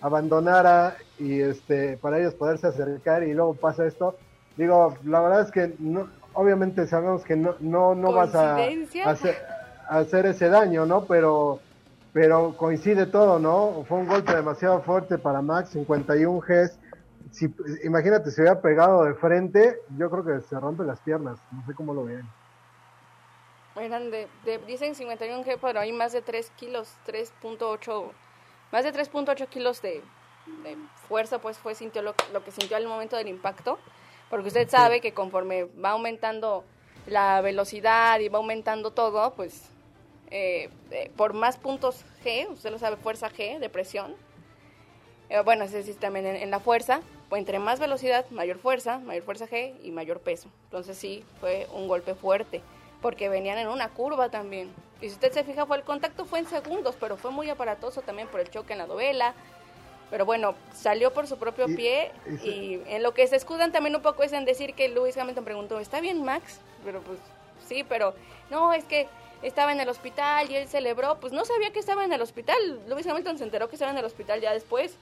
abandonara 0.00 0.96
y 1.18 1.40
este 1.40 1.96
para 1.98 2.18
ellos 2.18 2.34
poderse 2.34 2.66
acercar 2.66 3.22
y 3.22 3.32
luego 3.32 3.54
pasa 3.54 3.86
esto. 3.86 4.16
Digo, 4.56 4.96
la 5.04 5.20
verdad 5.20 5.42
es 5.42 5.50
que 5.50 5.74
no, 5.78 6.08
obviamente 6.36 6.86
sabemos 6.86 7.24
que 7.24 7.34
no 7.36 7.56
no 7.60 7.94
no 7.94 8.12
vas 8.12 8.34
a, 8.34 8.56
hacer, 9.06 9.46
a 9.88 9.98
hacer 9.98 10.26
ese 10.26 10.48
daño, 10.48 10.86
¿no? 10.86 11.04
Pero 11.04 11.60
pero 12.12 12.56
coincide 12.56 13.06
todo, 13.06 13.38
¿no? 13.38 13.84
Fue 13.88 13.98
un 13.98 14.06
golpe 14.08 14.34
demasiado 14.34 14.80
fuerte 14.82 15.18
para 15.18 15.42
Max, 15.42 15.70
51 15.70 16.40
Gs. 16.40 16.78
Si, 17.30 17.52
imagínate, 17.84 18.30
si 18.30 18.40
hubiera 18.40 18.60
pegado 18.62 19.04
de 19.04 19.12
frente, 19.14 19.80
yo 19.98 20.08
creo 20.08 20.24
que 20.24 20.40
se 20.48 20.58
rompe 20.58 20.84
las 20.84 20.98
piernas. 21.00 21.38
No 21.52 21.66
sé 21.66 21.74
cómo 21.74 21.92
lo 21.92 22.04
ven. 22.04 22.26
Eran 23.74 24.10
de, 24.10 24.28
de- 24.46 24.58
dicen 24.66 24.94
51 24.94 25.44
G, 25.44 25.58
pero 25.60 25.80
hay 25.80 25.92
más 25.92 26.12
de 26.12 26.22
3 26.22 26.50
kilos, 26.56 26.88
3.8 27.06 28.04
más 28.72 28.84
de 28.84 28.92
3.8 28.94 29.46
kilos 29.48 29.82
de, 29.82 30.02
de 30.64 30.76
fuerza, 31.08 31.38
pues 31.38 31.58
fue 31.58 31.74
sintió 31.74 32.00
lo, 32.00 32.14
lo 32.32 32.42
que 32.42 32.50
sintió 32.50 32.78
al 32.78 32.86
momento 32.86 33.16
del 33.16 33.28
impacto, 33.28 33.78
porque 34.30 34.48
usted 34.48 34.68
sabe 34.68 35.00
que 35.00 35.12
conforme 35.12 35.64
va 35.64 35.90
aumentando 35.90 36.64
la 37.06 37.40
velocidad 37.40 38.18
y 38.20 38.28
va 38.28 38.38
aumentando 38.38 38.90
todo, 38.90 39.34
pues 39.34 39.62
eh, 40.30 40.70
eh, 40.90 41.10
por 41.16 41.34
más 41.34 41.56
puntos 41.56 42.04
G, 42.24 42.48
usted 42.50 42.70
lo 42.70 42.78
sabe, 42.78 42.96
fuerza 42.96 43.30
G 43.30 43.58
de 43.58 43.68
presión, 43.68 44.14
eh, 45.28 45.40
bueno, 45.40 45.64
ese 45.64 45.82
sí 45.82 45.94
también 45.94 46.26
en, 46.26 46.36
en 46.36 46.50
la 46.50 46.60
fuerza, 46.60 47.00
pues 47.28 47.40
entre 47.40 47.58
más 47.58 47.78
velocidad, 47.80 48.28
mayor 48.30 48.58
fuerza, 48.58 48.98
mayor 48.98 49.24
fuerza 49.24 49.46
G 49.46 49.74
y 49.82 49.90
mayor 49.90 50.20
peso. 50.20 50.48
Entonces 50.64 50.96
sí, 50.96 51.24
fue 51.40 51.66
un 51.72 51.88
golpe 51.88 52.14
fuerte, 52.14 52.62
porque 53.02 53.28
venían 53.28 53.58
en 53.58 53.68
una 53.68 53.88
curva 53.90 54.28
también. 54.28 54.72
Y 55.00 55.08
si 55.08 55.14
usted 55.14 55.32
se 55.32 55.44
fija, 55.44 55.66
fue 55.66 55.76
el 55.76 55.84
contacto 55.84 56.24
fue 56.24 56.38
en 56.38 56.46
segundos, 56.46 56.96
pero 56.98 57.16
fue 57.16 57.30
muy 57.30 57.50
aparatoso 57.50 58.02
también 58.02 58.28
por 58.28 58.40
el 58.40 58.50
choque 58.50 58.72
en 58.72 58.78
la 58.78 58.86
dovela. 58.86 59.34
Pero 60.10 60.24
bueno, 60.24 60.54
salió 60.72 61.12
por 61.12 61.26
su 61.26 61.36
propio 61.36 61.66
pie 61.66 62.12
y 62.44 62.80
en 62.86 63.02
lo 63.02 63.12
que 63.12 63.26
se 63.26 63.36
escudan 63.36 63.72
también 63.72 63.96
un 63.96 64.02
poco 64.02 64.22
es 64.22 64.32
en 64.32 64.44
decir 64.44 64.74
que 64.74 64.88
Lewis 64.88 65.16
Hamilton 65.16 65.44
preguntó, 65.44 65.80
¿está 65.80 66.00
bien 66.00 66.24
Max? 66.24 66.60
Pero 66.84 67.00
pues 67.00 67.18
sí, 67.66 67.84
pero 67.88 68.14
no, 68.50 68.72
es 68.72 68.84
que 68.84 69.08
estaba 69.42 69.72
en 69.72 69.80
el 69.80 69.88
hospital 69.88 70.50
y 70.50 70.56
él 70.56 70.68
celebró, 70.68 71.18
pues 71.20 71.32
no 71.32 71.44
sabía 71.44 71.72
que 71.72 71.80
estaba 71.80 72.04
en 72.04 72.12
el 72.12 72.22
hospital. 72.22 72.56
Lewis 72.88 73.06
Hamilton 73.06 73.38
se 73.38 73.44
enteró 73.44 73.68
que 73.68 73.74
estaba 73.74 73.90
en 73.90 73.98
el 73.98 74.04
hospital 74.04 74.40
ya 74.40 74.52
después. 74.52 74.96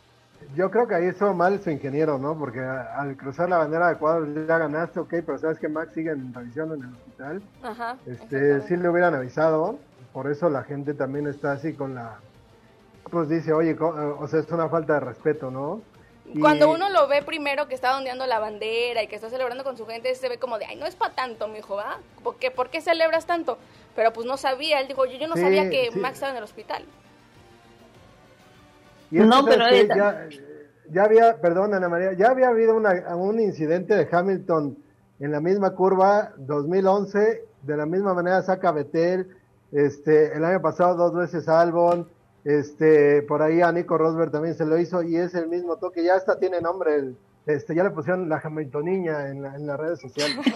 Yo 0.54 0.70
creo 0.70 0.86
que 0.86 0.94
ahí 0.94 1.06
estuvo 1.06 1.32
mal 1.32 1.62
su 1.62 1.70
ingeniero, 1.70 2.18
¿no? 2.18 2.36
Porque 2.38 2.60
al 2.60 3.16
cruzar 3.16 3.48
la 3.48 3.58
bandera 3.58 3.88
de 3.88 3.94
Ecuador 3.94 4.46
ya 4.46 4.58
ganaste, 4.58 5.00
ok, 5.00 5.14
pero 5.24 5.38
sabes 5.38 5.58
que 5.58 5.68
Max 5.68 5.92
sigue 5.94 6.10
en 6.10 6.34
revisión 6.34 6.72
en 6.72 6.82
el 6.82 6.94
hospital. 6.94 7.42
Ajá. 7.62 7.96
Este, 8.06 8.60
sí 8.62 8.76
le 8.76 8.88
hubieran 8.88 9.14
avisado, 9.14 9.78
por 10.12 10.30
eso 10.30 10.50
la 10.50 10.62
gente 10.64 10.94
también 10.94 11.26
está 11.26 11.52
así 11.52 11.72
con 11.72 11.94
la... 11.94 12.18
Pues 13.14 13.28
dice, 13.28 13.52
oye, 13.52 13.70
eh, 13.70 13.76
o 13.78 14.26
sea, 14.26 14.40
es 14.40 14.50
una 14.50 14.68
falta 14.68 14.94
de 14.94 15.00
respeto, 15.00 15.48
¿no? 15.48 15.80
Y- 16.26 16.40
Cuando 16.40 16.68
uno 16.72 16.90
lo 16.90 17.06
ve 17.06 17.22
primero 17.22 17.68
que 17.68 17.76
está 17.76 17.96
ondeando 17.96 18.26
la 18.26 18.40
bandera 18.40 19.04
y 19.04 19.06
que 19.06 19.14
está 19.14 19.30
celebrando 19.30 19.62
con 19.62 19.76
su 19.76 19.86
gente, 19.86 20.12
se 20.16 20.28
ve 20.28 20.36
como 20.38 20.58
de, 20.58 20.64
ay, 20.64 20.74
no 20.74 20.84
es 20.84 20.96
para 20.96 21.14
tanto, 21.14 21.46
mijo, 21.46 21.76
¿va? 21.76 21.98
¿Por 22.24 22.34
qué, 22.38 22.50
¿Por 22.50 22.70
qué 22.70 22.80
celebras 22.80 23.24
tanto? 23.24 23.56
Pero 23.94 24.12
pues 24.12 24.26
no 24.26 24.36
sabía, 24.36 24.80
él 24.80 24.88
dijo, 24.88 25.06
yo, 25.06 25.16
yo 25.16 25.28
no 25.28 25.36
Sí, 25.36 25.42
sabía 25.42 25.70
que 25.70 25.90
sí. 25.92 25.98
Max 26.00 26.14
estaba 26.14 26.32
en 26.32 26.38
el 26.38 26.42
hospital. 26.42 26.84
Y 29.12 29.18
es 29.18 29.22
que, 29.22 29.28
No, 29.28 29.42
¿sabes 29.42 29.58
pero 29.58 29.94
ya, 29.96 30.28
ya 30.90 31.04
había, 31.04 31.40
perdón 31.40 31.72
Ana 31.72 31.88
María, 31.88 32.14
ya 32.14 32.30
había 32.30 32.48
habido 32.48 32.74
una- 32.74 33.14
un 33.14 33.38
incidente 33.38 33.94
de 33.94 34.08
Hamilton 34.10 34.76
en 35.20 35.30
la 35.30 35.38
misma 35.40 35.70
curva 35.76 36.32
2011, 36.38 37.44
de 37.62 37.76
la 37.76 37.86
misma 37.86 38.12
manera 38.12 38.42
saca 38.42 38.72
Betel, 38.72 39.28
este, 39.70 40.36
el 40.36 40.44
año 40.44 40.60
pasado 40.60 40.96
dos 40.96 41.14
veces 41.14 41.48
Albon, 41.48 42.08
este, 42.44 43.22
por 43.22 43.42
ahí 43.42 43.60
a 43.62 43.72
Nico 43.72 43.96
Rosberg 43.98 44.30
también 44.30 44.54
se 44.54 44.66
lo 44.66 44.78
hizo 44.78 45.02
y 45.02 45.16
es 45.16 45.34
el 45.34 45.48
mismo 45.48 45.76
toque, 45.76 46.04
ya 46.04 46.14
hasta 46.14 46.38
tiene 46.38 46.60
nombre, 46.60 46.96
el, 46.96 47.16
este, 47.46 47.74
ya 47.74 47.84
le 47.84 47.90
pusieron 47.90 48.28
la 48.28 48.40
Hamiltoniña 48.42 49.28
en, 49.28 49.42
la- 49.42 49.54
en 49.56 49.66
las 49.66 49.78
redes 49.78 50.00
sociales. 50.00 50.36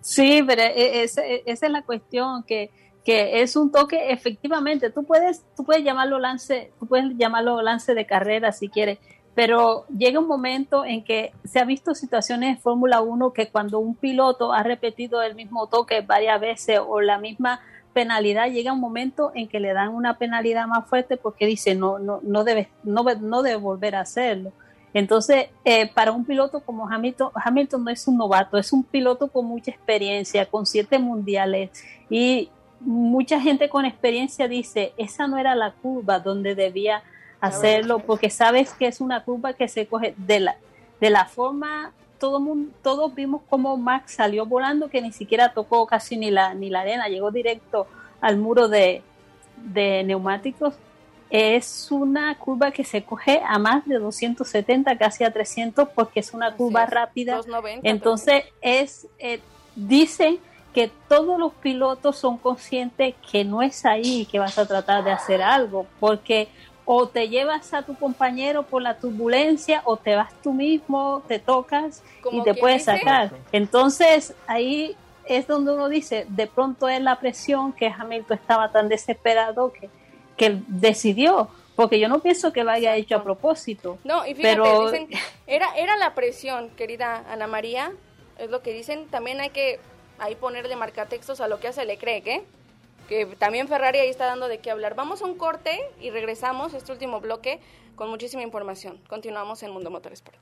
Sí, 0.00 0.42
pero 0.46 0.62
e- 0.62 1.02
esa, 1.02 1.26
e- 1.26 1.42
esa 1.44 1.66
es 1.66 1.72
la 1.72 1.82
cuestión, 1.82 2.42
que, 2.44 2.70
que 3.04 3.42
es 3.42 3.56
un 3.56 3.70
toque, 3.70 4.10
efectivamente, 4.10 4.90
tú 4.90 5.04
puedes, 5.04 5.44
tú 5.56 5.64
puedes 5.64 5.84
llamarlo 5.84 6.18
lance, 6.18 6.72
tú 6.78 6.86
puedes 6.86 7.16
llamarlo 7.18 7.60
lance 7.62 7.94
de 7.94 8.06
carrera 8.06 8.52
si 8.52 8.68
quieres, 8.68 8.98
pero 9.34 9.84
llega 9.88 10.18
un 10.18 10.26
momento 10.28 10.84
en 10.84 11.04
que 11.04 11.32
se 11.44 11.58
ha 11.60 11.64
visto 11.64 11.94
situaciones 11.94 12.56
en 12.56 12.62
Fórmula 12.62 13.00
1 13.02 13.32
que 13.32 13.50
cuando 13.50 13.78
un 13.80 13.94
piloto 13.96 14.52
ha 14.52 14.62
repetido 14.62 15.20
el 15.22 15.34
mismo 15.34 15.66
toque 15.68 16.00
varias 16.00 16.40
veces 16.40 16.80
o 16.84 17.00
la 17.00 17.18
misma 17.18 17.60
penalidad, 17.98 18.48
llega 18.48 18.72
un 18.72 18.78
momento 18.78 19.32
en 19.34 19.48
que 19.48 19.58
le 19.58 19.72
dan 19.72 19.88
una 19.88 20.18
penalidad 20.18 20.68
más 20.68 20.86
fuerte 20.86 21.16
porque 21.16 21.46
dice 21.46 21.74
no, 21.74 21.98
no, 21.98 22.20
no 22.22 22.44
debe, 22.44 22.68
no, 22.84 23.02
no 23.02 23.42
debe 23.42 23.56
volver 23.56 23.96
a 23.96 24.02
hacerlo. 24.02 24.52
Entonces, 24.94 25.48
eh, 25.64 25.90
para 25.92 26.12
un 26.12 26.24
piloto 26.24 26.60
como 26.60 26.88
Hamilton, 26.88 27.30
Hamilton 27.34 27.82
no 27.82 27.90
es 27.90 28.06
un 28.06 28.16
novato, 28.16 28.56
es 28.56 28.72
un 28.72 28.84
piloto 28.84 29.26
con 29.26 29.46
mucha 29.46 29.72
experiencia, 29.72 30.46
con 30.46 30.64
siete 30.64 31.00
mundiales 31.00 31.70
y 32.08 32.50
mucha 32.78 33.40
gente 33.40 33.68
con 33.68 33.84
experiencia 33.84 34.46
dice, 34.46 34.92
esa 34.96 35.26
no 35.26 35.36
era 35.36 35.56
la 35.56 35.72
curva 35.72 36.20
donde 36.20 36.54
debía 36.54 37.02
hacerlo, 37.40 37.98
porque 37.98 38.30
sabes 38.30 38.74
que 38.74 38.86
es 38.86 39.00
una 39.00 39.24
curva 39.24 39.54
que 39.54 39.66
se 39.66 39.88
coge 39.88 40.14
de 40.18 40.38
la, 40.38 40.56
de 41.00 41.10
la 41.10 41.24
forma, 41.24 41.92
todo 42.18 42.40
mundo, 42.40 42.72
todos 42.82 43.14
vimos 43.14 43.42
cómo 43.48 43.76
Max 43.76 44.14
salió 44.14 44.46
volando, 44.46 44.88
que 44.88 45.00
ni 45.00 45.12
siquiera 45.12 45.52
tocó 45.52 45.86
casi 45.86 46.16
ni 46.16 46.30
la, 46.30 46.54
ni 46.54 46.70
la 46.70 46.80
arena, 46.80 47.08
llegó 47.08 47.30
directo 47.30 47.86
al 48.20 48.36
muro 48.36 48.68
de, 48.68 49.02
de 49.56 50.02
neumáticos. 50.04 50.74
Es 51.30 51.88
una 51.90 52.34
curva 52.38 52.70
que 52.70 52.84
se 52.84 53.02
coge 53.02 53.42
a 53.46 53.58
más 53.58 53.86
de 53.86 53.98
270, 53.98 54.96
casi 54.96 55.24
a 55.24 55.32
300, 55.32 55.88
porque 55.90 56.20
es 56.20 56.32
una 56.32 56.54
curva 56.54 56.86
rápida. 56.86 57.36
290, 57.36 57.88
Entonces, 57.88 58.44
es 58.62 59.06
eh, 59.18 59.40
dicen 59.74 60.38
que 60.72 60.90
todos 61.08 61.38
los 61.38 61.52
pilotos 61.54 62.16
son 62.16 62.38
conscientes 62.38 63.14
que 63.30 63.44
no 63.44 63.62
es 63.62 63.84
ahí 63.84 64.26
que 64.30 64.38
vas 64.38 64.58
a 64.58 64.66
tratar 64.66 65.04
de 65.04 65.10
hacer 65.10 65.42
algo, 65.42 65.86
porque 66.00 66.48
o 66.90 67.06
te 67.06 67.28
llevas 67.28 67.74
a 67.74 67.82
tu 67.82 67.94
compañero 67.96 68.62
por 68.62 68.80
la 68.80 68.96
turbulencia 68.96 69.82
o 69.84 69.98
te 69.98 70.16
vas 70.16 70.32
tú 70.42 70.54
mismo, 70.54 71.22
te 71.28 71.38
tocas 71.38 72.02
y 72.32 72.42
te 72.42 72.54
puedes 72.54 72.86
dice. 72.86 72.98
sacar. 72.98 73.30
Entonces, 73.52 74.32
ahí 74.46 74.96
es 75.26 75.46
donde 75.46 75.74
uno 75.74 75.90
dice, 75.90 76.24
de 76.30 76.46
pronto 76.46 76.88
es 76.88 77.02
la 77.02 77.16
presión 77.20 77.74
que 77.74 77.88
Hamilton 77.88 78.38
estaba 78.38 78.72
tan 78.72 78.88
desesperado 78.88 79.70
que, 79.70 79.90
que 80.38 80.62
decidió, 80.66 81.48
porque 81.76 82.00
yo 82.00 82.08
no 82.08 82.20
pienso 82.20 82.54
que 82.54 82.64
lo 82.64 82.70
haya 82.70 82.96
hecho 82.96 83.16
a 83.16 83.22
propósito. 83.22 83.98
No, 84.02 84.24
y 84.26 84.34
fíjate, 84.34 84.56
Pero- 84.56 84.90
dicen, 84.90 85.08
era, 85.46 85.68
era 85.76 85.94
la 85.98 86.14
presión, 86.14 86.70
querida 86.70 87.22
Ana 87.30 87.46
María, 87.46 87.92
es 88.38 88.48
lo 88.48 88.62
que 88.62 88.72
dicen, 88.72 89.08
también 89.08 89.42
hay 89.42 89.50
que 89.50 89.78
ahí 90.18 90.36
ponerle 90.36 90.74
marcatextos 90.74 91.42
a 91.42 91.48
lo 91.48 91.60
que 91.60 91.68
hace 91.68 91.84
Leclerc, 91.84 92.26
¿eh? 92.28 92.44
Que 93.08 93.26
también 93.38 93.66
Ferrari 93.66 93.98
ahí 93.98 94.10
está 94.10 94.26
dando 94.26 94.46
de 94.46 94.58
qué 94.58 94.70
hablar. 94.70 94.94
Vamos 94.94 95.22
a 95.22 95.24
un 95.24 95.36
corte 95.36 95.80
y 96.00 96.10
regresamos 96.10 96.74
este 96.74 96.92
último 96.92 97.20
bloque 97.20 97.60
con 97.96 98.10
muchísima 98.10 98.42
información. 98.42 99.00
Continuamos 99.08 99.62
en 99.62 99.72
Mundo 99.72 99.90
Motorsport. 99.90 100.38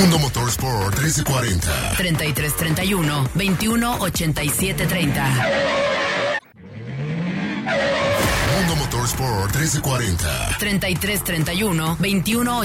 Mundo 0.00 0.18
Motorsport 0.18 0.98
1340. 0.98 1.94
3331 1.96 3.28
21 3.34 3.96
87 4.00 4.86
30. 4.86 5.26
Mundo 8.56 8.76
Motorsport 8.76 9.54
1340. 9.54 10.56
3331 10.58 11.96
21 12.00 12.60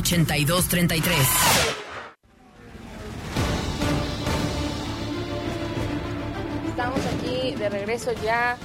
Estamos 6.71 7.01
aquí 7.05 7.53
de 7.55 7.67
regreso 7.67 8.13
ya 8.23 8.55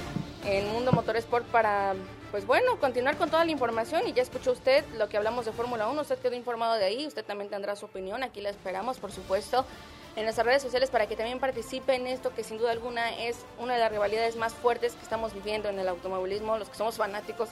en 0.45 0.71
Mundo 0.71 0.93
Motorsport 0.93 1.45
para, 1.47 1.93
pues 2.31 2.47
bueno, 2.47 2.79
continuar 2.79 3.17
con 3.17 3.29
toda 3.29 3.43
la 3.43 3.51
información 3.51 4.07
y 4.07 4.13
ya 4.13 4.21
escuchó 4.21 4.53
usted 4.53 4.85
lo 4.97 5.09
que 5.09 5.17
hablamos 5.17 5.43
de 5.43 5.51
Fórmula 5.51 5.89
1, 5.89 6.01
usted 6.01 6.17
quedó 6.19 6.33
informado 6.33 6.75
de 6.75 6.85
ahí, 6.85 7.05
usted 7.05 7.25
también 7.25 7.49
tendrá 7.49 7.75
su 7.75 7.85
opinión, 7.85 8.23
aquí 8.23 8.39
la 8.39 8.49
esperamos, 8.49 8.97
por 8.97 9.11
supuesto, 9.11 9.65
en 10.15 10.23
nuestras 10.23 10.47
redes 10.47 10.61
sociales 10.61 10.89
para 10.89 11.07
que 11.07 11.17
también 11.17 11.39
participe 11.39 11.95
en 11.95 12.07
esto 12.07 12.33
que 12.33 12.45
sin 12.45 12.57
duda 12.57 12.71
alguna 12.71 13.13
es 13.13 13.39
una 13.59 13.73
de 13.73 13.81
las 13.81 13.91
rivalidades 13.91 14.37
más 14.37 14.53
fuertes 14.53 14.93
que 14.93 15.03
estamos 15.03 15.33
viviendo 15.33 15.67
en 15.67 15.77
el 15.77 15.89
automovilismo, 15.89 16.57
los 16.57 16.69
que 16.69 16.77
somos 16.77 16.95
fanáticos 16.95 17.49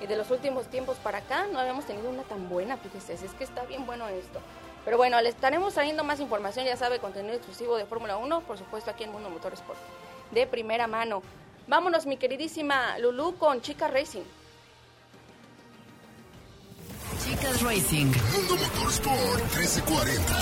y 0.00 0.06
de 0.06 0.16
los 0.16 0.30
últimos 0.30 0.68
tiempos 0.68 0.96
para 0.96 1.18
acá 1.18 1.46
no 1.52 1.58
habíamos 1.58 1.84
tenido 1.84 2.08
una 2.08 2.22
tan 2.22 2.48
buena, 2.48 2.78
fíjese, 2.78 3.12
es 3.12 3.34
que 3.34 3.44
está 3.44 3.64
bien 3.64 3.84
bueno 3.84 4.08
esto. 4.08 4.40
Pero 4.84 4.96
bueno, 4.96 5.20
le 5.20 5.28
estaremos 5.28 5.74
trayendo 5.74 6.04
más 6.04 6.20
información, 6.20 6.64
ya 6.64 6.76
sabe, 6.76 6.98
contenido 6.98 7.34
exclusivo 7.34 7.76
de 7.76 7.86
Fórmula 7.86 8.16
1, 8.16 8.40
por 8.42 8.58
supuesto 8.58 8.90
aquí 8.90 9.04
en 9.04 9.12
Mundo 9.12 9.30
Motorsport, 9.30 9.78
de 10.30 10.46
primera 10.46 10.86
mano. 10.86 11.22
Vámonos, 11.66 12.06
mi 12.06 12.16
queridísima 12.16 12.98
Lulu, 12.98 13.36
con 13.36 13.60
Chica 13.60 13.88
Racing. 13.88 14.24
Chicas 17.28 17.62
Racing. 17.62 18.06
Mundo 18.06 18.56
Motorsport 18.56 19.42
1340. 19.54 20.34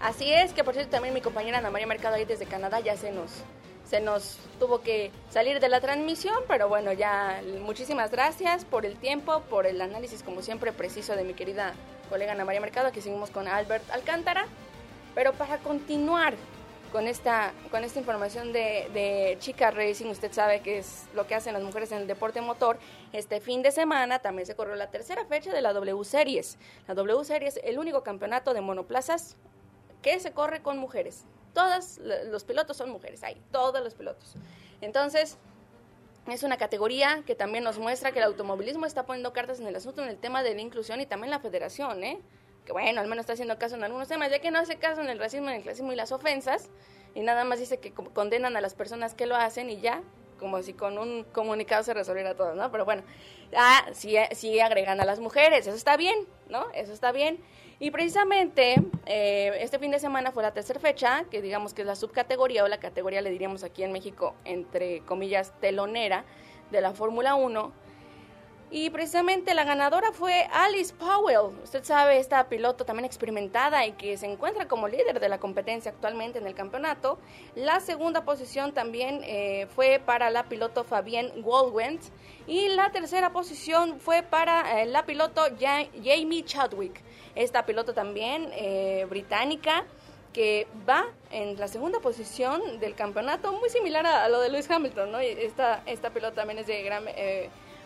Así 0.00 0.32
es, 0.32 0.52
que 0.52 0.64
por 0.64 0.74
cierto 0.74 0.92
también 0.92 1.12
mi 1.12 1.20
compañera 1.20 1.58
Ana 1.58 1.70
María 1.70 1.86
Mercado 1.86 2.14
ahí 2.14 2.24
desde 2.24 2.46
Canadá 2.46 2.80
ya 2.80 2.96
se 2.96 3.10
nos, 3.10 3.30
se 3.84 4.00
nos 4.00 4.38
tuvo 4.58 4.80
que 4.80 5.10
salir 5.28 5.60
de 5.60 5.68
la 5.68 5.80
transmisión, 5.80 6.36
pero 6.46 6.68
bueno, 6.68 6.92
ya 6.92 7.42
muchísimas 7.62 8.10
gracias 8.10 8.64
por 8.64 8.86
el 8.86 8.96
tiempo, 8.96 9.42
por 9.50 9.66
el 9.66 9.80
análisis 9.80 10.22
como 10.22 10.40
siempre 10.40 10.72
preciso 10.72 11.14
de 11.16 11.24
mi 11.24 11.34
querida 11.34 11.74
colega 12.08 12.32
Ana 12.32 12.44
María 12.44 12.60
Mercado, 12.60 12.88
aquí 12.88 13.00
seguimos 13.00 13.30
con 13.30 13.46
Albert 13.48 13.88
Alcántara, 13.90 14.46
pero 15.14 15.32
para 15.32 15.58
continuar 15.58 16.34
con 16.92 17.06
esta, 17.06 17.52
con 17.70 17.84
esta 17.84 17.98
información 17.98 18.52
de, 18.52 18.88
de 18.94 19.36
Chica 19.40 19.70
Racing, 19.70 20.06
usted 20.06 20.32
sabe 20.32 20.60
que 20.60 20.78
es 20.78 21.04
lo 21.14 21.26
que 21.26 21.34
hacen 21.34 21.52
las 21.52 21.62
mujeres 21.62 21.92
en 21.92 21.98
el 21.98 22.06
deporte 22.06 22.40
motor. 22.40 22.78
Este 23.12 23.40
fin 23.40 23.62
de 23.62 23.70
semana 23.70 24.20
también 24.20 24.46
se 24.46 24.54
corrió 24.54 24.74
la 24.74 24.90
tercera 24.90 25.24
fecha 25.26 25.52
de 25.52 25.60
la 25.60 25.72
W 25.72 26.04
Series. 26.04 26.56
La 26.86 26.94
W 26.94 27.24
Series, 27.24 27.60
el 27.62 27.78
único 27.78 28.02
campeonato 28.02 28.54
de 28.54 28.62
monoplazas 28.62 29.36
que 30.02 30.18
se 30.20 30.32
corre 30.32 30.62
con 30.62 30.78
mujeres. 30.78 31.24
Todos 31.52 31.98
los 31.98 32.44
pilotos 32.44 32.76
son 32.76 32.90
mujeres, 32.90 33.22
ahí, 33.22 33.36
todos 33.50 33.82
los 33.82 33.94
pilotos. 33.94 34.34
Entonces, 34.80 35.36
Es 36.30 36.42
una 36.42 36.58
categoría 36.58 37.22
que 37.26 37.34
también 37.34 37.64
nos 37.64 37.78
muestra 37.78 38.12
que 38.12 38.18
el 38.18 38.26
automovilismo 38.26 38.84
está 38.84 39.06
poniendo 39.06 39.32
cartas 39.32 39.60
en 39.60 39.66
el 39.66 39.74
asunto 39.74 40.02
en 40.02 40.10
el 40.10 40.18
tema 40.18 40.42
de 40.42 40.54
la 40.54 40.60
inclusión 40.60 41.00
y 41.00 41.06
también 41.06 41.30
la 41.30 41.40
federación, 41.40 42.04
¿eh? 42.04 42.20
Que 42.66 42.72
bueno, 42.72 43.00
al 43.00 43.08
menos 43.08 43.22
está 43.22 43.32
haciendo 43.32 43.58
caso 43.58 43.76
en 43.76 43.84
algunos 43.84 44.08
temas, 44.08 44.30
ya 44.30 44.38
que 44.40 44.50
no 44.50 44.58
hace 44.58 44.76
caso 44.76 45.00
en 45.00 45.08
el 45.08 45.18
racismo, 45.18 45.48
en 45.48 45.56
el 45.56 45.62
clasismo 45.62 45.90
y 45.90 45.96
las 45.96 46.12
ofensas, 46.12 46.68
y 47.14 47.20
nada 47.20 47.44
más 47.44 47.58
dice 47.58 47.78
que 47.78 47.92
condenan 47.92 48.58
a 48.58 48.60
las 48.60 48.74
personas 48.74 49.14
que 49.14 49.24
lo 49.24 49.36
hacen 49.36 49.70
y 49.70 49.80
ya, 49.80 50.02
como 50.38 50.62
si 50.62 50.72
con 50.72 50.98
un 50.98 51.24
comunicado 51.24 51.82
se 51.82 51.94
resolviera 51.94 52.34
todo, 52.34 52.54
¿no? 52.54 52.70
Pero 52.70 52.84
bueno, 52.84 53.02
ah, 53.56 53.86
sí, 53.92 54.60
agregan 54.60 55.00
a 55.00 55.04
las 55.04 55.20
mujeres, 55.20 55.66
eso 55.66 55.76
está 55.76 55.96
bien, 55.96 56.16
¿no? 56.48 56.66
Eso 56.72 56.92
está 56.92 57.12
bien. 57.12 57.38
Y 57.80 57.90
precisamente 57.90 58.76
eh, 59.06 59.52
este 59.60 59.78
fin 59.78 59.90
de 59.90 60.00
semana 60.00 60.32
fue 60.32 60.42
la 60.42 60.52
tercera 60.52 60.80
fecha, 60.80 61.24
que 61.30 61.42
digamos 61.42 61.74
que 61.74 61.82
es 61.82 61.86
la 61.86 61.94
subcategoría 61.94 62.64
o 62.64 62.68
la 62.68 62.78
categoría, 62.78 63.20
le 63.20 63.30
diríamos 63.30 63.62
aquí 63.62 63.82
en 63.84 63.92
México, 63.92 64.34
entre 64.44 65.00
comillas, 65.00 65.52
telonera 65.60 66.24
de 66.70 66.80
la 66.80 66.92
Fórmula 66.92 67.34
1 67.34 67.72
y 68.70 68.90
precisamente 68.90 69.54
la 69.54 69.64
ganadora 69.64 70.12
fue 70.12 70.46
Alice 70.52 70.92
Powell. 70.92 71.56
Usted 71.64 71.84
sabe, 71.84 72.18
esta 72.18 72.48
piloto 72.48 72.84
también 72.84 73.06
experimentada 73.06 73.86
y 73.86 73.92
que 73.92 74.18
se 74.18 74.26
encuentra 74.26 74.68
como 74.68 74.88
líder 74.88 75.20
de 75.20 75.28
la 75.30 75.38
competencia 75.38 75.90
actualmente 75.90 76.38
en 76.38 76.46
el 76.46 76.54
campeonato. 76.54 77.18
La 77.54 77.80
segunda 77.80 78.24
posición 78.24 78.74
también 78.74 79.22
eh, 79.24 79.68
fue 79.74 80.02
para 80.04 80.28
la 80.28 80.44
piloto 80.44 80.84
Fabienne 80.84 81.40
Goldwent. 81.40 82.02
Y 82.46 82.68
la 82.68 82.90
tercera 82.92 83.32
posición 83.32 84.00
fue 84.00 84.22
para 84.22 84.82
eh, 84.82 84.86
la 84.86 85.06
piloto 85.06 85.42
Jamie 85.58 86.44
Chadwick. 86.44 87.00
Esta 87.34 87.64
piloto 87.64 87.94
también 87.94 88.50
eh, 88.52 89.06
británica 89.08 89.84
que 90.34 90.66
va 90.86 91.06
en 91.30 91.58
la 91.58 91.68
segunda 91.68 92.00
posición 92.00 92.80
del 92.80 92.94
campeonato, 92.94 93.50
muy 93.52 93.70
similar 93.70 94.06
a, 94.06 94.28
lo 94.28 94.40
de 94.40 94.50
Lewis 94.50 94.70
Hamilton, 94.70 95.10
¿no? 95.10 95.18
Esta, 95.20 95.82
esta 95.86 96.10
piloto 96.10 96.34
también 96.34 96.58
es 96.58 96.66
de 96.66 96.82
gran 96.82 97.06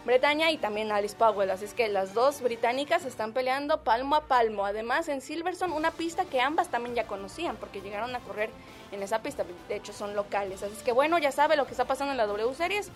Bretaña 0.05 0.51
y 0.51 0.57
también 0.57 0.91
Alice 0.91 1.15
Powell. 1.17 1.51
Así 1.51 1.65
es 1.65 1.75
que 1.75 1.89
las 1.89 2.13
dos 2.13 2.41
británicas 2.41 3.05
están 3.05 3.33
peleando 3.33 3.85
palmo 3.85 4.17
a 4.17 4.23
palmo. 4.23 4.67
Además, 4.67 5.09
en 5.09 5.21
Silverstone, 5.21 5.75
una 5.75 5.93
pista 5.93 6.25
que 6.25 6.41
ambas 6.41 6.69
también 6.69 6.97
ya 6.97 7.07
conocían 7.07 7.57
porque 7.57 7.81
llegaron 7.81 8.15
a 8.17 8.21
correr 8.21 8.51
en 8.91 9.03
esa 9.03 9.23
pista. 9.23 9.45
De 9.69 9.77
hecho, 9.77 9.93
son 9.93 10.17
locales. 10.17 10.63
Así 10.63 10.73
es 10.77 10.83
que 10.83 10.91
bueno, 10.91 11.19
ya 11.19 11.31
sabe 11.31 11.57
lo 11.57 11.67
que 11.67 11.71
está 11.71 11.85
pasando 11.85 12.11
en 12.11 12.17
la 12.17 12.27
W 12.27 12.53
Series. 12.55 12.91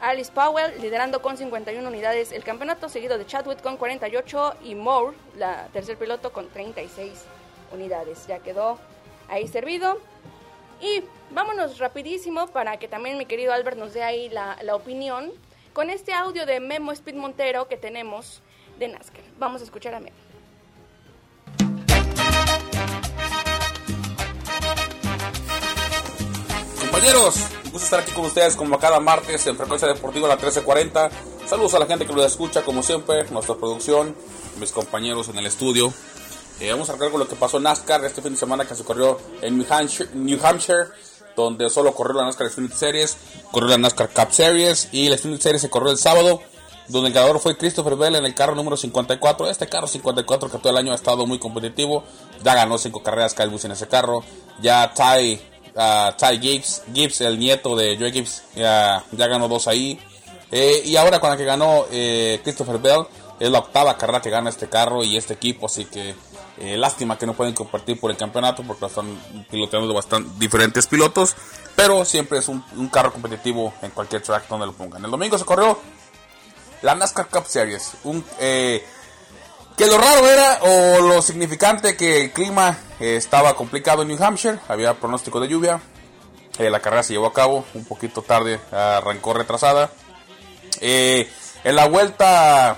Alice 0.00 0.30
Powell 0.32 0.80
liderando 0.80 1.22
con 1.22 1.36
51 1.36 1.86
unidades 1.86 2.32
el 2.32 2.44
campeonato, 2.44 2.88
seguido 2.88 3.18
de 3.18 3.26
Chadwick 3.26 3.60
con 3.62 3.76
48 3.76 4.54
y 4.64 4.74
Moore, 4.74 5.16
la 5.36 5.66
tercer 5.72 5.98
piloto, 5.98 6.32
con 6.32 6.48
36 6.48 7.24
unidades. 7.72 8.26
Ya 8.26 8.38
quedó 8.40 8.78
ahí 9.28 9.48
servido. 9.48 9.98
Y 10.82 11.04
vámonos 11.30 11.78
rapidísimo 11.78 12.46
para 12.48 12.78
que 12.78 12.88
también 12.88 13.16
mi 13.16 13.24
querido 13.24 13.52
Albert 13.52 13.78
nos 13.78 13.94
dé 13.94 14.02
ahí 14.02 14.28
la, 14.28 14.58
la 14.62 14.74
opinión 14.74 15.32
con 15.72 15.90
este 15.90 16.12
audio 16.12 16.46
de 16.46 16.60
Memo 16.60 16.92
Speed 16.92 17.14
Montero 17.14 17.68
que 17.68 17.76
tenemos 17.76 18.42
de 18.78 18.88
NASCAR. 18.88 19.22
Vamos 19.38 19.60
a 19.60 19.64
escuchar 19.64 19.94
a 19.94 20.00
Memo. 20.00 20.16
Compañeros, 26.80 27.34
gusto 27.64 27.78
estar 27.78 28.00
aquí 28.00 28.12
con 28.12 28.24
ustedes 28.24 28.56
como 28.56 28.78
cada 28.78 29.00
martes 29.00 29.46
en 29.46 29.56
Frecuencia 29.56 29.88
Deportiva 29.88 30.28
la 30.28 30.34
1340. 30.34 31.10
Saludos 31.46 31.74
a 31.74 31.78
la 31.78 31.86
gente 31.86 32.06
que 32.06 32.12
lo 32.12 32.24
escucha 32.24 32.62
como 32.62 32.82
siempre, 32.82 33.24
nuestra 33.30 33.54
producción, 33.54 34.16
mis 34.58 34.72
compañeros 34.72 35.28
en 35.28 35.38
el 35.38 35.46
estudio. 35.46 35.92
Eh, 36.60 36.70
vamos 36.72 36.88
a 36.88 36.92
arrancar 36.92 37.10
con 37.10 37.20
lo 37.20 37.28
que 37.28 37.36
pasó 37.36 37.56
en 37.56 37.62
NASCAR 37.64 38.04
este 38.04 38.20
fin 38.20 38.32
de 38.32 38.38
semana 38.38 38.66
que 38.66 38.74
se 38.74 38.84
corrió 38.84 39.18
en 39.40 39.56
New 39.56 39.66
Hampshire, 39.70 40.10
New 40.14 40.38
Hampshire 40.44 40.88
donde 41.36 41.70
solo 41.70 41.94
corrió 41.94 42.14
la 42.14 42.24
NASCAR 42.24 42.50
Xfinity 42.50 42.74
Series, 42.74 43.16
corrió 43.50 43.68
la 43.70 43.78
NASCAR 43.78 44.10
Cup 44.10 44.32
Series 44.32 44.88
y 44.92 45.08
la 45.08 45.16
Xfinity 45.16 45.42
Series 45.42 45.62
se 45.62 45.70
corrió 45.70 45.90
el 45.90 45.98
sábado, 45.98 46.40
donde 46.88 47.08
el 47.08 47.14
ganador 47.14 47.38
fue 47.40 47.56
Christopher 47.56 47.96
Bell 47.96 48.16
en 48.16 48.24
el 48.24 48.34
carro 48.34 48.54
número 48.54 48.76
54. 48.76 49.48
Este 49.48 49.68
carro 49.68 49.86
54 49.86 50.50
que 50.50 50.58
todo 50.58 50.70
el 50.70 50.76
año 50.76 50.92
ha 50.92 50.96
estado 50.96 51.26
muy 51.26 51.38
competitivo, 51.38 52.04
ya 52.42 52.54
ganó 52.54 52.78
cinco 52.78 53.02
carreras 53.02 53.34
Kyle 53.34 53.48
Busch 53.48 53.64
en 53.64 53.72
ese 53.72 53.88
carro, 53.88 54.24
ya 54.60 54.92
Ty, 54.92 55.40
uh, 55.76 56.12
Ty 56.16 56.38
Gibbs, 56.40 56.82
Gibbs, 56.92 57.20
el 57.20 57.38
nieto 57.38 57.76
de 57.76 57.96
Joe 57.96 58.12
Gibbs, 58.12 58.42
ya, 58.54 59.04
ya 59.12 59.26
ganó 59.26 59.48
dos 59.48 59.68
ahí. 59.68 59.98
Eh, 60.52 60.82
y 60.84 60.96
ahora 60.96 61.20
con 61.20 61.30
la 61.30 61.36
que 61.36 61.44
ganó 61.44 61.84
eh, 61.92 62.40
Christopher 62.42 62.78
Bell, 62.78 63.06
es 63.38 63.50
la 63.50 63.60
octava 63.60 63.96
carrera 63.96 64.20
que 64.20 64.30
gana 64.30 64.50
este 64.50 64.68
carro 64.68 65.02
y 65.02 65.16
este 65.16 65.34
equipo, 65.34 65.66
así 65.66 65.86
que 65.86 66.14
eh, 66.60 66.76
lástima 66.76 67.16
que 67.16 67.24
no 67.24 67.32
pueden 67.32 67.54
compartir 67.54 67.98
por 67.98 68.10
el 68.10 68.18
campeonato 68.18 68.62
porque 68.62 68.84
están 68.84 69.18
piloteando 69.50 69.94
bastante 69.94 70.30
diferentes 70.38 70.86
pilotos. 70.86 71.34
Pero 71.74 72.04
siempre 72.04 72.38
es 72.38 72.48
un, 72.48 72.62
carro 72.92 73.12
competitivo 73.12 73.72
en 73.80 73.90
cualquier 73.92 74.20
track 74.20 74.46
donde 74.46 74.66
lo 74.66 74.74
pongan. 74.74 75.02
El 75.02 75.10
domingo 75.10 75.38
se 75.38 75.46
corrió 75.46 75.78
la 76.82 76.94
NASCAR 76.94 77.28
Cup 77.28 77.46
Series. 77.46 77.92
Eh, 78.38 78.84
que 79.74 79.86
lo 79.86 79.96
raro 79.96 80.28
era 80.28 80.58
o 80.60 81.00
lo 81.00 81.22
significante 81.22 81.96
que 81.96 82.24
el 82.24 82.32
clima 82.32 82.76
eh, 83.00 83.16
estaba 83.16 83.56
complicado 83.56 84.02
en 84.02 84.08
New 84.08 84.22
Hampshire. 84.22 84.58
Había 84.68 84.92
pronóstico 84.92 85.40
de 85.40 85.48
lluvia. 85.48 85.80
la 86.58 86.80
carrera 86.80 87.02
se 87.02 87.14
llevó 87.14 87.28
a 87.28 87.32
cabo 87.32 87.64
un 87.72 87.86
poquito 87.86 88.20
tarde, 88.20 88.60
arrancó 88.70 89.32
retrasada. 89.32 89.90
en 90.82 91.26
la 91.64 91.88
vuelta 91.88 92.76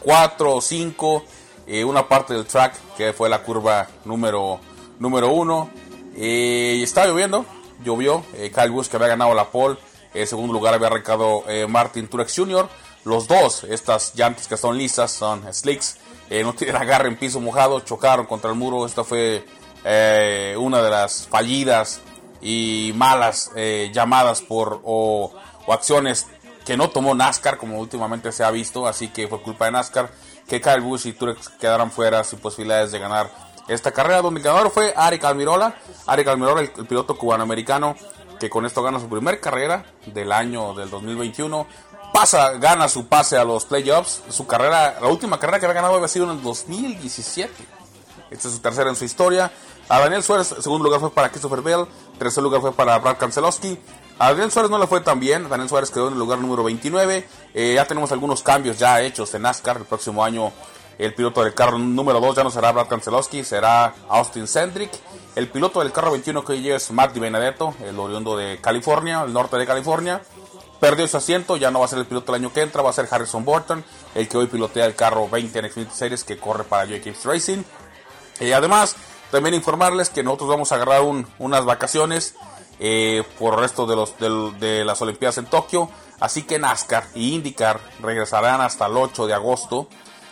4 0.00 0.54
o 0.54 0.60
5 0.62 1.24
eh, 1.66 1.84
una 1.84 2.08
parte 2.08 2.34
del 2.34 2.46
track 2.46 2.74
que 2.96 3.12
fue 3.12 3.28
la 3.28 3.42
curva 3.42 3.88
número 4.04 4.60
número 4.98 5.32
uno. 5.32 5.70
Eh, 6.16 6.80
estaba 6.82 7.06
lloviendo, 7.06 7.44
llovió. 7.84 8.24
Eh, 8.34 8.50
Kyle 8.54 8.70
Busch 8.70 8.88
que 8.88 8.96
había 8.96 9.08
ganado 9.08 9.34
la 9.34 9.50
pole. 9.50 9.78
En 10.14 10.26
segundo 10.26 10.52
lugar 10.52 10.74
había 10.74 10.88
arrancado 10.88 11.44
Martin 11.68 12.06
Truex 12.06 12.36
Jr. 12.36 12.68
Los 13.04 13.26
dos, 13.26 13.64
estas 13.64 14.14
llantas 14.14 14.46
que 14.46 14.58
son 14.58 14.76
lisas, 14.76 15.10
son 15.10 15.42
slicks. 15.50 15.96
no 16.44 16.52
tienen 16.52 16.76
agarre 16.76 17.08
en 17.08 17.16
piso 17.16 17.40
mojado, 17.40 17.80
chocaron 17.80 18.26
contra 18.26 18.50
el 18.50 18.56
muro. 18.56 18.84
Esta 18.84 19.04
fue 19.04 19.46
una 20.58 20.82
de 20.82 20.90
las 20.90 21.26
fallidas 21.28 22.02
y 22.42 22.92
malas 22.94 23.52
llamadas 23.90 24.42
por 24.42 24.82
o, 24.84 25.32
o 25.64 25.72
acciones 25.72 26.26
que 26.66 26.76
no 26.76 26.90
tomó 26.90 27.14
NASCAR 27.14 27.56
como 27.56 27.78
últimamente 27.78 28.32
se 28.32 28.44
ha 28.44 28.50
visto. 28.50 28.86
Así 28.86 29.08
que 29.08 29.28
fue 29.28 29.40
culpa 29.40 29.64
de 29.64 29.72
NASCAR 29.72 30.10
que 30.48 30.60
Kyle 30.60 30.80
Busch 30.80 31.06
y 31.06 31.12
Truex 31.12 31.48
quedaran 31.48 31.90
fuera 31.90 32.24
sin 32.24 32.38
posibilidades 32.38 32.92
de 32.92 32.98
ganar 32.98 33.30
esta 33.68 33.92
carrera, 33.92 34.22
donde 34.22 34.40
el 34.40 34.44
ganador 34.44 34.70
fue 34.70 34.92
Arik 34.96 35.24
Almirola. 35.24 35.74
Arik 36.06 36.28
Almirola, 36.28 36.60
el, 36.62 36.70
piloto 36.86 37.16
cubanoamericano, 37.16 37.96
que 38.38 38.50
con 38.50 38.66
esto 38.66 38.82
gana 38.82 39.00
su 39.00 39.08
primer 39.08 39.40
carrera 39.40 39.84
del 40.06 40.32
año 40.32 40.74
del 40.74 40.90
2021. 40.90 41.66
Pasa, 42.12 42.52
gana 42.52 42.88
su 42.88 43.06
pase 43.06 43.36
a 43.36 43.44
los 43.44 43.64
playoffs. 43.64 44.22
Su 44.28 44.46
carrera, 44.46 44.98
la 45.00 45.08
última 45.08 45.38
carrera 45.38 45.60
que 45.60 45.66
había 45.66 45.76
ganado 45.76 45.94
había 45.94 46.08
sido 46.08 46.26
en 46.26 46.32
el 46.32 46.42
2017. 46.42 47.52
Esta 48.30 48.48
es 48.48 48.54
su 48.54 48.60
tercera 48.60 48.90
en 48.90 48.96
su 48.96 49.04
historia. 49.04 49.50
A 49.88 50.00
Daniel 50.00 50.22
Suárez, 50.22 50.54
segundo 50.60 50.84
lugar 50.84 51.00
fue 51.00 51.10
para 51.10 51.30
Christopher 51.30 51.60
Bell. 51.60 51.86
Tercer 52.18 52.42
lugar 52.42 52.60
fue 52.60 52.72
para 52.72 52.98
Brad 52.98 53.16
Kanselowski. 53.16 53.78
A 54.22 54.28
Daniel 54.28 54.52
Suárez 54.52 54.70
no 54.70 54.78
le 54.78 54.86
fue 54.86 55.00
tan 55.00 55.18
bien. 55.18 55.48
Daniel 55.48 55.68
Suárez 55.68 55.90
quedó 55.90 56.06
en 56.06 56.12
el 56.12 56.20
lugar 56.20 56.38
número 56.38 56.62
29. 56.62 57.26
Eh, 57.54 57.72
ya 57.74 57.84
tenemos 57.88 58.12
algunos 58.12 58.40
cambios 58.44 58.78
ya 58.78 59.02
hechos 59.02 59.34
en 59.34 59.42
NASCAR. 59.42 59.78
El 59.78 59.84
próximo 59.84 60.24
año 60.24 60.52
el 60.96 61.12
piloto 61.12 61.42
del 61.42 61.54
carro 61.54 61.76
número 61.76 62.20
2 62.20 62.36
ya 62.36 62.44
no 62.44 62.50
será 62.52 62.70
Brad 62.70 62.86
Kanselowski, 62.86 63.42
será 63.42 63.92
Austin 64.08 64.46
Sendrick. 64.46 64.92
El 65.34 65.48
piloto 65.48 65.80
del 65.80 65.90
carro 65.90 66.12
21 66.12 66.44
que 66.44 66.52
hoy 66.52 66.70
es 66.70 66.92
Marty 66.92 67.18
Benedetto, 67.18 67.74
el 67.84 67.98
oriundo 67.98 68.36
de 68.36 68.60
California, 68.60 69.24
el 69.26 69.32
norte 69.32 69.56
de 69.56 69.66
California. 69.66 70.22
Perdió 70.78 71.08
su 71.08 71.16
asiento, 71.16 71.56
ya 71.56 71.72
no 71.72 71.80
va 71.80 71.86
a 71.86 71.88
ser 71.88 71.98
el 71.98 72.06
piloto 72.06 72.32
el 72.32 72.42
año 72.42 72.52
que 72.52 72.62
entra, 72.62 72.80
va 72.80 72.90
a 72.90 72.92
ser 72.92 73.08
Harrison 73.10 73.44
Burton, 73.44 73.84
el 74.14 74.28
que 74.28 74.36
hoy 74.36 74.46
pilotea 74.46 74.86
el 74.86 74.94
carro 74.94 75.28
20 75.28 75.58
en 75.58 75.68
Xfinity 75.68 75.96
Series 75.96 76.22
que 76.22 76.38
corre 76.38 76.62
para 76.62 76.86
Jacobs 76.86 77.24
Racing. 77.24 77.64
Y 78.38 78.52
además, 78.52 78.94
también 79.32 79.56
informarles 79.56 80.10
que 80.10 80.22
nosotros 80.22 80.50
vamos 80.50 80.70
a 80.70 80.76
agarrar 80.76 81.02
unas 81.40 81.64
vacaciones 81.64 82.36
eh, 82.84 83.22
por 83.38 83.54
el 83.54 83.60
resto 83.60 83.86
de, 83.86 83.94
los, 83.94 84.18
de, 84.18 84.84
las 84.84 85.00
Olimpiadas 85.00 85.38
en 85.38 85.46
Tokio. 85.46 85.88
Así 86.18 86.42
que 86.42 86.58
NASCAR 86.58 87.04
y 87.14 87.36
IndyCar 87.36 87.78
regresarán 88.00 88.60
hasta 88.60 88.86
el 88.86 88.96
8 88.96 89.28
de 89.28 89.34
agosto. 89.34 89.86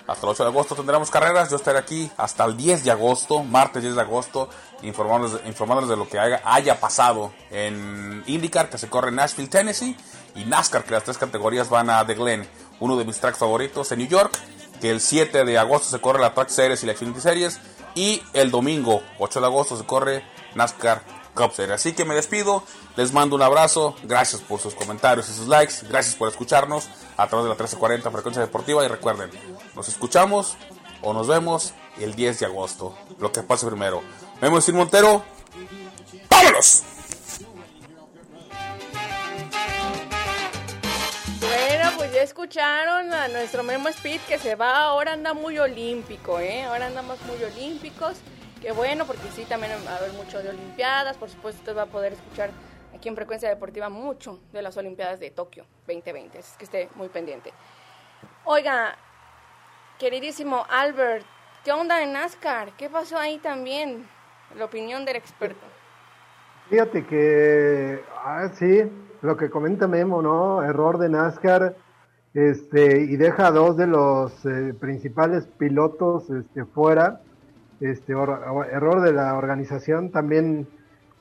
Hasta 0.09 0.26
el 0.26 0.32
8 0.32 0.42
de 0.42 0.48
agosto 0.48 0.74
tendremos 0.74 1.12
carreras. 1.12 1.48
Yo 1.48 1.55
estaré 1.55 1.78
aquí 1.78 2.11
hasta 2.16 2.44
el 2.44 2.57
10 2.57 2.82
de 2.82 2.90
agosto, 2.90 3.44
martes 3.44 3.82
10 3.82 3.94
de 3.94 4.01
agosto, 4.01 4.48
informándoles, 4.82 5.46
informándoles 5.46 5.90
de 5.90 5.96
lo 5.96 6.09
que 6.09 6.18
haya, 6.18 6.80
pasado 6.80 7.32
en 7.53 8.24
IndyCar, 8.26 8.68
que 8.68 8.78
se 8.78 8.88
corre 8.88 9.11
en 9.11 9.14
Nashville, 9.14 9.48
Tennessee, 9.48 9.96
y 10.34 10.44
NASCAR, 10.44 10.82
que 10.82 10.90
las 10.90 11.05
tres 11.05 11.18
categorías 11.18 11.68
van 11.68 11.88
a 11.88 12.05
The 12.05 12.14
Glen, 12.14 12.48
uno 12.80 12.96
de 12.96 13.05
mis 13.05 13.20
tracks 13.20 13.38
favoritos 13.38 13.92
en 13.92 14.01
New 14.01 14.09
York, 14.09 14.36
que 14.80 14.90
el 14.90 15.01
7 15.01 15.44
de 15.44 15.57
agosto 15.57 15.88
se 15.88 16.01
corre 16.01 16.18
la 16.18 16.34
Track 16.34 16.48
Series 16.48 16.82
y 16.82 16.86
la 16.86 16.94
Xfinity 16.94 17.20
Series, 17.20 17.61
y 17.94 18.20
el 18.32 18.51
domingo 18.51 19.03
8 19.20 19.40
de 19.40 19.46
agosto 19.46 19.76
se 19.76 19.86
corre 19.86 20.24
NASCAR 20.57 21.20
Así 21.72 21.93
que 21.93 22.05
me 22.05 22.14
despido, 22.14 22.62
les 22.97 23.12
mando 23.12 23.35
un 23.37 23.43
abrazo, 23.43 23.97
gracias 24.03 24.43
por 24.43 24.61
sus 24.61 24.74
comentarios 24.74 25.28
y 25.28 25.33
sus 25.33 25.49
likes, 25.49 25.74
gracias 25.89 26.14
por 26.14 26.28
escucharnos 26.28 26.89
a 27.16 27.26
través 27.28 27.45
de 27.45 27.49
la 27.49 27.55
1340 27.55 28.11
Frecuencia 28.11 28.43
Deportiva 28.43 28.85
y 28.85 28.89
recuerden, 28.89 29.31
nos 29.74 29.89
escuchamos 29.89 30.57
o 31.03 31.14
nos 31.14 31.28
vemos 31.28 31.72
el 31.99 32.14
10 32.14 32.41
de 32.41 32.47
agosto, 32.47 32.95
lo 33.18 33.33
que 33.33 33.43
pase 33.43 33.66
primero. 33.66 34.03
Memo 34.43 34.61
Sin 34.61 34.76
Montero, 34.76 35.24
¡vámonos! 36.28 36.85
ya 42.12 42.22
escucharon 42.22 43.12
a 43.12 43.28
nuestro 43.28 43.62
Memo 43.62 43.89
Speed 43.89 44.20
que 44.22 44.39
se 44.39 44.57
va, 44.57 44.85
ahora 44.85 45.12
anda 45.12 45.33
muy 45.33 45.59
olímpico, 45.59 46.41
¿eh? 46.41 46.64
Ahora 46.64 46.87
andamos 46.87 47.18
muy 47.22 47.43
olímpicos. 47.45 48.16
Qué 48.61 48.73
bueno, 48.73 49.07
porque 49.07 49.27
sí, 49.35 49.47
también 49.47 49.73
va 49.87 49.93
a 49.93 49.97
haber 49.97 50.13
mucho 50.13 50.43
de 50.43 50.51
Olimpiadas. 50.51 51.17
Por 51.17 51.31
supuesto, 51.31 51.61
usted 51.61 51.77
va 51.77 51.83
a 51.83 51.87
poder 51.87 52.13
escuchar 52.13 52.51
aquí 52.95 53.09
en 53.09 53.17
Frecuencia 53.17 53.49
Deportiva 53.49 53.89
mucho 53.89 54.39
de 54.53 54.61
las 54.61 54.77
Olimpiadas 54.77 55.19
de 55.19 55.31
Tokio 55.31 55.65
2020. 55.87 56.39
Es 56.39 56.57
que 56.59 56.65
esté 56.65 56.89
muy 56.95 57.09
pendiente. 57.09 57.53
Oiga, 58.45 58.97
queridísimo 59.99 60.67
Albert, 60.69 61.25
¿qué 61.65 61.73
onda 61.73 62.03
en 62.03 62.13
NASCAR? 62.13 62.73
¿Qué 62.77 62.91
pasó 62.91 63.17
ahí 63.17 63.39
también? 63.39 64.07
La 64.59 64.67
opinión 64.67 65.07
del 65.07 65.17
experto. 65.17 65.65
Fíjate 66.69 67.07
que, 67.07 68.05
ah, 68.15 68.51
sí, 68.55 68.83
lo 69.23 69.39
que 69.39 69.49
comenta 69.49 69.89
Memo, 69.89 70.21
¿no? 70.21 70.63
Error 70.63 70.99
de 70.99 71.09
NASCAR, 71.09 71.75
este, 72.35 73.01
y 73.01 73.17
deja 73.17 73.47
a 73.47 73.51
dos 73.53 73.79
de 73.79 73.87
los 73.87 74.45
eh, 74.45 74.75
principales 74.79 75.47
pilotos 75.59 76.29
este, 76.29 76.67
fuera, 76.67 77.23
este, 77.81 78.12
error 78.12 79.01
de 79.01 79.12
la 79.12 79.35
organización, 79.35 80.11
también 80.11 80.66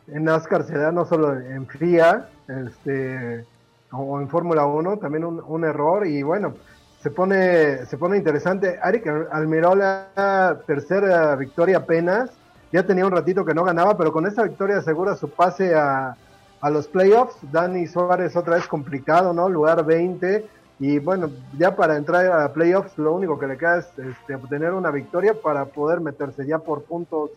en 0.07 0.23
NASCAR 0.23 0.63
se 0.63 0.77
da 0.77 0.91
no 0.91 1.05
solo 1.05 1.33
en 1.33 1.67
FIA, 1.67 2.29
este, 2.47 3.45
o 3.91 4.19
en 4.19 4.29
Fórmula 4.29 4.65
1, 4.65 4.97
también 4.97 5.23
un, 5.25 5.63
error, 5.63 6.05
y 6.05 6.21
bueno, 6.23 6.55
se 7.01 7.11
pone, 7.11 7.85
se 7.85 7.97
pone 7.97 8.17
interesante. 8.17 8.79
Eric 8.83 9.07
Almirola, 9.31 10.59
tercera 10.67 11.35
victoria 11.35 11.77
apenas, 11.77 12.31
ya 12.71 12.85
tenía 12.85 13.05
un 13.05 13.11
ratito 13.11 13.45
que 13.45 13.53
no 13.53 13.63
ganaba, 13.63 13.97
pero 13.97 14.11
con 14.11 14.27
esta 14.27 14.43
victoria 14.43 14.77
asegura 14.77 15.15
su 15.15 15.29
pase 15.29 15.75
a, 15.75 16.15
a 16.61 16.69
los 16.69 16.87
playoffs. 16.87 17.37
Dani 17.51 17.87
Suárez 17.87 18.35
otra 18.35 18.55
vez 18.55 18.67
complicado, 18.67 19.33
¿no? 19.33 19.49
Lugar 19.49 19.83
20. 19.85 20.58
Y 20.79 20.99
bueno, 20.99 21.29
ya 21.57 21.75
para 21.75 21.97
entrar 21.97 22.25
a 22.31 22.53
playoffs 22.53 22.97
lo 22.97 23.13
único 23.13 23.37
que 23.37 23.47
le 23.47 23.57
queda 23.57 23.79
es 23.79 23.87
este, 23.97 24.35
obtener 24.35 24.71
una 24.73 24.91
victoria 24.91 25.33
para 25.33 25.65
poder 25.65 25.99
meterse. 25.99 26.45
Ya 26.47 26.59
por 26.59 26.83
puntos 26.83 27.31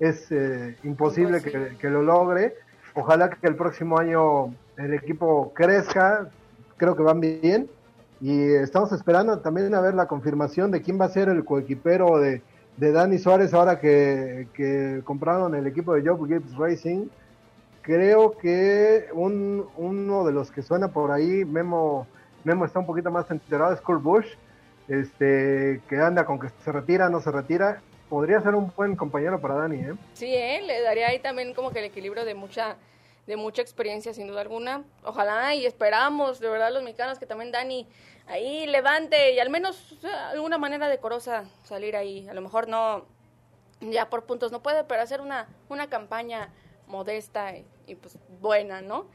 es 0.00 0.30
eh, 0.32 0.76
imposible 0.82 1.42
que, 1.42 1.76
que, 1.78 1.90
lo 1.90 2.02
logre. 2.02 2.54
Ojalá 2.94 3.28
que 3.28 3.46
el 3.46 3.54
próximo 3.54 3.98
año 3.98 4.54
el 4.78 4.94
equipo 4.94 5.52
crezca. 5.54 6.30
Creo 6.78 6.96
que 6.96 7.02
van 7.02 7.20
bien. 7.20 7.68
Y 8.22 8.54
estamos 8.54 8.92
esperando 8.92 9.40
también 9.40 9.74
a 9.74 9.80
ver 9.80 9.92
la 9.92 10.06
confirmación 10.06 10.70
de 10.70 10.80
quién 10.80 10.98
va 10.98 11.04
a 11.04 11.10
ser 11.10 11.28
el 11.28 11.44
coequipero 11.44 12.18
de, 12.18 12.40
de 12.78 12.92
Dani 12.92 13.18
Suárez 13.18 13.52
ahora 13.52 13.78
que, 13.78 14.48
que 14.54 15.02
compraron 15.04 15.54
el 15.54 15.66
equipo 15.66 15.92
de 15.92 16.08
Job 16.08 16.26
Gibbs 16.26 16.56
Racing. 16.56 17.08
Creo 17.82 18.36
que 18.38 19.06
un, 19.12 19.66
uno 19.76 20.24
de 20.24 20.32
los 20.32 20.50
que 20.50 20.62
suena 20.62 20.88
por 20.88 21.10
ahí, 21.10 21.44
Memo, 21.44 22.06
Memo 22.46 22.64
está 22.64 22.78
un 22.78 22.86
poquito 22.86 23.10
más 23.10 23.28
enterado, 23.28 23.74
es 23.74 23.80
Kurt 23.80 24.00
Busch, 24.00 24.28
este, 24.86 25.82
que 25.88 25.96
anda 25.96 26.24
con 26.24 26.38
que 26.38 26.48
se 26.64 26.70
retira, 26.70 27.08
no 27.08 27.20
se 27.20 27.32
retira. 27.32 27.82
Podría 28.08 28.40
ser 28.40 28.54
un 28.54 28.72
buen 28.76 28.94
compañero 28.94 29.40
para 29.40 29.56
Dani, 29.56 29.80
¿eh? 29.80 29.94
Sí, 30.14 30.32
¿eh? 30.32 30.62
le 30.64 30.80
daría 30.80 31.08
ahí 31.08 31.18
también 31.18 31.54
como 31.54 31.72
que 31.72 31.80
el 31.80 31.86
equilibrio 31.86 32.24
de 32.24 32.36
mucha 32.36 32.76
de 33.26 33.36
mucha 33.36 33.62
experiencia 33.62 34.14
sin 34.14 34.28
duda 34.28 34.42
alguna. 34.42 34.84
Ojalá 35.02 35.56
y 35.56 35.66
esperamos, 35.66 36.38
de 36.38 36.48
verdad, 36.48 36.72
los 36.72 36.84
mexicanos 36.84 37.18
que 37.18 37.26
también 37.26 37.50
Dani 37.50 37.88
ahí 38.28 38.64
levante 38.68 39.32
y 39.32 39.40
al 39.40 39.50
menos 39.50 39.96
alguna 40.30 40.56
manera 40.56 40.86
decorosa 40.88 41.46
salir 41.64 41.96
ahí. 41.96 42.28
A 42.28 42.34
lo 42.34 42.42
mejor 42.42 42.68
no, 42.68 43.06
ya 43.80 44.08
por 44.08 44.22
puntos 44.22 44.52
no 44.52 44.62
puede, 44.62 44.84
pero 44.84 45.02
hacer 45.02 45.20
una, 45.20 45.48
una 45.68 45.88
campaña 45.88 46.50
modesta 46.86 47.56
y, 47.88 47.96
pues 47.96 48.16
buena, 48.40 48.82
¿no? 48.82 49.06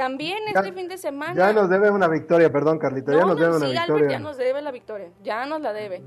También 0.00 0.38
este 0.46 0.72
fin 0.72 0.88
de 0.88 0.96
semana. 0.96 1.34
Ya 1.34 1.52
nos 1.52 1.68
debe 1.68 1.90
una 1.90 2.08
victoria, 2.08 2.50
perdón, 2.50 2.78
Carlita. 2.78 3.12
ya 3.12 3.26
nos 3.26 3.36
debe 3.38 3.56
una 3.56 3.68
victoria. 3.68 4.08
ya 4.08 4.18
nos 4.18 4.38
debe 4.38 4.62
la 4.62 4.70
victoria. 4.70 5.08
Ya 5.22 5.44
nos 5.44 5.60
la 5.60 5.74
debe. 5.74 6.00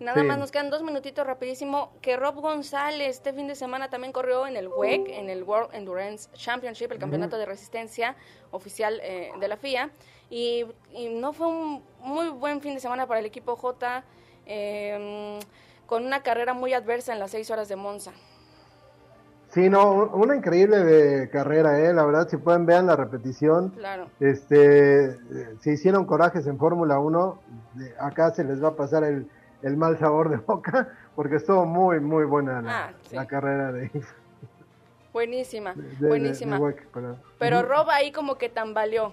Nada 0.00 0.22
más 0.24 0.38
nos 0.38 0.50
quedan 0.50 0.70
dos 0.70 0.82
minutitos 0.82 1.26
rapidísimo. 1.26 1.92
Que 2.00 2.16
Rob 2.16 2.36
González 2.36 3.16
este 3.16 3.34
fin 3.34 3.46
de 3.46 3.54
semana 3.54 3.90
también 3.90 4.14
corrió 4.14 4.46
en 4.46 4.56
el 4.56 4.68
WEC, 4.68 5.08
en 5.08 5.28
el 5.28 5.42
World 5.42 5.74
Endurance 5.74 6.30
Championship, 6.32 6.90
el 6.90 6.98
campeonato 6.98 7.36
de 7.36 7.44
resistencia 7.44 8.16
oficial 8.50 8.98
eh, 9.02 9.30
de 9.38 9.48
la 9.48 9.58
FIA. 9.58 9.90
Y, 10.30 10.64
no 11.10 11.34
fue 11.34 11.46
un 11.48 11.82
muy 12.00 12.30
buen 12.30 12.62
fin 12.62 12.72
de 12.72 12.80
semana 12.80 13.06
para 13.06 13.20
el 13.20 13.26
equipo 13.26 13.56
J, 13.56 14.04
eh, 14.46 15.38
con 15.84 16.06
una 16.06 16.22
carrera 16.22 16.54
muy 16.54 16.72
adversa 16.72 17.12
en 17.12 17.18
las 17.18 17.30
seis 17.30 17.50
horas 17.50 17.68
de 17.68 17.76
Monza. 17.76 18.12
Sí, 19.54 19.70
no, 19.70 20.06
una 20.06 20.34
increíble 20.34 20.78
de 20.78 21.30
carrera, 21.30 21.78
eh, 21.78 21.94
la 21.94 22.04
verdad, 22.04 22.28
si 22.28 22.36
pueden 22.38 22.66
vean 22.66 22.88
la 22.88 22.96
repetición. 22.96 23.70
Claro. 23.70 24.08
Este, 24.18 25.16
si 25.60 25.70
hicieron 25.70 26.06
corajes 26.06 26.48
en 26.48 26.58
Fórmula 26.58 26.98
1, 26.98 27.38
acá 28.00 28.32
se 28.32 28.42
les 28.42 28.62
va 28.62 28.70
a 28.70 28.74
pasar 28.76 29.04
el, 29.04 29.30
el, 29.62 29.76
mal 29.76 29.96
sabor 30.00 30.28
de 30.28 30.36
boca, 30.46 30.88
porque 31.14 31.36
estuvo 31.36 31.64
muy, 31.66 32.00
muy 32.00 32.24
buena 32.24 32.60
la, 32.62 32.94
ah, 33.16 33.26
carrera 33.26 33.70
de... 33.70 33.92
Buenísima, 35.12 35.76
buenísima. 36.00 36.58
pero 37.38 37.62
Rob 37.62 37.88
ahí 37.90 38.10
como 38.10 38.34
que 38.34 38.48
tambaleó. 38.48 39.12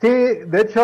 Sí, 0.00 0.08
de 0.08 0.60
hecho, 0.60 0.82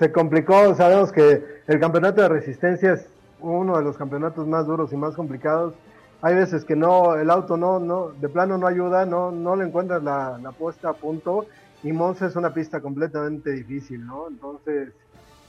se 0.00 0.10
complicó, 0.10 0.74
sabemos 0.74 1.12
que 1.12 1.62
el 1.68 1.78
campeonato 1.78 2.22
de 2.22 2.28
resistencia 2.28 2.94
es 2.94 3.08
uno 3.38 3.76
de 3.76 3.84
los 3.84 3.96
campeonatos 3.96 4.48
más 4.48 4.66
duros 4.66 4.92
y 4.92 4.96
más 4.96 5.14
complicados 5.14 5.74
hay 6.20 6.34
veces 6.34 6.64
que 6.64 6.74
no, 6.74 7.14
el 7.14 7.30
auto 7.30 7.56
no, 7.56 7.78
no, 7.78 8.08
de 8.08 8.28
plano 8.28 8.58
no 8.58 8.66
ayuda, 8.66 9.06
no, 9.06 9.30
no 9.30 9.54
le 9.54 9.66
encuentras 9.66 10.02
la, 10.02 10.38
la 10.38 10.52
puesta 10.52 10.90
a 10.90 10.92
punto 10.94 11.46
y 11.82 11.92
Monza 11.92 12.26
es 12.26 12.36
una 12.36 12.52
pista 12.52 12.80
completamente 12.80 13.52
difícil, 13.52 14.04
¿no? 14.04 14.26
Entonces, 14.28 14.92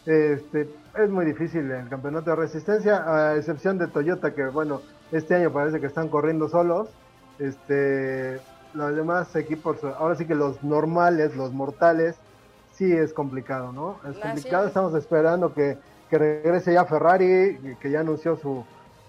este, 0.06 0.70
es 0.96 1.10
muy 1.10 1.26
difícil 1.26 1.70
el 1.72 1.90
campeonato 1.90 2.30
de 2.30 2.36
resistencia, 2.36 3.04
a 3.06 3.36
excepción 3.36 3.78
de 3.78 3.88
Toyota, 3.88 4.34
que 4.34 4.46
bueno, 4.46 4.82
este 5.12 5.36
año 5.36 5.52
parece 5.52 5.80
que 5.80 5.88
están 5.88 6.08
corriendo 6.08 6.50
solos, 6.50 6.90
este, 7.40 8.40
los 8.74 8.96
demás 8.96 9.36
equipos, 9.36 9.84
ahora 9.84 10.16
sí 10.16 10.26
que 10.26 10.36
los 10.36 10.64
normales, 10.64 11.36
los 11.36 11.52
mortales, 11.52 12.16
sí 12.74 12.92
es 12.92 13.12
complicado, 13.12 13.72
¿no? 13.72 13.98
Es 14.08 14.18
complicado, 14.20 14.68
estamos 14.68 14.94
esperando 14.94 15.54
que, 15.54 15.78
que 16.10 16.18
regrese 16.18 16.74
ya 16.74 16.86
Ferrari, 16.86 17.78
que 17.80 17.90
ya 17.90 18.02
anunció 18.02 18.38
su 18.38 18.64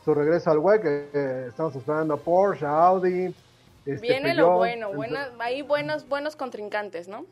su 0.05 0.15
regreso 0.15 0.51
al 0.51 0.59
web, 0.59 0.81
que 0.83 1.47
estamos 1.49 1.75
esperando 1.77 2.15
a 2.15 2.17
Porsche, 2.17 2.67
a 2.67 2.87
Audi. 2.87 3.35
Este, 3.87 4.07
Viene 4.07 4.35
lo 4.35 4.57
bueno, 4.57 4.93
buena, 4.93 5.29
hay 5.39 5.63
buenos, 5.63 6.09
buenos 6.09 6.37
contrincantes, 6.37 7.09
¿no? 7.09 7.25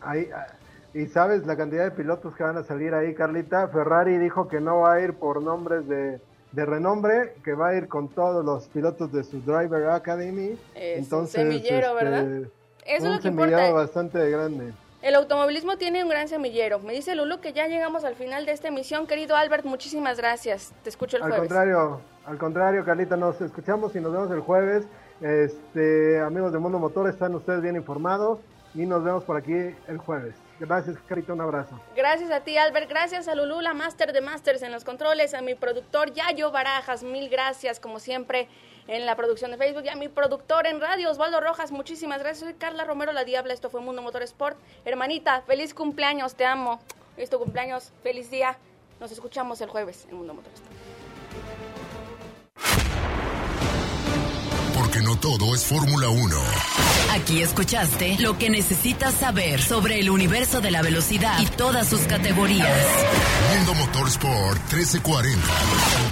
Ahí, 0.00 0.28
ah, 0.34 0.46
y 0.94 1.06
sabes 1.06 1.46
la 1.46 1.56
cantidad 1.56 1.84
de 1.84 1.90
pilotos 1.90 2.34
que 2.34 2.42
van 2.42 2.56
a 2.56 2.64
salir 2.64 2.94
ahí, 2.94 3.14
Carlita. 3.14 3.68
Ferrari 3.68 4.18
dijo 4.18 4.48
que 4.48 4.60
no 4.60 4.80
va 4.80 4.94
a 4.94 5.00
ir 5.00 5.14
por 5.14 5.42
nombres 5.42 5.86
de, 5.88 6.20
de 6.52 6.66
renombre, 6.66 7.34
que 7.44 7.52
va 7.52 7.68
a 7.68 7.76
ir 7.76 7.88
con 7.88 8.08
todos 8.08 8.44
los 8.44 8.68
pilotos 8.68 9.12
de 9.12 9.24
su 9.24 9.40
Driver 9.40 9.90
Academy. 9.90 10.58
Es 10.74 10.98
Entonces, 10.98 11.44
un 11.44 11.50
semillero, 11.50 11.94
¿verdad? 11.94 12.22
Este, 12.22 12.50
Eso 12.84 13.06
es 13.06 13.12
lo 13.12 13.16
que 13.16 13.22
semillero 13.22 13.74
bastante 13.74 14.30
grande. 14.30 14.72
El 15.00 15.14
automovilismo 15.14 15.78
tiene 15.78 16.02
un 16.02 16.10
gran 16.10 16.26
semillero. 16.26 16.80
Me 16.80 16.92
dice 16.92 17.14
Lulu 17.14 17.40
que 17.40 17.52
ya 17.52 17.68
llegamos 17.68 18.04
al 18.04 18.16
final 18.16 18.46
de 18.46 18.52
esta 18.52 18.68
emisión. 18.68 19.06
Querido 19.06 19.36
Albert, 19.36 19.64
muchísimas 19.64 20.18
gracias. 20.18 20.72
Te 20.82 20.88
escucho 20.88 21.16
el 21.16 21.22
jueves. 21.22 21.40
Al 21.40 21.46
contrario, 21.46 22.00
al 22.26 22.38
contrario, 22.38 22.84
Carlita, 22.84 23.16
nos 23.16 23.40
escuchamos 23.40 23.94
y 23.94 24.00
nos 24.00 24.12
vemos 24.12 24.30
el 24.32 24.40
jueves. 24.40 24.86
Este, 25.20 26.20
amigos 26.20 26.52
de 26.52 26.58
Mundo 26.58 26.80
Motor, 26.80 27.08
están 27.08 27.32
ustedes 27.36 27.62
bien 27.62 27.76
informados 27.76 28.40
y 28.74 28.86
nos 28.86 29.04
vemos 29.04 29.22
por 29.22 29.36
aquí 29.36 29.52
el 29.52 29.98
jueves. 29.98 30.34
Gracias, 30.58 30.96
Carita, 31.06 31.32
un 31.32 31.40
abrazo. 31.42 31.80
Gracias 31.94 32.32
a 32.32 32.40
ti, 32.40 32.56
Albert. 32.56 32.88
Gracias 32.88 33.28
a 33.28 33.36
Lulu, 33.36 33.60
la 33.60 33.74
Master 33.74 34.12
de 34.12 34.20
Masters 34.20 34.62
en 34.62 34.72
los 34.72 34.84
controles, 34.84 35.32
a 35.32 35.42
mi 35.42 35.54
productor 35.54 36.12
Yayo 36.12 36.50
Barajas. 36.50 37.04
Mil 37.04 37.28
gracias, 37.28 37.78
como 37.78 38.00
siempre 38.00 38.48
en 38.88 39.06
la 39.06 39.14
producción 39.14 39.50
de 39.50 39.58
Facebook 39.58 39.84
y 39.84 39.88
a 39.90 39.94
mi 39.94 40.08
productor 40.08 40.66
en 40.66 40.80
radio, 40.80 41.10
Osvaldo 41.10 41.40
Rojas. 41.40 41.70
Muchísimas 41.70 42.18
gracias. 42.20 42.48
Soy 42.48 42.54
Carla 42.54 42.84
Romero, 42.84 43.12
la 43.12 43.24
Diabla. 43.24 43.54
Esto 43.54 43.70
fue 43.70 43.80
Mundo 43.80 44.02
Motor 44.02 44.22
Sport. 44.22 44.58
Hermanita, 44.84 45.42
feliz 45.42 45.74
cumpleaños, 45.74 46.34
te 46.34 46.46
amo. 46.46 46.80
Es 47.16 47.30
tu 47.30 47.38
cumpleaños, 47.38 47.92
feliz 48.02 48.30
día. 48.30 48.58
Nos 48.98 49.12
escuchamos 49.12 49.60
el 49.60 49.68
jueves 49.68 50.06
en 50.10 50.16
Mundo 50.16 50.34
Motor 50.34 50.52
Sport. 50.54 50.72
Porque 54.74 55.00
no 55.00 55.18
todo 55.20 55.54
es 55.54 55.66
Fórmula 55.66 56.08
1. 56.08 56.36
Aquí 57.12 57.42
escuchaste 57.42 58.16
lo 58.20 58.38
que 58.38 58.48
necesitas 58.48 59.12
saber 59.14 59.60
sobre 59.60 59.98
el 59.98 60.08
universo 60.08 60.60
de 60.60 60.70
la 60.70 60.82
velocidad 60.82 61.38
y 61.40 61.46
todas 61.46 61.88
sus 61.88 62.00
categorías. 62.02 62.86
Mundo 63.56 63.74
Motorsport 63.74 64.60
1340. 64.72 65.46